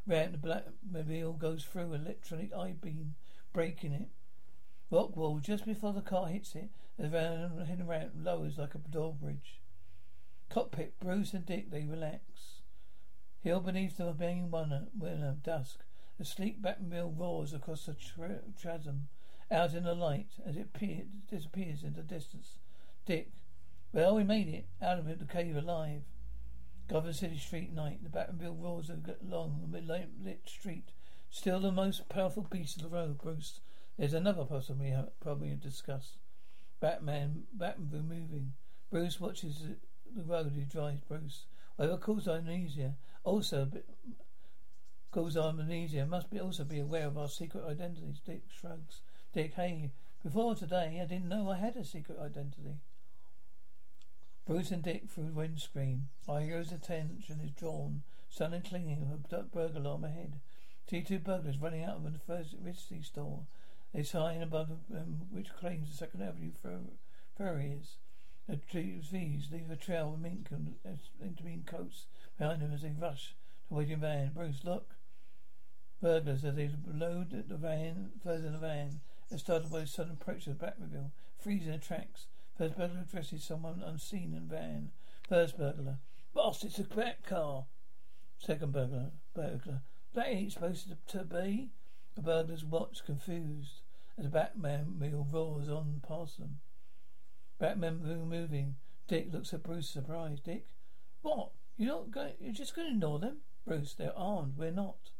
Ramp 0.06 0.32
the 0.32 0.38
black 0.38 0.64
Batmobile 0.88 1.38
goes 1.38 1.64
through 1.64 1.94
electronic 1.94 2.54
eye 2.54 2.76
beam, 2.80 3.16
breaking 3.52 3.92
it. 3.92 4.08
Rock 4.90 5.16
wall 5.16 5.40
just 5.40 5.64
before 5.64 5.92
the 5.92 6.00
car 6.00 6.28
hits 6.28 6.54
it, 6.54 6.70
the 6.96 7.08
hidden 7.66 7.88
ramp 7.88 8.12
lowers 8.16 8.58
like 8.58 8.76
a 8.76 8.78
drawbridge. 8.78 9.60
Cockpit, 10.48 11.00
Bruce 11.00 11.34
and 11.34 11.44
Dick, 11.44 11.70
they 11.72 11.84
relax. 11.84 12.20
Hill 13.40 13.60
beneath 13.60 13.96
the 13.96 14.14
main 14.14 14.50
winner, 14.50 14.86
winner 14.96 15.36
dusk. 15.42 15.80
The 16.18 16.24
sleek 16.24 16.62
Batmobile 16.62 17.18
roars 17.18 17.52
across 17.52 17.86
the 17.86 17.94
chasm, 18.60 19.08
out 19.50 19.74
in 19.74 19.84
the 19.84 19.94
light 19.94 20.32
as 20.44 20.56
it 20.56 20.72
pe- 20.72 21.04
disappears 21.28 21.82
into 21.82 22.00
the 22.00 22.06
distance. 22.06 22.58
Dick, 23.04 23.32
well, 23.92 24.14
we 24.14 24.24
made 24.24 24.48
it 24.48 24.66
out 24.82 24.98
of 24.98 25.06
the 25.06 25.24
cave 25.24 25.56
alive. 25.56 26.02
Gotham 26.88 27.12
City 27.12 27.38
Street 27.38 27.72
night. 27.72 28.02
The 28.02 28.08
Batmobile 28.08 28.62
roars 28.62 28.90
along 28.90 29.68
the 29.70 29.80
lit 29.80 30.48
street. 30.48 30.92
Still 31.30 31.60
the 31.60 31.72
most 31.72 32.08
powerful 32.08 32.44
beast 32.44 32.76
of 32.76 32.84
the 32.84 32.88
road, 32.88 33.18
Bruce. 33.18 33.60
There's 33.98 34.14
another 34.14 34.46
we 34.78 34.90
have 34.90 35.18
probably 35.20 35.54
discussed. 35.54 36.18
Batman, 36.80 37.44
Batmobile 37.56 38.08
moving. 38.08 38.54
Bruce 38.90 39.20
watches 39.20 39.62
the 40.14 40.22
road 40.22 40.52
he 40.54 40.64
drives 40.64 41.00
Bruce. 41.00 41.46
Whatever 41.76 41.98
caused 41.98 42.28
amnesia, 42.28 42.94
also 43.24 43.70
caused 45.16 45.38
amnesia, 45.38 46.04
must 46.04 46.28
be 46.28 46.38
also 46.38 46.62
be 46.62 46.78
aware 46.78 47.06
of 47.06 47.16
our 47.16 47.30
secret 47.30 47.64
identities. 47.66 48.20
Dick 48.26 48.42
shrugs. 48.50 49.00
Dick, 49.32 49.54
hey, 49.54 49.90
before 50.22 50.54
today, 50.54 51.00
I 51.02 51.06
didn't 51.06 51.30
know 51.30 51.50
I 51.50 51.56
had 51.56 51.74
a 51.74 51.86
secret 51.86 52.18
identity. 52.20 52.76
Bruce 54.46 54.70
and 54.70 54.82
Dick 54.82 55.08
through 55.08 55.28
the 55.28 55.32
windscreen. 55.32 56.08
Our 56.28 56.40
hero's 56.40 56.70
attention 56.70 57.40
is 57.42 57.50
drawn, 57.52 58.02
suddenly 58.28 58.60
clinging 58.60 59.04
of 59.04 59.10
a 59.10 59.42
burglar 59.42 59.70
alarm 59.74 60.04
ahead. 60.04 60.34
See 60.90 61.00
two 61.00 61.18
burglars 61.18 61.56
running 61.56 61.82
out 61.82 61.96
of 61.96 62.12
the 62.12 62.18
first 62.18 62.54
Ritzy 62.62 63.02
store. 63.02 63.46
They 63.94 64.02
sign 64.02 64.42
above 64.42 64.68
um, 64.94 65.22
which 65.30 65.56
claims 65.58 65.88
the 65.88 65.96
Second 65.96 66.24
Avenue 66.24 66.52
ferry 67.38 67.72
is. 67.80 67.96
The 68.46 68.56
trees 68.58 69.08
leave 69.50 69.70
a 69.70 69.76
trail 69.76 70.12
of 70.12 70.20
mink 70.20 70.48
and 70.50 70.74
intervening 71.24 71.64
coats 71.66 72.04
behind 72.36 72.60
them 72.60 72.74
as 72.74 72.82
they 72.82 72.92
rush 72.92 73.34
to 73.68 73.74
waiting 73.74 74.00
van. 74.00 74.32
Bruce, 74.34 74.60
look. 74.62 74.95
Burglars 76.00 76.44
as 76.44 76.54
they 76.54 76.70
load 76.86 77.44
the 77.48 77.56
van, 77.56 78.10
further 78.22 78.50
the 78.50 78.58
van, 78.58 79.00
and 79.30 79.40
started 79.40 79.70
by 79.70 79.80
a 79.80 79.86
sudden 79.86 80.12
approach 80.12 80.46
of 80.46 80.58
the 80.58 80.64
Batmobile, 80.64 81.10
freezing 81.38 81.72
the 81.72 81.78
tracks. 81.78 82.26
First 82.56 82.76
burglar 82.76 83.00
addresses 83.00 83.44
someone 83.44 83.82
unseen 83.84 84.34
in 84.34 84.48
the 84.48 84.54
van. 84.54 84.90
First 85.28 85.58
burglar. 85.58 85.98
Boss, 86.32 86.64
it's 86.64 86.78
a 86.78 86.84
Bat 86.84 87.24
car. 87.26 87.66
Second 88.38 88.72
burglar. 88.72 89.10
Burglar. 89.34 89.82
That 90.14 90.28
ain't 90.28 90.52
supposed 90.52 90.88
to, 91.08 91.24
be. 91.24 91.70
The 92.14 92.22
burglars 92.22 92.64
watch, 92.64 93.04
confused, 93.04 93.82
as 94.16 94.30
the 94.30 94.84
wheel 94.98 95.26
roars 95.30 95.68
on 95.68 96.00
past 96.06 96.38
them. 96.38 96.60
Batman 97.58 98.00
moving. 98.02 98.76
Dick 99.08 99.28
looks 99.32 99.52
at 99.52 99.62
Bruce, 99.62 99.88
surprised. 99.90 100.44
Dick, 100.44 100.66
what? 101.22 101.50
You're 101.76 101.88
not 101.88 102.10
going? 102.10 102.32
You're 102.40 102.52
just 102.52 102.74
going 102.74 102.88
to 102.88 102.94
ignore 102.94 103.18
them? 103.18 103.38
Bruce, 103.66 103.94
they're 103.94 104.16
armed. 104.16 104.56
We're 104.56 104.70
not. 104.70 105.10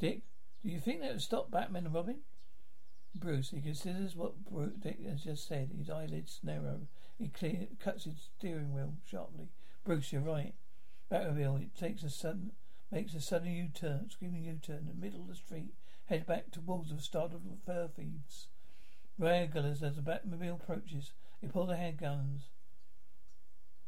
Dick, 0.00 0.22
do 0.62 0.70
you 0.70 0.80
think 0.80 1.00
that 1.00 1.12
would 1.12 1.22
stop 1.22 1.50
Batman 1.50 1.86
and 1.86 1.94
Robin? 1.94 2.20
Bruce, 3.14 3.50
he 3.50 3.60
considers 3.60 4.16
what 4.16 4.44
Bruce 4.44 4.74
Dick 4.80 5.04
has 5.06 5.22
just 5.22 5.46
said. 5.46 5.70
His 5.76 5.90
eyelids 5.90 6.40
narrow. 6.42 6.88
He 7.18 7.28
cuts 7.78 8.04
his 8.04 8.30
steering 8.38 8.72
wheel 8.72 8.94
sharply. 9.04 9.50
Bruce, 9.84 10.12
you're 10.12 10.22
right. 10.22 10.54
Batmobile, 11.12 11.62
it 11.62 11.76
takes 11.76 12.02
a 12.02 12.10
sudden 12.10 12.52
makes 12.90 13.14
a 13.14 13.20
sudden 13.20 13.52
U-turn, 13.52 14.10
screaming 14.10 14.44
U-turn 14.44 14.78
in 14.78 14.86
the 14.88 14.94
middle 14.94 15.20
of 15.20 15.28
the 15.28 15.34
street, 15.34 15.74
heads 16.06 16.24
back 16.24 16.50
towards 16.50 16.90
the 16.90 17.00
startled 17.00 17.42
fur 17.64 17.88
thieves. 17.88 18.48
Regulars 19.18 19.82
as 19.82 19.96
the 19.96 20.02
Batmobile 20.02 20.60
approaches, 20.60 21.12
they 21.40 21.48
pull 21.48 21.66
their 21.66 21.76
handguns 21.76 22.48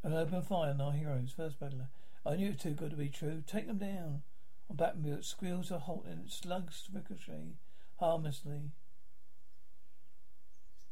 and 0.05 0.15
open 0.15 0.43
fire 0.43 0.71
on 0.71 0.81
our 0.81 0.93
heroes. 0.93 1.33
First 1.37 1.59
burglar. 1.59 1.89
I 2.25 2.37
knew 2.37 2.49
it 2.49 2.53
was 2.53 2.63
too 2.63 2.71
good 2.73 2.91
to 2.91 2.97
be 2.97 3.09
true. 3.09 3.43
Take 3.47 3.67
them 3.67 3.79
down. 3.79 4.23
On 4.71 4.77
Batmobile, 4.77 5.19
it 5.19 5.25
squeals 5.25 5.73
a 5.73 5.81
halt 5.81 6.07
and 6.07 6.25
it 6.25 6.31
slugs 6.31 6.89
ricochet 6.93 7.57
harmlessly. 7.97 8.71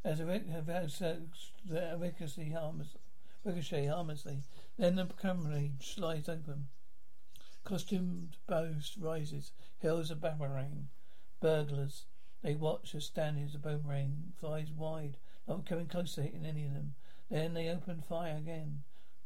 As 0.02 0.18
a 0.18 0.26
ricochet 0.26 2.50
harmless, 2.50 2.96
ricochet 3.44 3.86
harmlessly, 3.86 4.42
then 4.76 4.96
the 4.96 5.06
camera 5.06 5.68
slides 5.80 6.28
open. 6.28 6.66
Costumed 7.62 8.36
boast 8.46 8.96
rises, 8.96 9.52
hills 9.78 10.10
a 10.10 10.16
boomerang. 10.16 10.88
Burglars. 11.40 12.06
They 12.42 12.54
watch 12.54 12.94
as 12.94 13.04
standing 13.04 13.48
the 13.52 13.58
boomerang 13.58 14.32
flies 14.40 14.72
wide, 14.72 15.18
not 15.46 15.66
coming 15.66 15.86
close 15.86 16.14
to 16.14 16.22
hitting 16.22 16.44
any 16.44 16.64
of 16.64 16.74
them. 16.74 16.94
Then 17.28 17.54
they 17.54 17.68
open 17.68 18.02
fire 18.02 18.36
again. 18.36 18.82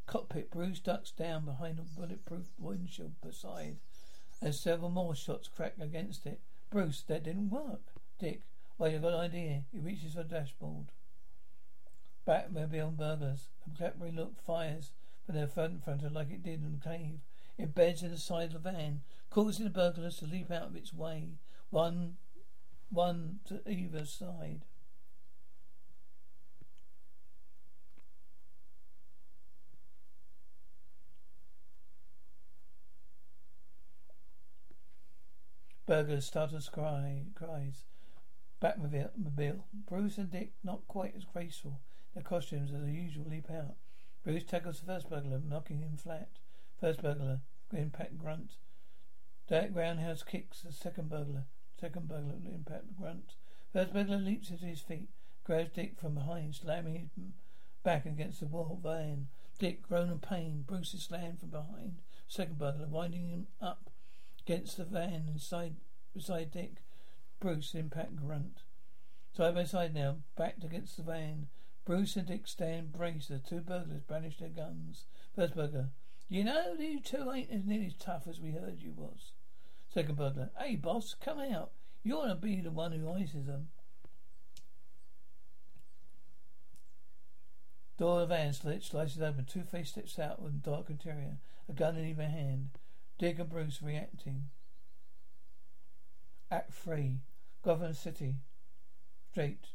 Cockpit, 0.06 0.50
Bruce 0.50 0.80
ducks 0.80 1.12
down 1.12 1.44
behind 1.44 1.78
a 1.78 1.82
bulletproof 1.82 2.52
windshield 2.58 3.20
beside 3.22 3.78
as 4.44 4.60
several 4.60 4.90
more 4.90 5.14
shots 5.14 5.48
crack 5.48 5.74
against 5.80 6.26
it. 6.26 6.38
Bruce, 6.70 7.02
that 7.08 7.24
didn't 7.24 7.50
work. 7.50 7.80
Dick, 8.18 8.42
well, 8.76 8.90
you've 8.90 9.02
got 9.02 9.14
an 9.14 9.20
idea. 9.20 9.62
He 9.72 9.78
reaches 9.78 10.12
for 10.12 10.22
the 10.22 10.28
dashboard. 10.28 10.86
Batmobile 12.28 12.96
burglars. 12.96 13.48
The 13.64 13.70
Blackberry 13.70 14.12
look 14.12 14.40
fires 14.42 14.92
from 15.24 15.34
their 15.34 15.46
front 15.46 15.82
frontal 15.82 16.12
like 16.12 16.30
it 16.30 16.42
did 16.42 16.62
in 16.62 16.78
the 16.78 16.88
cave. 16.88 17.20
It 17.56 17.74
beds 17.74 18.02
in 18.02 18.10
the 18.10 18.18
side 18.18 18.52
of 18.54 18.62
the 18.62 18.70
van, 18.70 19.00
causing 19.30 19.64
the 19.64 19.70
burglars 19.70 20.18
to 20.18 20.26
leap 20.26 20.50
out 20.50 20.68
of 20.68 20.76
its 20.76 20.92
way, 20.92 21.28
one, 21.70 22.16
one 22.90 23.38
to 23.46 23.60
either 23.70 24.04
side. 24.04 24.62
Burglars 35.86 36.24
start 36.24 36.50
to 36.50 36.70
cry, 36.70 37.24
cries. 37.34 37.84
Batmobile. 38.62 39.64
Bruce 39.86 40.16
and 40.16 40.30
Dick 40.30 40.52
not 40.64 40.88
quite 40.88 41.14
as 41.14 41.26
graceful. 41.26 41.82
Their 42.14 42.22
costumes 42.22 42.72
as 42.72 42.88
usual 42.88 43.26
leap 43.28 43.50
out. 43.50 43.76
Bruce 44.22 44.44
tackles 44.44 44.80
the 44.80 44.86
first 44.86 45.10
burglar, 45.10 45.42
knocking 45.46 45.80
him 45.80 45.98
flat. 45.98 46.30
First 46.80 47.02
burglar, 47.02 47.40
impact 47.70 48.16
grunt. 48.16 48.52
Derek 49.46 49.76
Roundhouse 49.76 50.22
kicks 50.22 50.62
the 50.62 50.72
second 50.72 51.10
burglar. 51.10 51.44
Second 51.78 52.08
burglar, 52.08 52.36
impact 52.46 52.96
grunt. 52.98 53.34
First 53.70 53.92
burglar 53.92 54.16
leaps 54.16 54.48
to 54.48 54.56
his 54.56 54.80
feet, 54.80 55.10
grabs 55.44 55.72
Dick 55.74 56.00
from 56.00 56.14
behind, 56.14 56.54
slamming 56.54 56.94
his 56.94 57.24
back 57.82 58.06
against 58.06 58.40
the 58.40 58.46
wall 58.46 58.80
van. 58.82 59.28
Dick, 59.58 59.82
groan 59.82 60.08
in 60.08 60.18
pain. 60.18 60.64
Bruce 60.66 60.94
is 60.94 61.02
slammed 61.02 61.40
from 61.40 61.50
behind. 61.50 61.96
Second 62.26 62.56
burglar, 62.56 62.86
winding 62.88 63.28
him 63.28 63.48
up 63.60 63.90
against 64.46 64.76
the 64.76 64.84
van 64.84 65.26
inside 65.32 65.76
beside 66.14 66.50
Dick. 66.50 66.82
Bruce, 67.40 67.74
impact 67.74 68.16
grunt. 68.16 68.62
Side 69.36 69.54
by 69.54 69.64
side 69.64 69.94
now, 69.94 70.16
backed 70.36 70.64
against 70.64 70.96
the 70.96 71.02
van. 71.02 71.48
Bruce 71.84 72.16
and 72.16 72.26
Dick 72.26 72.46
stand 72.46 72.92
braced. 72.92 73.28
The 73.28 73.38
two 73.38 73.60
burglars 73.60 74.02
brandish 74.02 74.38
their 74.38 74.48
guns. 74.48 75.04
First 75.34 75.54
burglar, 75.54 75.90
you 76.28 76.44
know, 76.44 76.74
you 76.78 77.00
two 77.00 77.30
ain't 77.30 77.50
as 77.50 77.64
nearly 77.64 77.86
as 77.86 77.94
tough 77.94 78.26
as 78.28 78.40
we 78.40 78.52
heard 78.52 78.80
you 78.80 78.92
was. 78.96 79.32
Second 79.92 80.16
burglar. 80.16 80.50
Hey, 80.58 80.76
boss, 80.76 81.14
come 81.22 81.40
out. 81.40 81.72
You 82.02 82.16
want 82.16 82.30
to 82.30 82.34
be 82.34 82.60
the 82.60 82.70
one 82.70 82.92
who 82.92 83.12
ices 83.12 83.46
them. 83.46 83.68
Door 87.98 88.22
of 88.22 88.28
the 88.28 88.34
van 88.34 88.52
slits, 88.52 88.86
slices 88.86 89.22
open. 89.22 89.44
Two-Face 89.44 89.90
steps 89.90 90.18
out 90.18 90.42
with 90.42 90.62
dark 90.62 90.90
interior, 90.90 91.38
a 91.68 91.72
gun 91.72 91.96
in 91.96 92.06
either 92.06 92.24
hand. 92.24 92.70
Dick 93.18 93.38
and 93.38 93.48
Bruce 93.48 93.80
reacting. 93.82 94.48
Act 96.50 96.72
3. 96.72 97.20
Gotham 97.62 97.94
City. 97.94 98.36
Straight. 99.30 99.68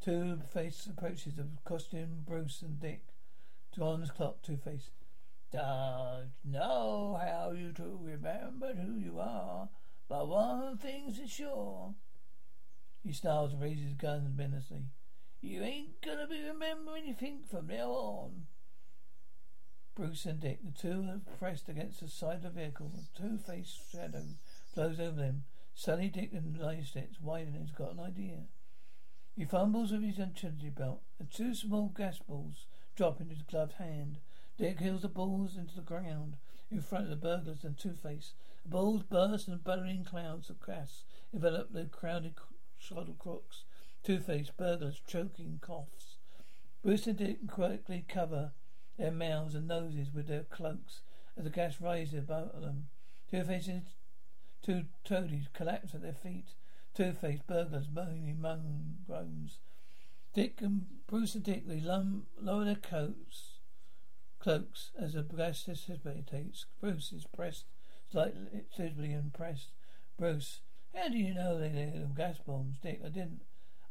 Two-Face 0.00 0.86
approaches 0.86 1.34
the 1.34 1.46
costume 1.64 2.24
Bruce 2.26 2.62
and 2.62 2.80
Dick. 2.80 3.02
John's 3.74 4.10
clock, 4.10 4.42
Two-Face. 4.42 4.90
Don't 5.52 6.30
know 6.44 7.18
how 7.20 7.50
you 7.50 7.72
two 7.72 7.98
remembered 8.00 8.78
who 8.78 8.94
you 8.94 9.18
are, 9.18 9.68
but 10.08 10.28
one 10.28 10.78
thing's 10.78 11.18
for 11.18 11.26
sure. 11.26 11.94
He 13.02 13.12
snarls 13.12 13.52
and 13.52 13.60
raises 13.60 13.84
his 13.84 13.94
gun 13.94 14.34
menacingly. 14.36 14.84
You 15.40 15.62
ain't 15.62 16.00
gonna 16.02 16.28
be 16.28 16.42
remembering 16.44 17.04
anything 17.04 17.40
from 17.50 17.66
now 17.66 17.90
on. 17.90 18.46
Bruce 19.94 20.24
and 20.24 20.40
Dick, 20.40 20.60
the 20.64 20.70
two 20.70 21.02
have 21.02 21.38
pressed 21.38 21.68
against 21.68 22.00
the 22.00 22.08
side 22.08 22.36
of 22.36 22.42
the 22.42 22.50
vehicle. 22.50 22.92
A 22.96 23.18
two-faced 23.18 23.90
shadow 23.90 24.24
flows 24.72 25.00
over 25.00 25.16
them. 25.16 25.44
Suddenly 25.74 26.08
Dick 26.08 26.32
and 26.32 26.86
steps 26.86 27.20
widen 27.20 27.54
has 27.54 27.70
got 27.70 27.94
an 27.94 28.00
idea. 28.00 28.44
He 29.36 29.44
fumbles 29.44 29.92
with 29.92 30.02
his 30.02 30.18
utility 30.18 30.70
belt, 30.70 31.02
and 31.18 31.30
two 31.30 31.54
small 31.54 31.88
gas 31.88 32.18
balls 32.18 32.66
drop 32.94 33.20
into 33.20 33.34
his 33.34 33.42
gloved 33.42 33.74
hand. 33.74 34.18
Dick 34.58 34.80
hurls 34.80 35.02
the 35.02 35.08
balls 35.08 35.56
into 35.56 35.74
the 35.74 35.82
ground 35.82 36.36
in 36.70 36.82
front 36.82 37.04
of 37.04 37.10
the 37.10 37.16
burglars 37.16 37.64
and 37.64 37.78
Two-Face. 37.78 38.34
The 38.62 38.68
balls 38.68 39.02
burst 39.02 39.48
and 39.48 39.64
billowing 39.64 40.04
clouds 40.04 40.50
of 40.50 40.64
gas 40.64 41.04
envelop 41.32 41.72
the 41.72 41.84
crowded 41.86 42.34
shroud 42.78 43.18
crooks. 43.18 43.64
Two-Face, 44.02 44.50
burglars, 44.56 45.00
choking 45.06 45.58
coughs. 45.60 46.16
Bruce 46.82 47.06
and 47.06 47.18
Dick 47.18 47.46
quickly 47.48 48.04
cover 48.08 48.52
their 49.00 49.10
mouths 49.10 49.54
and 49.54 49.66
noses 49.66 50.12
with 50.14 50.28
their 50.28 50.44
cloaks 50.44 51.00
as 51.36 51.44
the 51.44 51.50
gas 51.50 51.80
rises 51.80 52.14
above 52.14 52.60
them. 52.60 52.88
Two-Face 53.30 53.66
and 53.68 53.86
two 54.62 54.84
toadies 55.04 55.48
collapse 55.52 55.94
at 55.94 56.02
their 56.02 56.12
feet. 56.12 56.54
Two 56.94 57.12
faced 57.12 57.46
burglars, 57.46 57.86
moaning, 57.92 58.40
moan, 58.40 58.98
groans. 59.06 59.58
Dick 60.34 60.60
and 60.60 60.86
Bruce 61.06 61.34
and 61.34 61.44
Dick, 61.44 61.66
they 61.66 61.80
lum, 61.80 62.26
lower 62.40 62.64
their 62.64 62.74
coats 62.76 63.54
cloaks 64.38 64.90
as 64.98 65.12
the 65.12 65.22
gas 65.22 65.64
dissipates. 65.64 66.66
Bruce 66.80 67.12
is 67.12 67.26
pressed 67.26 67.66
slightly, 68.10 68.64
visibly 68.76 69.12
impressed. 69.12 69.70
Bruce, 70.18 70.60
how 70.94 71.08
do 71.08 71.18
you 71.18 71.34
know 71.34 71.58
they 71.58 71.68
are 71.68 72.10
gas 72.16 72.38
bombs, 72.44 72.78
Dick? 72.82 73.00
I 73.04 73.08
didn't. 73.08 73.42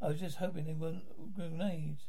I 0.01 0.07
was 0.07 0.19
just 0.19 0.37
hoping 0.37 0.65
they 0.65 0.73
weren't 0.73 1.35
grenades. 1.35 2.07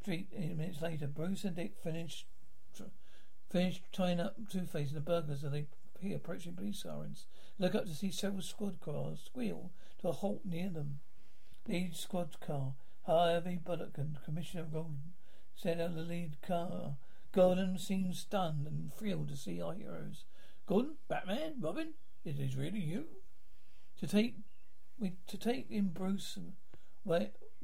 Street 0.00 0.28
eight 0.36 0.56
minutes 0.56 0.80
later, 0.80 1.06
Bruce 1.06 1.44
and 1.44 1.56
Dick 1.56 1.74
finished 1.82 2.26
tr- 2.74 2.84
finished 3.50 3.82
tying 3.92 4.20
up 4.20 4.36
Two 4.50 4.64
Face 4.64 4.88
and 4.88 4.96
the 4.96 5.00
burglars 5.00 5.44
as 5.44 5.52
they 5.52 5.66
hear 6.00 6.16
approaching 6.16 6.54
police 6.54 6.82
sirens. 6.82 7.26
Look 7.58 7.74
up 7.74 7.84
to 7.84 7.94
see 7.94 8.10
several 8.10 8.42
squad 8.42 8.80
cars 8.80 9.20
squeal 9.26 9.70
to 10.00 10.08
a 10.08 10.12
halt 10.12 10.42
near 10.44 10.70
them. 10.70 11.00
Lead 11.68 11.94
squad 11.94 12.40
car, 12.40 12.74
Harvey 13.02 13.60
Bullock 13.62 13.98
and 13.98 14.16
Commissioner 14.24 14.66
set 15.54 15.80
out 15.80 15.94
the 15.94 16.00
lead 16.00 16.40
car 16.40 16.96
Gordon 17.32 17.78
seems 17.78 18.18
stunned 18.18 18.66
and 18.66 18.92
thrilled 18.92 19.28
to 19.28 19.36
see 19.36 19.62
our 19.62 19.72
heroes. 19.72 20.24
Gordon, 20.66 20.96
Batman, 21.08 21.54
Robin, 21.60 21.94
it 22.24 22.40
is 22.40 22.56
really 22.56 22.80
you. 22.80 23.06
To 24.00 24.06
take, 24.06 24.36
we 24.98 25.14
to 25.28 25.38
take 25.38 25.70
in 25.70 25.88
Bruce, 25.88 26.36
and 26.36 26.54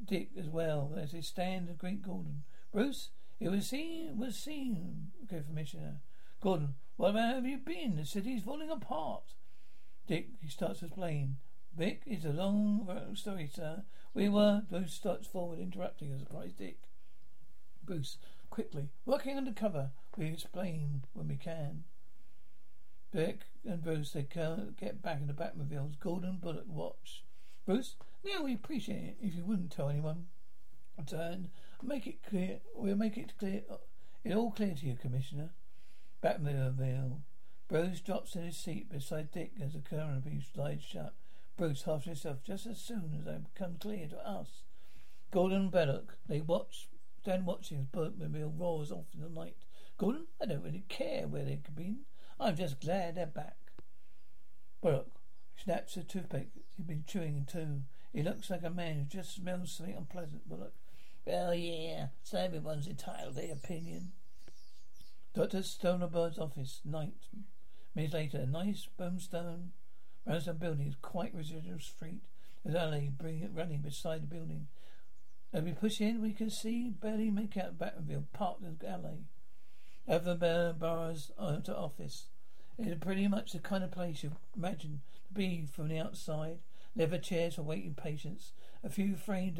Dick 0.03 0.29
as 0.37 0.47
well 0.47 0.93
as 0.97 1.11
they 1.11 1.21
stand 1.21 1.67
to 1.67 1.73
greet 1.73 2.01
Gordon. 2.01 2.43
Bruce, 2.71 3.09
it 3.39 3.49
was 3.49 3.67
seen, 3.67 4.17
was 4.17 4.35
seen. 4.35 5.11
Okay, 5.23 5.43
Commissioner. 5.45 6.01
Gordon, 6.41 6.75
Where 6.97 7.13
have 7.13 7.45
you 7.45 7.57
been? 7.57 7.95
The 7.95 8.05
city's 8.05 8.43
falling 8.43 8.69
apart. 8.69 9.33
Dick, 10.07 10.29
he 10.41 10.47
starts 10.49 10.79
to 10.79 10.85
explain. 10.85 11.37
Vic, 11.75 12.01
it's 12.05 12.25
a 12.25 12.29
long 12.29 12.87
story, 13.15 13.49
sir. 13.53 13.83
We 14.13 14.29
were, 14.29 14.63
Bruce 14.69 14.93
starts 14.93 15.27
forward, 15.27 15.59
interrupting 15.59 16.11
a 16.11 16.19
surprised 16.19 16.57
Dick. 16.57 16.79
Bruce, 17.83 18.17
quickly, 18.49 18.89
working 19.05 19.37
undercover. 19.37 19.91
We 20.15 20.27
explain 20.27 21.03
when 21.13 21.27
we 21.27 21.35
can. 21.35 21.83
Vic 23.13 23.41
and 23.63 23.83
Bruce, 23.83 24.11
they 24.11 24.23
get 24.23 25.01
back 25.01 25.21
in 25.21 25.27
the 25.27 25.33
Batmobile's 25.33 25.95
Gordon 25.95 26.37
Bullock 26.41 26.67
watch. 26.67 27.23
Bruce, 27.65 27.95
now 28.25 28.43
we 28.43 28.53
appreciate 28.53 29.03
it 29.03 29.17
if 29.21 29.35
you 29.35 29.45
wouldn't 29.45 29.71
tell 29.71 29.89
anyone. 29.89 30.27
Turn, 31.05 31.49
uh, 31.53 31.85
make 31.85 32.07
it 32.07 32.23
clear. 32.27 32.59
We'll 32.75 32.95
make 32.95 33.17
it 33.17 33.33
clear. 33.37 33.61
It 34.23 34.35
all 34.35 34.51
clear 34.51 34.73
to 34.73 34.85
you, 34.85 34.95
Commissioner. 34.95 35.51
Batmobile. 36.23 37.19
Bruce 37.67 38.01
drops 38.01 38.35
in 38.35 38.43
his 38.43 38.57
seat 38.57 38.89
beside 38.89 39.31
Dick 39.31 39.51
as 39.63 39.73
the 39.73 39.79
canopy 39.79 40.41
slides 40.53 40.83
shut. 40.83 41.13
Bruce 41.55 41.83
half 41.83 42.05
himself, 42.05 42.43
just 42.43 42.65
as 42.65 42.79
soon 42.79 43.13
as 43.17 43.25
they 43.25 43.37
become 43.53 43.75
clear 43.79 44.07
to 44.07 44.27
us. 44.27 44.63
Gordon 45.31 45.69
Bullock, 45.69 46.17
they 46.27 46.41
watch, 46.41 46.87
stand 47.21 47.45
watching 47.45 47.79
as 47.79 47.85
Batmobile 47.87 48.57
roars 48.57 48.91
off 48.91 49.07
in 49.13 49.21
the 49.21 49.29
night. 49.29 49.57
Gordon, 49.97 50.27
I 50.41 50.45
don't 50.45 50.63
really 50.63 50.85
care 50.87 51.27
where 51.27 51.43
they 51.43 51.57
could 51.57 51.75
be. 51.75 51.97
I'm 52.39 52.55
just 52.55 52.79
glad 52.79 53.15
they're 53.15 53.25
back. 53.25 53.57
Bullock 54.81 55.11
snaps 55.55 55.97
a 55.97 56.03
toothpick 56.03 56.49
he's 56.75 56.85
been 56.85 57.03
chewing 57.07 57.45
too. 57.45 57.81
He 58.13 58.23
looks 58.23 58.49
like 58.49 58.63
a 58.63 58.69
man 58.69 58.95
who 58.95 59.03
just 59.03 59.35
smells 59.35 59.71
something 59.71 59.95
unpleasant. 59.95 60.47
Bullock. 60.49 60.73
Well, 61.25 61.53
yeah, 61.53 62.07
so 62.23 62.37
everyone's 62.37 62.87
entitled 62.87 63.35
their 63.35 63.51
opinion. 63.51 64.13
Dr. 65.33 65.59
Stonebird's 65.59 66.39
office, 66.39 66.81
night. 66.85 67.13
Minutes 67.93 68.13
later, 68.13 68.39
a 68.39 68.45
nice 68.45 68.87
boomstone 68.99 69.69
brownstone 70.25 70.57
building 70.57 70.87
is 70.87 70.95
quite 71.01 71.33
residual 71.33 71.79
street. 71.79 72.21
There's 72.63 72.75
alley 72.75 73.11
running 73.53 73.81
beside 73.81 74.23
the 74.23 74.27
building. 74.27 74.67
As 75.53 75.63
we 75.63 75.71
push 75.71 76.01
in, 76.01 76.21
we 76.21 76.33
can 76.33 76.49
see 76.49 76.89
barely 76.89 77.31
make 77.31 77.55
out 77.55 77.77
Batmobile 77.77 78.25
parked 78.33 78.63
in 78.63 78.77
the 78.79 78.89
alley. 78.89 79.25
Over 80.07 80.33
the 80.33 80.75
borough's 80.77 81.31
to 81.37 81.75
office. 81.75 82.25
It 82.77 82.87
is 82.87 82.97
pretty 82.99 83.27
much 83.27 83.53
the 83.53 83.59
kind 83.59 83.83
of 83.83 83.91
place 83.91 84.23
you 84.23 84.33
imagine 84.55 85.01
to 85.27 85.33
be 85.33 85.65
from 85.65 85.87
the 85.87 85.99
outside. 85.99 86.59
Leather 86.97 87.19
chairs 87.19 87.55
for 87.55 87.61
waiting 87.61 87.93
patients. 87.93 88.53
A 88.83 88.89
few 88.89 89.15
framed 89.15 89.59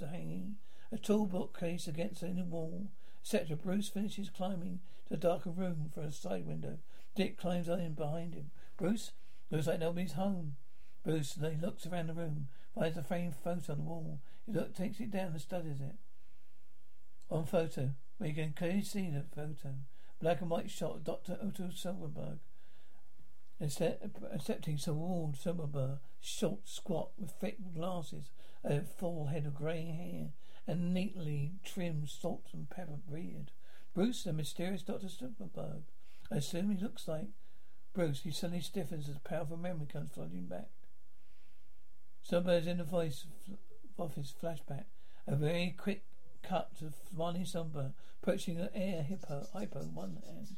are 0.00 0.06
hanging. 0.06 0.56
A 0.92 0.96
tall 0.96 1.26
bookcase 1.26 1.88
against 1.88 2.20
the 2.20 2.28
inner 2.28 2.44
wall, 2.44 2.86
etc. 3.20 3.56
Bruce 3.56 3.88
finishes 3.88 4.30
climbing 4.30 4.78
to 5.08 5.14
a 5.14 5.16
darker 5.16 5.50
room 5.50 5.90
for 5.92 6.02
a 6.02 6.12
side 6.12 6.46
window. 6.46 6.78
Dick 7.16 7.36
climbs 7.36 7.68
in 7.80 7.94
behind 7.94 8.34
him. 8.34 8.52
Bruce, 8.76 9.10
looks 9.50 9.66
like 9.66 9.80
nobody's 9.80 10.12
home. 10.12 10.54
Bruce 11.02 11.34
then 11.34 11.60
looks 11.60 11.84
around 11.84 12.06
the 12.08 12.14
room, 12.14 12.46
finds 12.76 12.96
a 12.96 13.02
framed 13.02 13.34
photo 13.34 13.72
on 13.72 13.78
the 13.78 13.84
wall. 13.84 14.20
He 14.46 14.52
look, 14.52 14.74
takes 14.74 15.00
it 15.00 15.10
down 15.10 15.32
and 15.32 15.40
studies 15.40 15.80
it. 15.80 15.96
On 17.28 17.44
photo, 17.44 17.90
we 18.20 18.32
can 18.32 18.52
clearly 18.52 18.82
see 18.82 19.10
the 19.10 19.24
photo. 19.34 19.74
Black 20.20 20.40
and 20.40 20.50
white 20.50 20.70
shot 20.70 20.96
of 20.96 21.04
Dr. 21.04 21.38
Otto 21.42 21.70
Silverberg. 21.74 22.38
Accepting 23.62 24.76
some 24.76 24.98
Ward 24.98 25.36
Silverberg, 25.36 25.98
short, 26.20 26.68
squat, 26.68 27.10
with 27.16 27.30
thick 27.30 27.58
glasses, 27.72 28.30
a 28.64 28.80
full 28.80 29.26
head 29.26 29.46
of 29.46 29.54
grey 29.54 29.84
hair, 29.84 30.30
and 30.66 30.92
neatly 30.92 31.52
trimmed 31.64 32.08
salt 32.08 32.48
and 32.52 32.68
pepper 32.68 32.98
beard. 33.08 33.52
Bruce, 33.94 34.24
the 34.24 34.32
mysterious 34.32 34.82
Dr. 34.82 35.08
Silverberg. 35.08 35.82
I 36.30 36.36
assume 36.36 36.70
he 36.70 36.82
looks 36.82 37.06
like 37.06 37.28
Bruce. 37.94 38.22
He 38.22 38.32
suddenly 38.32 38.62
stiffens 38.62 39.08
as 39.08 39.16
a 39.16 39.20
powerful 39.20 39.56
memory 39.56 39.86
comes 39.86 40.10
flooding 40.12 40.46
back. 40.46 40.70
Silverberg's 42.22 42.66
in 42.66 42.78
the 42.78 42.84
voice 42.84 43.26
of 43.96 44.14
his 44.16 44.32
flashback. 44.32 44.86
A 45.28 45.36
very 45.36 45.72
quick 45.78 46.02
cut 46.42 46.76
to 46.78 46.92
Swanee 47.14 47.44
Silverberg 47.44 47.92
approaching 48.20 48.58
an 48.58 48.70
air 48.74 49.02
hippo, 49.04 49.46
hypo 49.52 49.82
one 49.84 50.18
hand. 50.26 50.56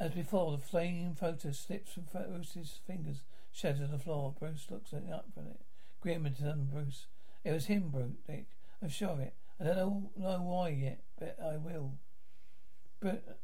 As 0.00 0.12
before, 0.12 0.52
the 0.52 0.58
flaming 0.58 1.14
photo 1.14 1.50
slips 1.50 1.92
from 1.92 2.04
Bruce's 2.12 2.80
fingers, 2.86 3.22
shatters 3.52 3.90
the 3.90 3.98
floor. 3.98 4.34
Bruce 4.38 4.66
looks 4.70 4.92
up 4.92 5.26
from 5.34 5.48
it. 5.48 5.60
Grim 6.00 6.24
and 6.24 6.38
turned 6.38 6.70
Bruce. 6.70 7.06
It 7.44 7.50
was 7.50 7.66
him, 7.66 7.88
Bruce, 7.90 8.18
Dick. 8.26 8.46
I'm 8.80 8.90
sure 8.90 9.08
of 9.10 9.20
it. 9.20 9.34
I 9.60 9.64
don't 9.64 9.76
know, 9.76 10.10
know 10.16 10.42
why 10.42 10.68
yet, 10.68 11.00
but 11.18 11.36
I 11.44 11.56
will. 11.56 11.94
But 13.00 13.40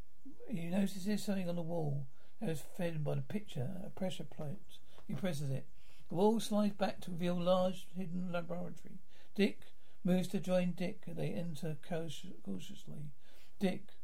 he 0.48 0.66
notices 0.66 1.24
something 1.24 1.48
on 1.48 1.56
the 1.56 1.62
wall 1.62 2.06
that 2.40 2.50
is 2.50 2.62
fed 2.76 3.02
by 3.02 3.16
the 3.16 3.22
picture, 3.22 3.68
a 3.84 3.90
pressure 3.90 4.24
plate. 4.24 4.78
He 5.08 5.14
presses 5.14 5.50
it. 5.50 5.66
The 6.08 6.14
wall 6.14 6.38
slides 6.38 6.74
back 6.74 7.00
to 7.02 7.10
reveal 7.10 7.38
a 7.38 7.42
large 7.42 7.88
hidden 7.96 8.30
laboratory. 8.30 9.00
Dick 9.34 9.60
moves 10.04 10.28
to 10.28 10.38
join 10.38 10.72
Dick. 10.72 11.02
They 11.06 11.30
enter 11.30 11.76
cautiously. 11.88 13.10
Dick, 13.58 13.94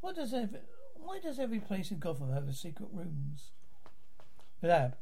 what 0.00 0.16
does 0.16 0.32
every, 0.32 0.60
why 1.00 1.18
does 1.18 1.38
every 1.38 1.60
place 1.60 1.90
in 1.90 1.98
Gotham 1.98 2.32
have 2.32 2.48
a 2.48 2.52
secret 2.52 2.88
rooms? 2.92 3.50
Lab. 4.62 4.96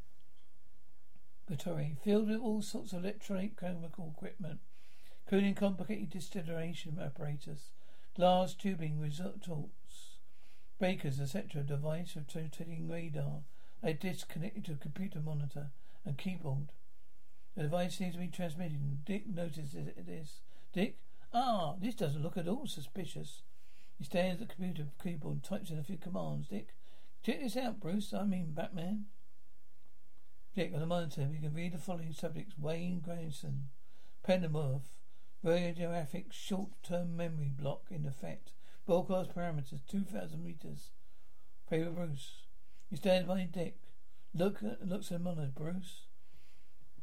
Laboratory 1.49 1.97
filled 2.03 2.29
with 2.29 2.41
all 2.41 2.61
sorts 2.61 2.93
of 2.93 3.05
electronic 3.05 3.59
chemical 3.59 4.13
equipment, 4.17 4.59
including 5.25 5.55
complicated 5.55 6.11
distillation 6.11 6.99
apparatus, 7.01 7.71
glass 8.17 8.53
tubing 8.53 8.99
resorts, 8.99 10.19
breakers, 10.79 11.21
etc. 11.21 11.63
Device 11.63 12.13
for 12.13 12.25
rotating 12.35 12.89
radar, 12.89 13.43
a 13.83 13.93
disc 13.93 14.29
connected 14.29 14.65
to 14.65 14.73
a 14.73 14.77
computer 14.77 15.21
monitor 15.21 15.71
and 16.05 16.19
keyboard. 16.19 16.73
The 17.57 17.63
device 17.63 17.97
seems 17.97 18.15
to 18.15 18.21
be 18.21 18.29
transmitting. 18.29 18.99
Dick 19.05 19.27
notices 19.27 19.89
this. 19.97 20.41
Dick, 20.73 20.99
ah, 21.33 21.77
this 21.81 21.95
doesn't 21.95 22.23
look 22.23 22.37
at 22.37 22.49
all 22.49 22.67
suspicious. 22.67 23.43
He 23.99 24.05
stares 24.05 24.35
at 24.35 24.49
the 24.49 24.55
computer 24.55 24.89
keyboard 25.03 25.43
types 25.43 25.71
in 25.71 25.79
a 25.79 25.83
few 25.83 25.97
commands. 25.97 26.49
Dick, 26.49 26.75
check 27.23 27.41
this 27.41 27.57
out, 27.57 27.81
Bruce. 27.81 28.13
I 28.13 28.25
mean, 28.25 28.53
Batman. 28.53 29.07
Dick, 30.55 30.73
on 30.75 30.81
the 30.81 30.87
monitor, 30.87 31.29
we 31.31 31.39
can 31.39 31.55
read 31.55 31.73
the 31.73 31.79
following 31.79 32.13
subjects. 32.13 32.55
Wayne 32.59 33.01
Grayson, 33.01 33.69
Pennyworth, 34.27 34.93
radiographic 35.45 36.33
short-term 36.33 37.17
memory 37.17 37.53
block 37.57 37.85
in 37.91 38.07
effect. 38.07 38.53
Broadcast 38.87 39.35
parameters, 39.35 39.81
2,000 39.89 40.43
meters. 40.43 40.91
Paper 41.69 41.91
Bruce. 41.91 42.47
He 42.89 42.97
stands 42.97 43.27
by 43.27 43.49
Dick. 43.53 43.77
Look, 44.35 44.59
looks 44.63 45.11
at 45.11 45.19
the 45.19 45.25
monitor, 45.25 45.53
Bruce. 45.55 46.03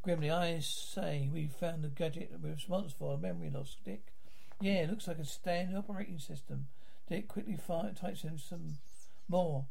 Grimly, 0.03 0.29
I 0.29 0.59
say 0.59 1.29
we 1.31 1.47
found 1.47 1.83
the 1.83 1.89
gadget 1.89 2.31
that 2.31 2.41
we're 2.41 2.53
responsible 2.53 3.15
for 3.15 3.21
memory 3.21 3.49
loss, 3.49 3.77
Dick. 3.83 4.13
Yeah, 4.61 4.83
it 4.83 4.89
looks 4.89 5.07
like 5.07 5.19
a 5.19 5.25
standard 5.25 5.77
operating 5.77 6.19
system. 6.19 6.67
Dick 7.13 7.27
quickly 7.27 7.59
types 8.01 8.23
in 8.23 8.39
some 8.39 8.79
more. 9.29 9.67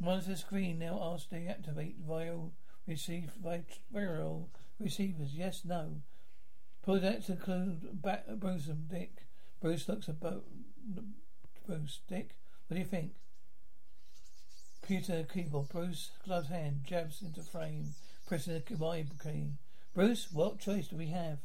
Monitor 0.00 0.34
screen 0.34 0.78
now 0.78 0.98
asks 1.12 1.28
to 1.28 1.46
activate 1.46 2.02
viral 2.02 2.52
receive 2.86 3.32
viral 3.94 4.46
receivers. 4.80 5.34
Yes, 5.34 5.60
no. 5.66 6.00
Projects 6.82 7.28
include 7.28 8.00
back 8.00 8.26
Bruce 8.36 8.68
and 8.68 8.88
Dick. 8.88 9.26
Bruce 9.60 9.86
looks 9.86 10.06
Bo- 10.06 10.44
Bruce. 11.66 12.00
Dick, 12.08 12.34
what 12.66 12.76
do 12.76 12.80
you 12.80 12.88
think? 12.88 13.12
Computer 14.80 15.22
keyboard. 15.30 15.68
Bruce, 15.68 16.12
gloved 16.24 16.48
hand, 16.48 16.84
jabs 16.86 17.20
into 17.20 17.42
frame, 17.42 17.92
pressing 18.26 18.54
the 18.54 18.60
command 18.60 19.10
key. 19.22 19.50
Bruce, 19.92 20.28
what 20.32 20.60
choice 20.60 20.88
do 20.88 20.96
we 20.96 21.08
have? 21.08 21.40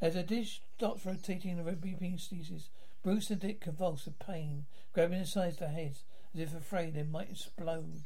As 0.00 0.14
the 0.14 0.22
dish 0.22 0.62
stops 0.76 1.04
rotating 1.04 1.56
the 1.56 1.72
beeping 1.72 2.20
stasis, 2.20 2.68
Bruce 3.06 3.30
and 3.30 3.38
Dick 3.38 3.60
convulse 3.60 4.04
with 4.04 4.18
pain, 4.18 4.66
grabbing 4.92 5.20
the 5.20 5.26
sides 5.26 5.54
of 5.54 5.60
their 5.60 5.68
heads 5.68 6.02
as 6.34 6.40
if 6.40 6.56
afraid 6.56 6.92
they 6.92 7.04
might 7.04 7.30
explode. 7.30 8.02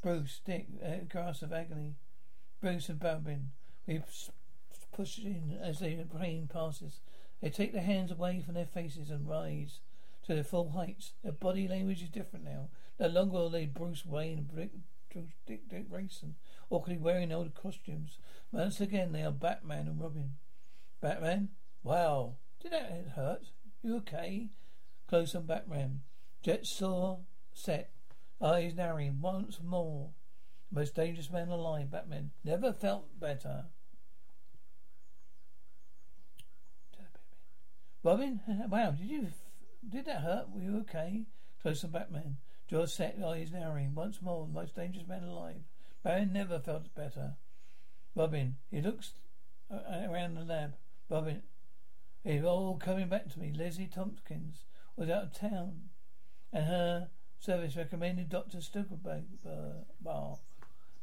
Bruce, 0.00 0.40
Dick, 0.44 0.68
uh, 0.80 0.98
gasp 1.12 1.42
of 1.42 1.52
agony. 1.52 1.96
Bruce 2.60 2.88
and 2.88 3.00
Babin, 3.00 3.50
we 3.84 4.00
push 4.92 5.18
in 5.18 5.58
as 5.60 5.80
their 5.80 6.04
pain 6.04 6.46
passes. 6.46 7.00
They 7.40 7.50
take 7.50 7.72
their 7.72 7.82
hands 7.82 8.12
away 8.12 8.40
from 8.40 8.54
their 8.54 8.64
faces 8.64 9.10
and 9.10 9.28
rise 9.28 9.80
to 10.26 10.36
their 10.36 10.44
full 10.44 10.70
heights. 10.70 11.14
Their 11.24 11.32
body 11.32 11.66
language 11.66 12.00
is 12.00 12.08
different 12.08 12.44
now. 12.44 12.68
No 13.00 13.08
longer 13.08 13.38
are 13.38 13.50
they 13.50 13.66
Bruce 13.66 14.06
Wayne 14.06 14.38
and 14.38 14.54
Dick, 15.10 15.30
Dick, 15.48 15.68
Dick 15.68 15.90
Grayson, 15.90 16.36
awkwardly 16.70 16.96
wearing 16.96 17.32
old 17.32 17.56
costumes. 17.56 18.18
Once 18.52 18.80
again, 18.80 19.10
they 19.10 19.24
are 19.24 19.32
Batman 19.32 19.88
and 19.88 20.00
Robin. 20.00 20.34
Batman? 21.00 21.48
Wow. 21.82 22.36
Did 22.60 22.70
that 22.70 23.14
hurt? 23.16 23.48
You 23.82 23.96
okay? 23.96 24.48
Close 25.08 25.34
on 25.34 25.46
Batman. 25.46 26.00
Jet 26.42 26.66
saw 26.66 27.18
set. 27.52 27.90
Eyes 28.40 28.74
narrowing 28.74 29.20
once 29.20 29.60
more. 29.62 30.10
Most 30.70 30.94
dangerous 30.94 31.30
man 31.30 31.48
alive, 31.48 31.90
Batman. 31.90 32.30
Never 32.44 32.72
felt 32.72 33.18
better. 33.20 33.66
Robin? 38.02 38.40
Wow, 38.68 38.92
did 38.92 39.08
you... 39.08 39.28
Did 39.88 40.06
that 40.06 40.22
hurt? 40.22 40.50
Were 40.50 40.62
you 40.62 40.78
okay? 40.80 41.24
Close 41.60 41.80
to 41.80 41.88
Batman. 41.88 42.38
Jaws 42.68 42.94
set, 42.94 43.18
eyes 43.24 43.52
narrowing. 43.52 43.94
Once 43.94 44.22
more, 44.22 44.46
the 44.46 44.52
most 44.52 44.76
dangerous 44.76 45.06
man 45.06 45.24
alive. 45.24 45.62
Batman 46.02 46.32
never 46.32 46.58
felt 46.58 46.94
better. 46.94 47.34
Robin, 48.14 48.56
he 48.70 48.80
looks 48.80 49.14
uh, 49.70 50.08
around 50.08 50.34
the 50.34 50.44
lab. 50.44 50.74
Robin, 51.08 51.42
it's 52.24 52.44
all 52.44 52.76
coming 52.76 53.08
back 53.08 53.28
to 53.32 53.38
me. 53.38 53.52
Leslie 53.52 53.90
Thompkins 53.92 54.64
was 54.96 55.10
out 55.10 55.24
of 55.24 55.38
town, 55.38 55.90
and 56.52 56.66
her 56.66 57.08
service 57.38 57.76
recommended 57.76 58.28
Dr. 58.28 58.58
Stuckelberg 58.58 59.24
uh. 59.44 60.36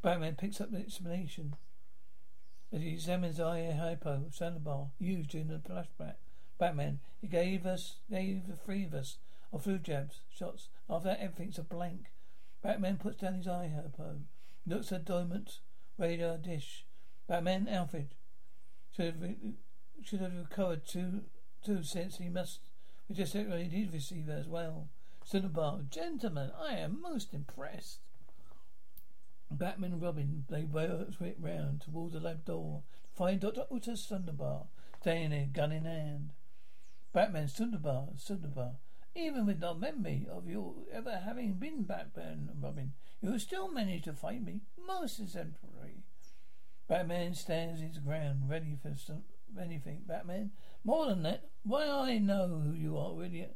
Batman 0.01 0.35
picks 0.35 0.61
up 0.61 0.71
the 0.71 0.77
explanation 0.77 1.55
as 2.71 2.81
he 2.81 2.89
examines 2.89 3.39
eye 3.39 3.71
hypo 3.71 4.29
bar 4.59 4.91
used 4.97 5.31
during 5.31 5.47
the 5.47 5.55
flashback. 5.55 6.15
Batman, 6.57 6.99
he 7.19 7.27
gave 7.27 7.65
us, 7.65 7.97
gave 8.09 8.47
the 8.47 8.55
three 8.55 8.85
of 8.85 8.93
us 8.93 9.17
our 9.51 9.59
flu 9.59 9.77
jabs, 9.77 10.21
shots. 10.29 10.69
After 10.89 11.09
that, 11.09 11.19
everything's 11.19 11.57
a 11.57 11.63
blank. 11.63 12.11
Batman 12.61 12.97
puts 12.97 13.21
down 13.21 13.35
his 13.35 13.47
eye 13.47 13.71
hypo, 13.73 14.19
looks 14.65 14.91
at 14.91 15.05
dormant 15.05 15.59
radar 15.97 16.37
dish. 16.37 16.85
Batman, 17.27 17.67
Alfred 17.67 18.15
should 18.95 19.05
have 19.05 19.19
should 20.03 20.21
have 20.21 20.35
recovered 20.35 20.87
too 20.87 21.21
too 21.63 21.83
since 21.83 22.17
he 22.17 22.29
must. 22.29 22.59
We 23.07 23.15
just 23.15 23.35
activated 23.35 23.71
his 23.71 23.93
receiver 23.93 24.33
as 24.33 24.47
well. 24.47 24.87
Cinnabar, 25.23 25.81
gentlemen, 25.89 26.51
I 26.59 26.75
am 26.75 27.01
most 27.01 27.33
impressed. 27.33 27.99
Batman 29.51 29.93
and 29.93 30.01
Robin, 30.01 30.45
they 30.49 30.63
went 30.63 31.15
round 31.39 31.81
towards 31.81 32.13
the 32.13 32.19
lab 32.19 32.45
door 32.45 32.83
to 33.03 33.17
find 33.17 33.39
Dr. 33.39 33.65
Uta 33.71 33.91
Sonderbar 33.91 34.67
standing 35.01 35.29
there, 35.31 35.47
gun 35.51 35.71
in 35.71 35.85
hand. 35.85 36.31
Batman, 37.13 37.47
Sonderbar, 37.47 38.09
Sonderbar, 38.17 38.75
even 39.15 39.45
with 39.45 39.59
no 39.59 39.73
memory 39.73 40.27
of 40.29 40.47
you 40.47 40.85
ever 40.93 41.21
having 41.25 41.53
been 41.53 41.83
Batman 41.83 42.49
and 42.51 42.61
Robin, 42.61 42.93
you 43.21 43.39
still 43.39 43.71
managed 43.71 44.05
to 44.05 44.13
fight 44.13 44.43
me. 44.43 44.61
Most 44.85 45.19
exemplary. 45.19 46.03
Batman 46.87 47.33
stands 47.33 47.81
his 47.81 47.97
ground, 47.97 48.49
ready 48.49 48.77
for 48.81 48.95
some, 48.95 49.23
anything. 49.61 50.01
Batman, 50.05 50.51
more 50.83 51.07
than 51.07 51.23
that, 51.23 51.49
why 51.63 51.87
I 51.87 52.17
know 52.17 52.61
who 52.63 52.73
you 52.73 52.97
are 52.97 53.13
really. 53.13 53.47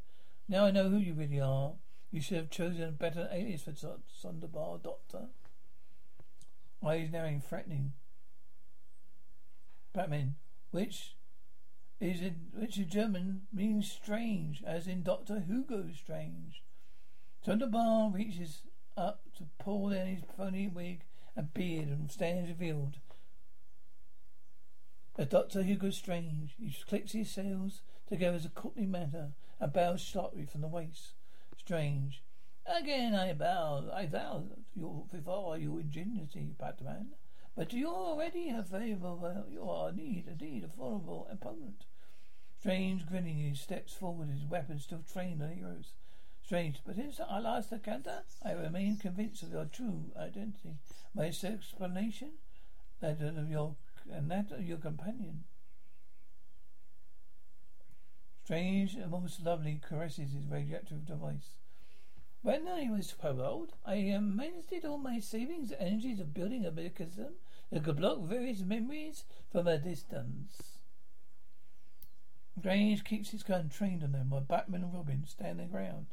Now 0.47 0.65
I 0.65 0.71
know 0.71 0.89
who 0.89 0.97
you 0.97 1.13
really 1.13 1.39
are. 1.39 1.73
You 2.11 2.21
should 2.21 2.37
have 2.37 2.49
chosen 2.49 2.83
a 2.83 2.91
better 2.91 3.27
alias 3.31 3.63
for 3.63 3.71
Sonderbar, 3.71 4.83
Doctor. 4.83 5.29
Why 6.79 6.95
is 6.95 7.11
now 7.11 7.19
narrowing, 7.19 7.41
threatening. 7.41 7.93
Batman, 9.93 10.35
which 10.71 11.15
is 11.99 12.21
in 12.21 12.47
which 12.53 12.77
in 12.77 12.89
German 12.89 13.43
means 13.53 13.91
strange, 13.91 14.63
as 14.65 14.87
in 14.87 15.03
Doctor 15.03 15.39
Hugo 15.39 15.85
Strange. 15.95 16.63
Sonderbar 17.45 18.13
reaches 18.13 18.63
up 18.97 19.21
to 19.37 19.45
pull 19.59 19.89
down 19.89 20.07
his 20.07 20.23
phony 20.37 20.67
wig 20.67 21.03
and 21.35 21.53
beard 21.53 21.87
and 21.87 22.11
stands 22.11 22.49
revealed. 22.49 22.97
As 25.15 25.27
Doctor 25.27 25.61
Hugo 25.61 25.91
Strange, 25.91 26.55
he 26.57 26.75
clicks 26.87 27.11
his 27.11 27.29
sails 27.29 27.83
together 28.07 28.35
as 28.35 28.45
a 28.45 28.49
courtly 28.49 28.87
manner 28.87 29.33
and 29.59 29.71
bows 29.71 30.01
slightly 30.01 30.45
from 30.45 30.61
the 30.61 30.67
waist. 30.67 31.13
Strange. 31.55 32.23
Again 32.65 33.13
I 33.13 33.33
bow, 33.33 33.91
I 33.93 34.07
vow 34.07 34.45
your, 34.73 35.05
before 35.11 35.57
your 35.59 35.79
ingenuity, 35.81 36.55
Batman. 36.57 37.09
But 37.55 37.73
you 37.73 37.89
already 37.89 38.47
have 38.47 38.69
favourable, 38.69 39.45
you 39.51 39.69
are 39.69 39.89
indeed, 39.89 40.25
indeed, 40.27 40.63
a 40.63 40.67
formidable 40.67 41.27
opponent. 41.29 41.85
Strange, 42.59 43.05
grinning, 43.05 43.37
he 43.37 43.53
steps 43.53 43.93
forward, 43.93 44.29
his 44.29 44.45
weapon 44.45 44.79
still 44.79 45.03
trained 45.11 45.43
on 45.43 45.51
heroes. 45.51 45.93
Strange, 46.43 46.79
but 46.83 46.95
since 46.95 47.19
our 47.19 47.41
last 47.41 47.71
encounter, 47.71 48.23
I 48.43 48.53
remain 48.53 48.97
convinced 48.97 49.43
of 49.43 49.51
your 49.51 49.65
true 49.65 50.11
identity. 50.17 50.79
My 51.13 51.25
explanation, 51.25 52.31
that 52.99 53.21
of 53.21 53.49
your 53.51 53.75
and 54.11 54.29
that 54.31 54.51
of 54.51 54.63
your 54.63 54.77
companion. 54.77 55.43
Strange 58.43 58.95
and 58.95 59.09
most 59.09 59.41
lovely 59.41 59.79
caresses 59.81 60.33
his 60.33 60.47
radioactive 60.47 61.05
device. 61.05 61.53
When 62.41 62.67
I 62.67 62.89
was 62.89 63.13
paroled, 63.13 63.71
I 63.85 63.93
uh, 63.93 64.17
invested 64.17 64.83
all 64.83 64.97
my 64.97 65.19
savings 65.19 65.71
and 65.71 65.81
energies 65.81 66.19
of 66.19 66.33
building 66.33 66.65
a 66.65 66.71
mechanism 66.71 67.35
that 67.71 67.85
could 67.85 67.95
block 67.95 68.19
various 68.19 68.59
memories 68.59 69.23
from 69.49 69.67
a 69.67 69.77
distance. 69.77 70.79
Strange 72.59 73.05
keeps 73.05 73.29
his 73.29 73.43
gun 73.43 73.69
trained 73.69 74.03
on 74.03 74.11
them 74.11 74.29
while 74.29 74.41
Batman 74.41 74.83
and 74.83 74.93
Robin 74.93 75.25
stand 75.25 75.59
their 75.59 75.67
ground. 75.67 76.07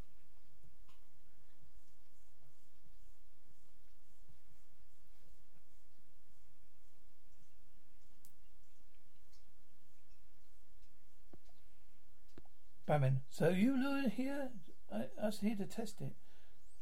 Batman, 12.90 13.20
so 13.30 13.50
you 13.50 13.80
lure 13.80 14.08
here 14.08 14.48
I, 14.92 15.04
us 15.24 15.38
here 15.38 15.54
to 15.54 15.64
test 15.64 16.00
it. 16.00 16.16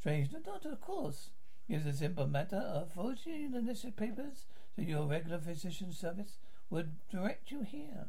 Strange, 0.01 0.31
not 0.33 0.65
of 0.65 0.81
course. 0.81 1.33
It's 1.69 1.85
a 1.85 1.93
simple 1.93 2.27
matter. 2.27 2.63
Unfortunately, 2.77 3.47
the 3.47 3.61
necessary 3.61 3.93
papers 3.93 4.47
to 4.75 4.83
your 4.83 5.07
regular 5.07 5.39
physician 5.39 5.93
service 5.93 6.39
would 6.71 6.97
direct 7.11 7.51
you 7.51 7.61
here. 7.61 8.07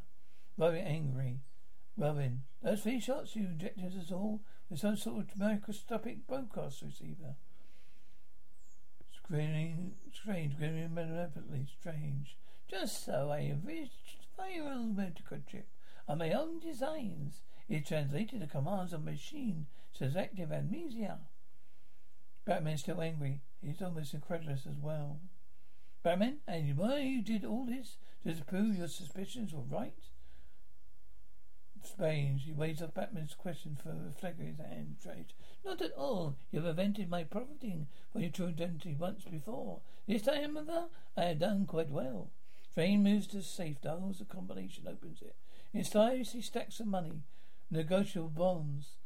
Very 0.56 0.80
angry. 0.80 1.40
Robin, 1.98 2.44
those 2.62 2.80
three 2.80 3.00
shots 3.00 3.36
you 3.36 3.42
injected 3.42 3.92
us 3.94 4.10
all 4.10 4.40
with 4.70 4.80
some 4.80 4.96
sort 4.96 5.18
of 5.18 5.38
microscopic 5.38 6.26
broadcast 6.26 6.80
receiver. 6.80 7.34
Screaming, 9.14 9.96
strange, 10.10 10.56
grinning 10.56 10.94
malevolently, 10.94 11.66
strange. 11.78 12.38
Just 12.66 13.04
so 13.04 13.28
I 13.30 13.40
envisaged 13.40 14.24
my 14.38 14.58
own 14.58 14.96
medical 14.96 15.36
chip 15.46 15.68
on 16.08 16.16
my 16.16 16.32
own 16.32 16.60
designs. 16.60 17.42
It 17.70 17.86
translated 17.86 18.42
the 18.42 18.48
commands 18.48 18.92
of 18.92 19.04
machine 19.04 19.68
to 19.94 20.10
selective 20.10 20.50
amnesia. 20.50 21.20
Batman's 22.44 22.80
still 22.80 23.00
angry. 23.00 23.42
He's 23.62 23.80
almost 23.80 24.12
incredulous 24.12 24.66
as 24.66 24.80
well. 24.82 25.20
Batman, 26.02 26.38
and 26.48 26.76
why 26.76 26.98
you 26.98 27.22
did 27.22 27.44
all 27.44 27.66
this? 27.66 27.96
to 28.26 28.44
prove 28.44 28.76
your 28.76 28.88
suspicions 28.88 29.54
were 29.54 29.62
right? 29.62 29.94
Strange. 31.84 32.42
He 32.42 32.52
waves 32.52 32.82
off 32.82 32.92
Batman's 32.92 33.34
question 33.34 33.78
for 33.80 33.90
a 33.90 34.26
of 34.26 34.38
his 34.38 34.58
hand. 34.58 34.96
Strange. 34.98 35.36
Not 35.64 35.80
at 35.80 35.92
all. 35.92 36.36
You've 36.50 36.64
prevented 36.64 37.08
my 37.08 37.22
profiting 37.22 37.86
from 38.12 38.22
your 38.22 38.30
true 38.32 38.48
identity 38.48 38.96
once 38.98 39.24
before. 39.24 39.80
This 40.08 40.22
time, 40.22 40.56
however, 40.56 40.86
I 41.16 41.22
have 41.22 41.38
done 41.38 41.66
quite 41.66 41.90
well. 41.90 42.30
Strange 42.72 43.04
moves 43.04 43.28
to 43.28 43.36
the 43.36 43.42
safe, 43.44 43.80
dials 43.80 44.18
the 44.18 44.24
combination, 44.24 44.88
opens 44.88 45.22
it. 45.22 45.36
Inside, 45.72 46.18
you 46.18 46.24
see 46.24 46.42
stacks 46.42 46.80
of 46.80 46.88
money 46.88 47.22
negotiable 47.70 48.28
bonds. 48.28 48.96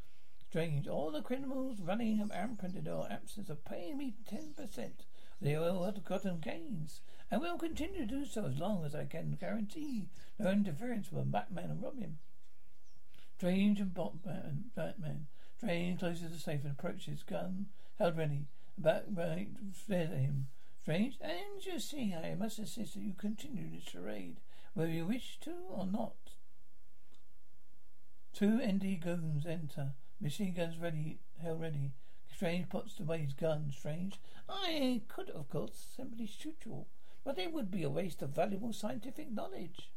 Strange. 0.48 0.86
All 0.86 1.10
the 1.10 1.20
criminals 1.20 1.80
running 1.80 2.26
rampant 2.28 2.76
in 2.76 2.88
our 2.88 3.08
absence 3.10 3.50
are 3.50 3.56
paying 3.56 3.98
me 3.98 4.14
ten 4.26 4.54
percent. 4.56 5.04
They 5.40 5.56
all 5.56 5.84
have 5.84 6.04
gotten 6.04 6.38
gains, 6.38 7.00
and 7.30 7.40
will 7.40 7.58
continue 7.58 8.06
to 8.06 8.06
do 8.06 8.24
so 8.24 8.46
as 8.46 8.58
long 8.58 8.84
as 8.84 8.94
I 8.94 9.04
can 9.04 9.36
guarantee 9.38 10.08
no 10.38 10.50
interference 10.50 11.10
with 11.10 11.32
Batman 11.32 11.70
and 11.70 11.82
Robin. 11.82 12.18
Strange 13.36 13.80
and 13.80 13.92
Batman, 13.92 14.64
uh, 14.76 14.80
Batman. 14.80 15.26
Strange 15.56 15.98
closes 15.98 16.32
the 16.32 16.38
safe 16.38 16.62
and 16.62 16.72
approaches, 16.72 17.24
gun 17.24 17.66
held 17.98 18.16
ready. 18.16 18.46
Batman 18.78 19.72
stares 19.72 20.10
at 20.10 20.18
him. 20.18 20.46
Strange, 20.82 21.18
and 21.20 21.64
you 21.64 21.78
see, 21.80 22.14
I 22.14 22.34
must 22.34 22.58
insist 22.58 22.94
that 22.94 23.00
you 23.00 23.14
continue 23.18 23.70
this 23.70 23.88
charade, 23.88 24.40
whether 24.74 24.90
you 24.90 25.06
wish 25.06 25.38
to 25.40 25.52
or 25.68 25.86
not. 25.86 26.23
Two 28.34 28.60
ND 28.60 29.00
goons 29.00 29.46
enter. 29.46 29.92
Machine 30.20 30.54
guns 30.54 30.76
ready, 30.76 31.20
hell 31.40 31.56
ready. 31.56 31.92
Strange 32.34 32.68
puts 32.68 32.98
away 32.98 33.18
his 33.18 33.32
gun. 33.32 33.70
Strange. 33.70 34.20
I 34.48 35.02
could, 35.06 35.30
of 35.30 35.48
course, 35.48 35.94
simply 35.96 36.26
shoot 36.26 36.56
you, 36.66 36.86
but 37.24 37.38
it 37.38 37.52
would 37.52 37.70
be 37.70 37.84
a 37.84 37.90
waste 37.90 38.22
of 38.22 38.30
valuable 38.30 38.72
scientific 38.72 39.30
knowledge. 39.30 39.92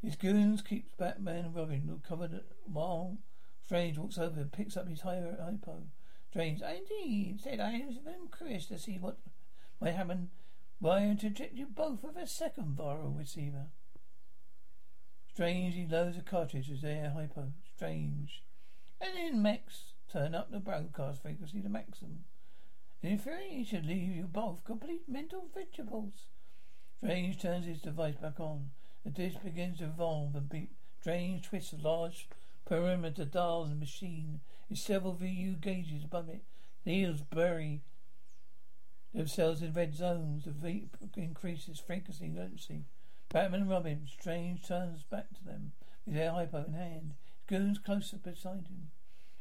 His 0.00 0.14
goons 0.14 0.62
keeps 0.62 0.94
Batman 0.96 1.46
and 1.46 1.54
Robin 1.56 2.00
covered 2.06 2.44
while 2.64 3.18
Strange 3.64 3.98
walks 3.98 4.16
over 4.16 4.40
and 4.40 4.52
picks 4.52 4.76
up 4.76 4.88
his 4.88 5.00
hypo. 5.00 5.88
Strange, 6.30 6.62
indeed 6.62 7.40
said 7.40 7.58
I 7.58 7.72
am 7.72 8.28
curious 8.36 8.66
to 8.66 8.78
see 8.78 8.98
what 8.98 9.18
might 9.80 9.94
happen 9.94 10.30
why 10.78 11.00
inject 11.00 11.54
you 11.54 11.66
both 11.66 12.04
with 12.04 12.16
a 12.16 12.26
second 12.28 12.76
viral 12.76 13.18
receiver. 13.18 13.66
Strange, 15.38 15.76
he 15.76 15.86
loads 15.86 16.18
cartridge 16.28 16.68
as 16.68 16.82
air 16.82 17.12
hypo. 17.14 17.52
Strange. 17.76 18.42
And 19.00 19.16
then 19.16 19.40
Max 19.40 19.92
turn 20.12 20.34
up 20.34 20.50
the 20.50 20.58
broadcast 20.58 21.22
frequency 21.22 21.60
to 21.60 21.68
maximum. 21.68 22.24
In 23.02 23.18
theory, 23.18 23.50
he 23.50 23.62
should 23.62 23.86
leave 23.86 24.10
you 24.10 24.24
both 24.24 24.64
complete 24.64 25.08
mental 25.08 25.46
vegetables. 25.54 26.24
Strange 26.96 27.40
turns 27.40 27.66
his 27.66 27.80
device 27.80 28.16
back 28.16 28.40
on. 28.40 28.70
The 29.04 29.12
disc 29.12 29.40
begins 29.44 29.78
to 29.78 29.84
evolve 29.84 30.34
and 30.34 30.48
beep. 30.48 30.72
Strange 31.00 31.46
twists 31.46 31.72
a 31.72 31.76
large 31.76 32.28
perimeter 32.64 33.24
dials 33.24 33.70
and 33.70 33.78
machine. 33.78 34.40
With 34.68 34.80
several 34.80 35.14
VU 35.14 35.52
gauges 35.52 36.02
above 36.02 36.28
it. 36.28 36.42
The 36.82 36.94
eels 36.94 37.20
bury 37.20 37.82
themselves 39.14 39.62
in 39.62 39.72
red 39.72 39.94
zones. 39.94 40.46
The 40.46 40.50
V 40.50 40.88
increases 41.16 41.78
frequency 41.78 42.34
urgency. 42.36 42.86
Batman 43.30 43.62
and 43.62 43.70
Robin, 43.70 44.06
Strange 44.06 44.66
turns 44.66 45.02
back 45.02 45.28
to 45.34 45.44
them 45.44 45.72
with 46.06 46.14
their 46.14 46.32
hypo 46.32 46.64
in 46.64 46.72
hand. 46.72 47.14
Goons 47.46 47.78
closer 47.78 48.16
beside 48.16 48.68
him. 48.68 48.90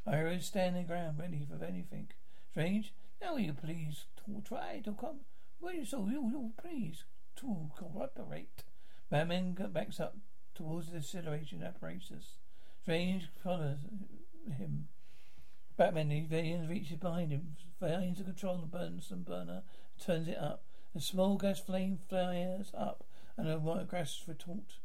Ira 0.05 0.35
is 0.35 0.45
standing 0.45 0.85
ground, 0.85 1.19
ready 1.19 1.45
for 1.49 1.63
anything. 1.63 2.09
Strange, 2.51 2.93
now 3.21 3.33
will 3.33 3.39
you 3.39 3.53
please 3.53 4.05
to 4.25 4.41
try 4.45 4.81
to 4.83 4.91
come? 4.93 5.21
Will 5.61 5.73
you 5.73 5.85
so 5.85 6.07
you 6.09 6.21
will 6.21 6.51
please 6.61 7.05
to 7.37 7.71
cooperate? 7.77 8.63
Batman 9.09 9.53
backs 9.71 9.99
up 9.99 10.17
towards 10.53 10.91
the 10.91 10.97
acceleration 10.97 11.63
apparatus. 11.63 12.35
Strange 12.81 13.29
follows 13.41 13.79
him. 14.57 14.87
Batman 15.77 16.11
evades, 16.11 16.67
reaches 16.67 16.97
behind 16.97 17.31
him, 17.31 17.55
finds 17.79 18.17
the 18.17 18.25
control 18.25 18.63
of 18.63 18.71
burner, 18.71 19.63
turns 20.03 20.27
it 20.27 20.37
up. 20.37 20.63
A 20.95 20.99
small 20.99 21.37
gas 21.37 21.59
flame 21.59 21.99
flares 22.09 22.71
up, 22.73 23.03
and 23.37 23.49
a 23.49 23.59
white 23.59 23.89
gas 23.89 24.23
retort. 24.27 24.79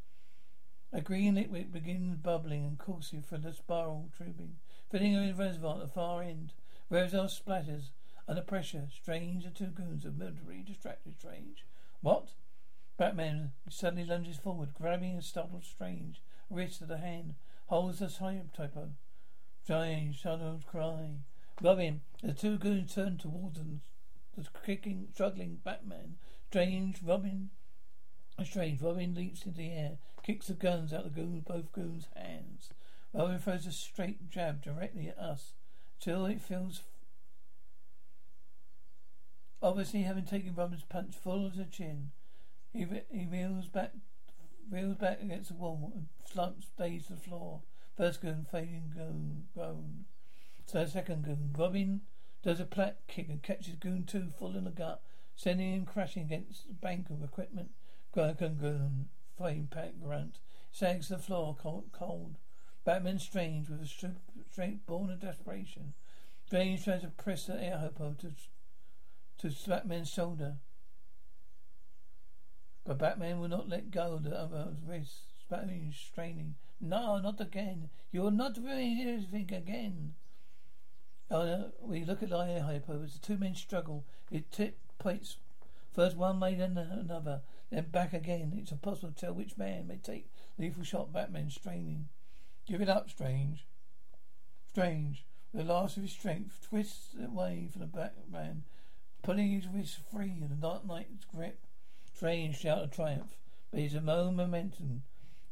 A 0.92 1.00
green 1.00 1.34
liquid 1.34 1.72
begins 1.72 2.16
bubbling 2.16 2.64
and 2.64 2.78
coursing 2.78 3.22
from 3.22 3.42
the 3.42 3.52
spiral 3.52 4.10
tubing, 4.16 4.56
filling 4.90 5.16
a 5.16 5.32
reservoir 5.34 5.76
at 5.76 5.80
the 5.80 5.88
far 5.88 6.22
end. 6.22 6.52
Reservoir 6.90 7.28
splatters 7.28 7.90
under 8.28 8.42
pressure. 8.42 8.88
Strange 8.92 9.44
the 9.44 9.50
two 9.50 9.66
goons 9.66 10.04
of 10.04 10.18
military 10.18 10.62
distracted. 10.62 11.14
Strange. 11.18 11.64
What? 12.02 12.34
Batman 12.98 13.52
suddenly 13.70 14.04
lunges 14.04 14.36
forward, 14.36 14.74
grabbing 14.74 15.16
a 15.16 15.22
startled 15.22 15.64
Strange 15.64 16.20
wrist 16.50 16.82
of 16.82 16.88
the 16.88 16.98
hand, 16.98 17.34
holds 17.66 18.00
the 18.00 18.08
typo. 18.08 18.90
Strange, 19.64 20.18
startled 20.18 20.66
cry. 20.66 21.12
Robin, 21.60 22.02
the 22.22 22.32
two 22.32 22.58
goons 22.58 22.94
turn 22.94 23.16
towards 23.16 23.56
them, 23.56 23.80
the 24.36 24.46
kicking, 24.64 25.08
struggling 25.14 25.60
Batman. 25.64 26.16
Strange, 26.48 27.02
Robin, 27.02 27.50
A 28.38 28.44
strange, 28.44 28.80
Robin 28.80 29.14
leaps 29.14 29.44
into 29.44 29.58
the 29.58 29.70
air, 29.70 29.98
kicks 30.22 30.46
the 30.46 30.54
guns 30.54 30.92
out 30.92 31.06
of 31.06 31.14
goon, 31.14 31.44
both 31.46 31.72
goons' 31.72 32.08
hands. 32.16 32.70
Robin 33.12 33.38
throws 33.38 33.66
a 33.66 33.72
straight 33.72 34.30
jab 34.30 34.62
directly 34.62 35.08
at 35.08 35.18
us, 35.18 35.52
till 36.00 36.26
it 36.26 36.40
feels. 36.40 36.82
Obviously, 39.62 40.02
having 40.02 40.24
taken 40.24 40.54
Robin's 40.54 40.82
punch 40.82 41.14
full 41.14 41.46
of 41.46 41.56
the 41.56 41.64
chin, 41.64 42.10
he 42.72 42.86
he 43.10 43.26
reels 43.26 43.68
back, 43.68 43.92
reels 44.70 44.96
back 44.96 45.20
against 45.20 45.50
the 45.50 45.54
wall 45.54 45.92
and 45.94 46.06
slumps, 46.24 46.68
stays 46.68 47.06
to 47.06 47.12
the 47.12 47.20
floor. 47.20 47.60
First 47.96 48.22
goon 48.22 48.46
fading 48.50 48.92
goon, 48.96 49.44
groan. 49.54 50.06
So 50.66 50.86
second 50.86 51.24
goon, 51.24 51.54
Robin 51.56 52.00
does 52.42 52.58
a 52.58 52.64
plat 52.64 52.98
kick 53.06 53.28
and 53.28 53.42
catches 53.42 53.74
goon 53.74 54.04
two 54.04 54.30
full 54.38 54.56
in 54.56 54.64
the 54.64 54.70
gut, 54.70 55.02
sending 55.36 55.74
him 55.74 55.84
crashing 55.84 56.22
against 56.24 56.66
the 56.66 56.74
bank 56.74 57.10
of 57.10 57.22
equipment. 57.22 57.70
Goon, 58.12 59.08
flame 59.36 59.68
pack 59.70 59.92
grunt, 60.02 60.38
sags 60.70 61.08
the 61.08 61.18
floor 61.18 61.56
cold. 61.58 61.90
cold. 61.92 62.36
Batman 62.84 63.18
Strange 63.18 63.68
with 63.68 63.80
a 63.80 63.86
straight 63.86 64.84
born 64.86 65.10
of 65.10 65.20
desperation. 65.20 65.94
Strange 66.46 66.84
tries 66.84 67.02
to 67.02 67.08
press 67.08 67.46
the 67.46 67.62
air 67.62 67.78
hopo 67.78 68.14
to 68.20 68.32
to 69.38 69.68
Batman's 69.68 70.10
shoulder. 70.10 70.56
But 72.84 72.98
Batman 72.98 73.40
will 73.40 73.48
not 73.48 73.68
let 73.68 73.90
go 73.90 74.14
of 74.14 74.24
the 74.24 74.38
other's 74.38 74.82
wrist. 74.86 75.22
Batman 75.48 75.92
straining. 75.92 76.56
No, 76.80 77.18
not 77.18 77.40
again. 77.40 77.90
You 78.10 78.22
will 78.22 78.30
not 78.30 78.54
doing 78.54 79.00
anything 79.00 79.52
again. 79.52 80.14
Uh, 81.30 81.70
we 81.80 82.04
look 82.04 82.22
at 82.22 82.30
the 82.30 82.38
air 82.38 82.62
hopo 82.62 83.02
as 83.02 83.14
the 83.14 83.20
two 83.20 83.38
men 83.38 83.54
struggle. 83.54 84.04
It 84.30 84.50
tip 84.50 84.78
plates 84.98 85.38
first 85.92 86.16
one 86.16 86.40
way 86.40 86.54
then 86.54 86.76
another, 86.76 87.42
then 87.72 87.86
back 87.90 88.12
again. 88.12 88.52
It's 88.56 88.70
impossible 88.70 89.12
to 89.12 89.14
tell 89.14 89.32
which 89.32 89.56
man 89.56 89.86
may 89.86 89.96
take 89.96 90.30
lethal 90.58 90.84
shot. 90.84 91.12
Batman 91.12 91.50
straining. 91.50 92.08
Give 92.66 92.80
it 92.80 92.88
up, 92.88 93.08
Strange. 93.10 93.66
Strange, 94.70 95.24
with 95.52 95.66
the 95.66 95.72
last 95.72 95.96
of 95.96 96.02
his 96.02 96.12
strength, 96.12 96.60
twists 96.62 97.14
away 97.14 97.68
from 97.70 97.80
the 97.80 97.86
Batman, 97.86 98.64
pulling 99.22 99.50
his 99.50 99.66
wrist 99.66 99.98
free 100.10 100.42
of 100.42 100.50
the 100.50 100.56
Dark 100.56 100.86
Knight's 100.86 101.24
grip. 101.24 101.66
Strange 102.14 102.58
shout 102.58 102.84
of 102.84 102.90
triumph, 102.90 103.36
but 103.70 103.80
he's 103.80 103.94
a 103.94 104.00
momentum. 104.00 105.02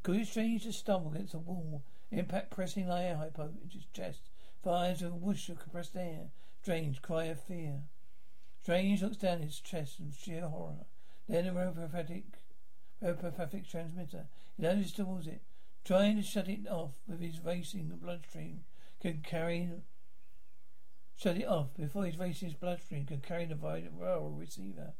Could 0.02 0.16
he 0.16 0.24
strange 0.24 0.62
to 0.64 0.72
stumble 0.72 1.12
against 1.12 1.32
the 1.32 1.38
wall, 1.38 1.82
impact 2.10 2.50
pressing 2.50 2.86
the 2.86 2.94
air 2.94 3.16
hypo 3.16 3.52
into 3.62 3.76
his 3.76 3.86
chest, 3.92 4.30
fires 4.62 5.02
a 5.02 5.08
whoosh 5.08 5.48
of 5.48 5.58
compressed 5.58 5.96
air. 5.96 6.30
Strange 6.62 7.00
cry 7.00 7.24
of 7.24 7.40
fear. 7.40 7.82
Strange 8.62 9.02
looks 9.02 9.16
down 9.16 9.40
his 9.40 9.60
chest 9.60 9.98
in 9.98 10.12
sheer 10.12 10.46
horror. 10.46 10.84
Then 11.30 11.46
a 11.46 11.52
robopathic 11.52 12.24
transmitter. 13.70 14.26
He 14.56 14.64
lunges 14.64 14.92
towards 14.92 15.28
it, 15.28 15.42
trying 15.84 16.16
to 16.16 16.24
shut 16.24 16.48
it 16.48 16.66
off 16.68 16.94
with 17.06 17.20
his 17.20 17.38
racing 17.38 17.88
bloodstream. 18.02 18.64
Can 19.00 19.22
carry 19.22 19.70
shut 21.16 21.36
it 21.36 21.46
off 21.46 21.68
before 21.76 22.04
his 22.04 22.18
racing 22.18 22.56
bloodstream 22.60 23.06
can 23.06 23.20
carry 23.20 23.44
the 23.44 23.54
viral 23.54 24.36
receiver. 24.36 24.94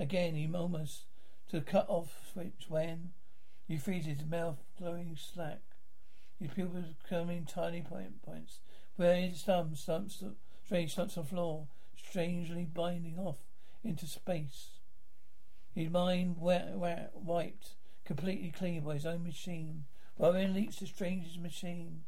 Again, 0.00 0.34
he 0.34 0.48
murmurs 0.48 1.04
to 1.50 1.60
cut 1.60 1.88
off 1.88 2.28
switch 2.32 2.66
when 2.68 3.12
he 3.68 3.76
frees 3.76 4.06
his 4.06 4.24
mouth 4.24 4.58
glowing 4.76 5.16
slack. 5.16 5.60
His 6.40 6.50
pupils 6.50 6.86
becoming 7.04 7.44
tiny 7.44 7.82
point 7.82 8.20
points. 8.22 8.58
Where 8.96 9.14
his 9.14 9.42
thumb 9.42 9.76
slumps, 9.76 10.24
strange 10.66 10.96
slumps 10.96 11.16
on 11.16 11.26
floor, 11.26 11.68
strangely 11.96 12.64
binding 12.64 13.20
off 13.20 13.38
into 13.84 14.08
space. 14.08 14.77
His 15.78 15.90
mind 15.90 16.38
wiped, 16.40 17.74
completely 18.04 18.50
clean 18.50 18.80
by 18.82 18.94
his 18.94 19.06
own 19.06 19.22
machine. 19.22 19.84
Robin 20.18 20.52
leaps 20.52 20.74
to 20.78 20.88
Strange's 20.88 21.38
machine 21.38 22.02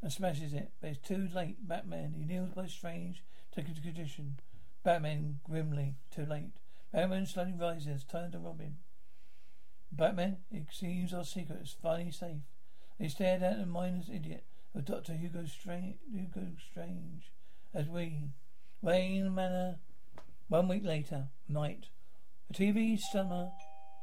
and 0.00 0.10
smashes 0.10 0.54
it, 0.54 0.72
but 0.80 0.88
it's 0.88 1.06
too 1.06 1.28
late. 1.34 1.68
Batman, 1.68 2.14
he 2.16 2.24
kneels 2.24 2.54
by 2.56 2.66
Strange, 2.68 3.22
taking 3.54 3.74
the 3.74 3.82
condition. 3.82 4.40
Batman 4.82 5.40
grimly, 5.44 5.96
too 6.10 6.24
late. 6.24 6.52
Batman 6.90 7.26
slowly 7.26 7.52
rises, 7.52 8.02
turns 8.02 8.32
to 8.32 8.38
Robin. 8.38 8.78
Batman, 9.92 10.38
it 10.50 10.68
seems 10.72 11.12
our 11.12 11.22
secret 11.24 11.60
is 11.60 11.76
finally 11.82 12.10
safe. 12.10 12.40
They 12.98 13.08
stared 13.08 13.42
at 13.42 13.58
the 13.58 13.66
mindless 13.66 14.08
idiot 14.08 14.46
of 14.74 14.86
Dr. 14.86 15.12
Hugo 15.12 15.44
Strange, 15.44 15.98
Hugo 16.10 16.46
Strange 16.70 17.30
as 17.74 17.90
we, 17.90 18.30
Wayne 18.80 19.34
Manor, 19.34 19.80
one 20.48 20.66
week 20.66 20.86
later, 20.86 21.28
night. 21.46 21.90
The 22.52 22.72
TV 22.72 22.98
summer 22.98 23.52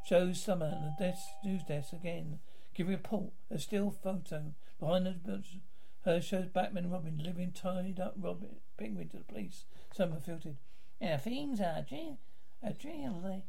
shows 0.06 0.42
summer 0.42 0.68
at 0.68 0.98
the 0.98 1.06
desk, 1.06 1.28
news 1.44 1.64
desk 1.66 1.92
again. 1.92 2.40
Give 2.74 2.88
a 2.88 2.92
report, 2.92 3.34
a 3.52 3.60
still 3.60 3.92
photo 3.92 4.54
behind 4.80 5.06
the 5.06 5.44
her 6.06 6.22
shows 6.22 6.48
Batman 6.48 6.90
Robin 6.90 7.18
living 7.18 7.52
tied 7.52 8.00
up 8.00 8.14
Robin 8.18 8.56
Penguin 8.78 9.10
to 9.10 9.18
the 9.18 9.24
police. 9.26 9.66
Summer 9.92 10.22
filtered. 10.22 10.56
And 11.02 11.22
things 11.22 11.60
are 11.60 11.86
a 12.64 12.74
dream 12.74 13.22
they 13.22 13.44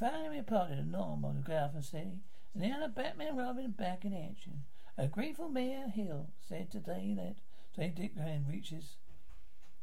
finally 0.00 0.38
reported 0.38 0.78
a 0.78 0.82
norm 0.82 1.26
on 1.26 1.36
the 1.36 1.42
Gotham 1.42 1.82
City, 1.82 2.20
and 2.54 2.62
now 2.62 2.80
the 2.80 2.88
Batman 2.88 3.36
Robin 3.36 3.72
back 3.72 4.06
in 4.06 4.14
action. 4.14 4.64
A 4.96 5.08
grateful 5.08 5.50
Mayor 5.50 5.88
Hill 5.88 6.30
said 6.40 6.70
today 6.70 7.12
that 7.18 7.36
St. 7.76 7.94
Dick 7.94 8.16
Hand 8.16 8.46
reaches 8.48 8.96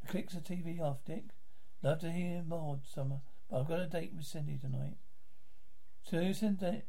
clicks 0.08 0.34
the 0.34 0.40
TV 0.40 0.82
off, 0.82 1.06
Dick. 1.06 1.26
Love 1.84 2.00
to 2.00 2.12
hear 2.12 2.42
more, 2.42 2.80
Summer, 2.84 3.22
but 3.50 3.60
I've 3.60 3.68
got 3.68 3.80
a 3.80 3.88
date 3.88 4.14
with 4.16 4.26
Cindy 4.26 4.58
tonight. 4.58 4.98
Susan, 6.04 6.56
Dick, 6.56 6.86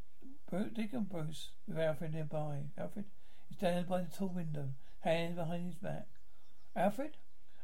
Dick 0.75 0.93
and 0.93 1.09
Bruce 1.09 1.51
with 1.67 1.79
Alfred 1.79 2.15
nearby. 2.15 2.65
Alfred 2.79 3.07
is 3.51 3.57
standing 3.57 3.85
by 3.85 4.03
the 4.03 4.15
tall 4.15 4.29
window, 4.29 4.71
hands 5.01 5.37
behind 5.37 5.67
his 5.67 5.75
back. 5.75 6.07
Alfred, 6.75 7.17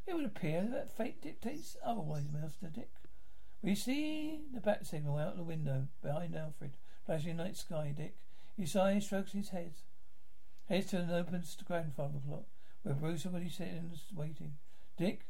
it 0.07 0.15
would 0.15 0.25
appear 0.25 0.67
that 0.71 0.97
fate 0.97 1.21
dictates 1.23 1.77
otherwise, 1.85 2.25
Master 2.33 2.69
Dick. 2.69 2.91
We 3.63 3.75
see 3.75 4.41
the 4.53 4.61
bat 4.61 4.87
signal 4.87 5.19
out 5.19 5.37
the 5.37 5.45
window 5.45 5.87
behind 6.03 6.35
Alfred, 6.35 6.73
flashing 7.07 7.37
night 7.37 7.57
sky. 7.57 7.93
Dick, 7.97 8.17
he 8.57 8.67
sighs, 8.67 9.07
strokes 9.07 9.33
his 9.33 9.51
head, 9.51 9.75
heads 10.69 10.87
to 10.91 10.99
an 10.99 11.11
open 11.11 11.45
grandfather 11.67 12.19
clock, 12.27 12.47
where 12.83 12.95
Bruce 12.95 13.27
already 13.27 13.49
sitting 13.49 13.93
waiting. 14.15 14.55
Dick 14.97 15.27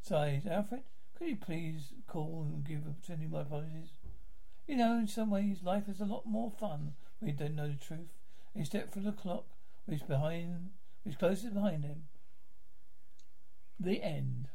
sighs, 0.00 0.46
Alfred, 0.46 0.82
you 1.26 1.36
please 1.36 1.92
call 2.06 2.46
and 2.48 2.66
give 2.66 2.82
sending 3.06 3.30
my 3.30 3.42
apologies? 3.42 3.90
You 4.66 4.76
know, 4.76 4.98
in 4.98 5.08
some 5.08 5.30
ways, 5.30 5.62
life 5.62 5.88
is 5.88 6.00
a 6.00 6.04
lot 6.04 6.26
more 6.26 6.50
fun 6.50 6.94
when 7.18 7.30
you 7.30 7.36
don't 7.36 7.56
know 7.56 7.68
the 7.68 7.84
truth. 7.84 8.08
He 8.54 8.64
stepped 8.64 8.92
through 8.92 9.04
the 9.04 9.12
clock, 9.12 9.46
which 9.86 10.06
behind, 10.06 10.70
which 11.04 11.18
closes 11.18 11.50
behind 11.50 11.84
him. 11.84 12.04
The 13.80 14.02
end. 14.02 14.48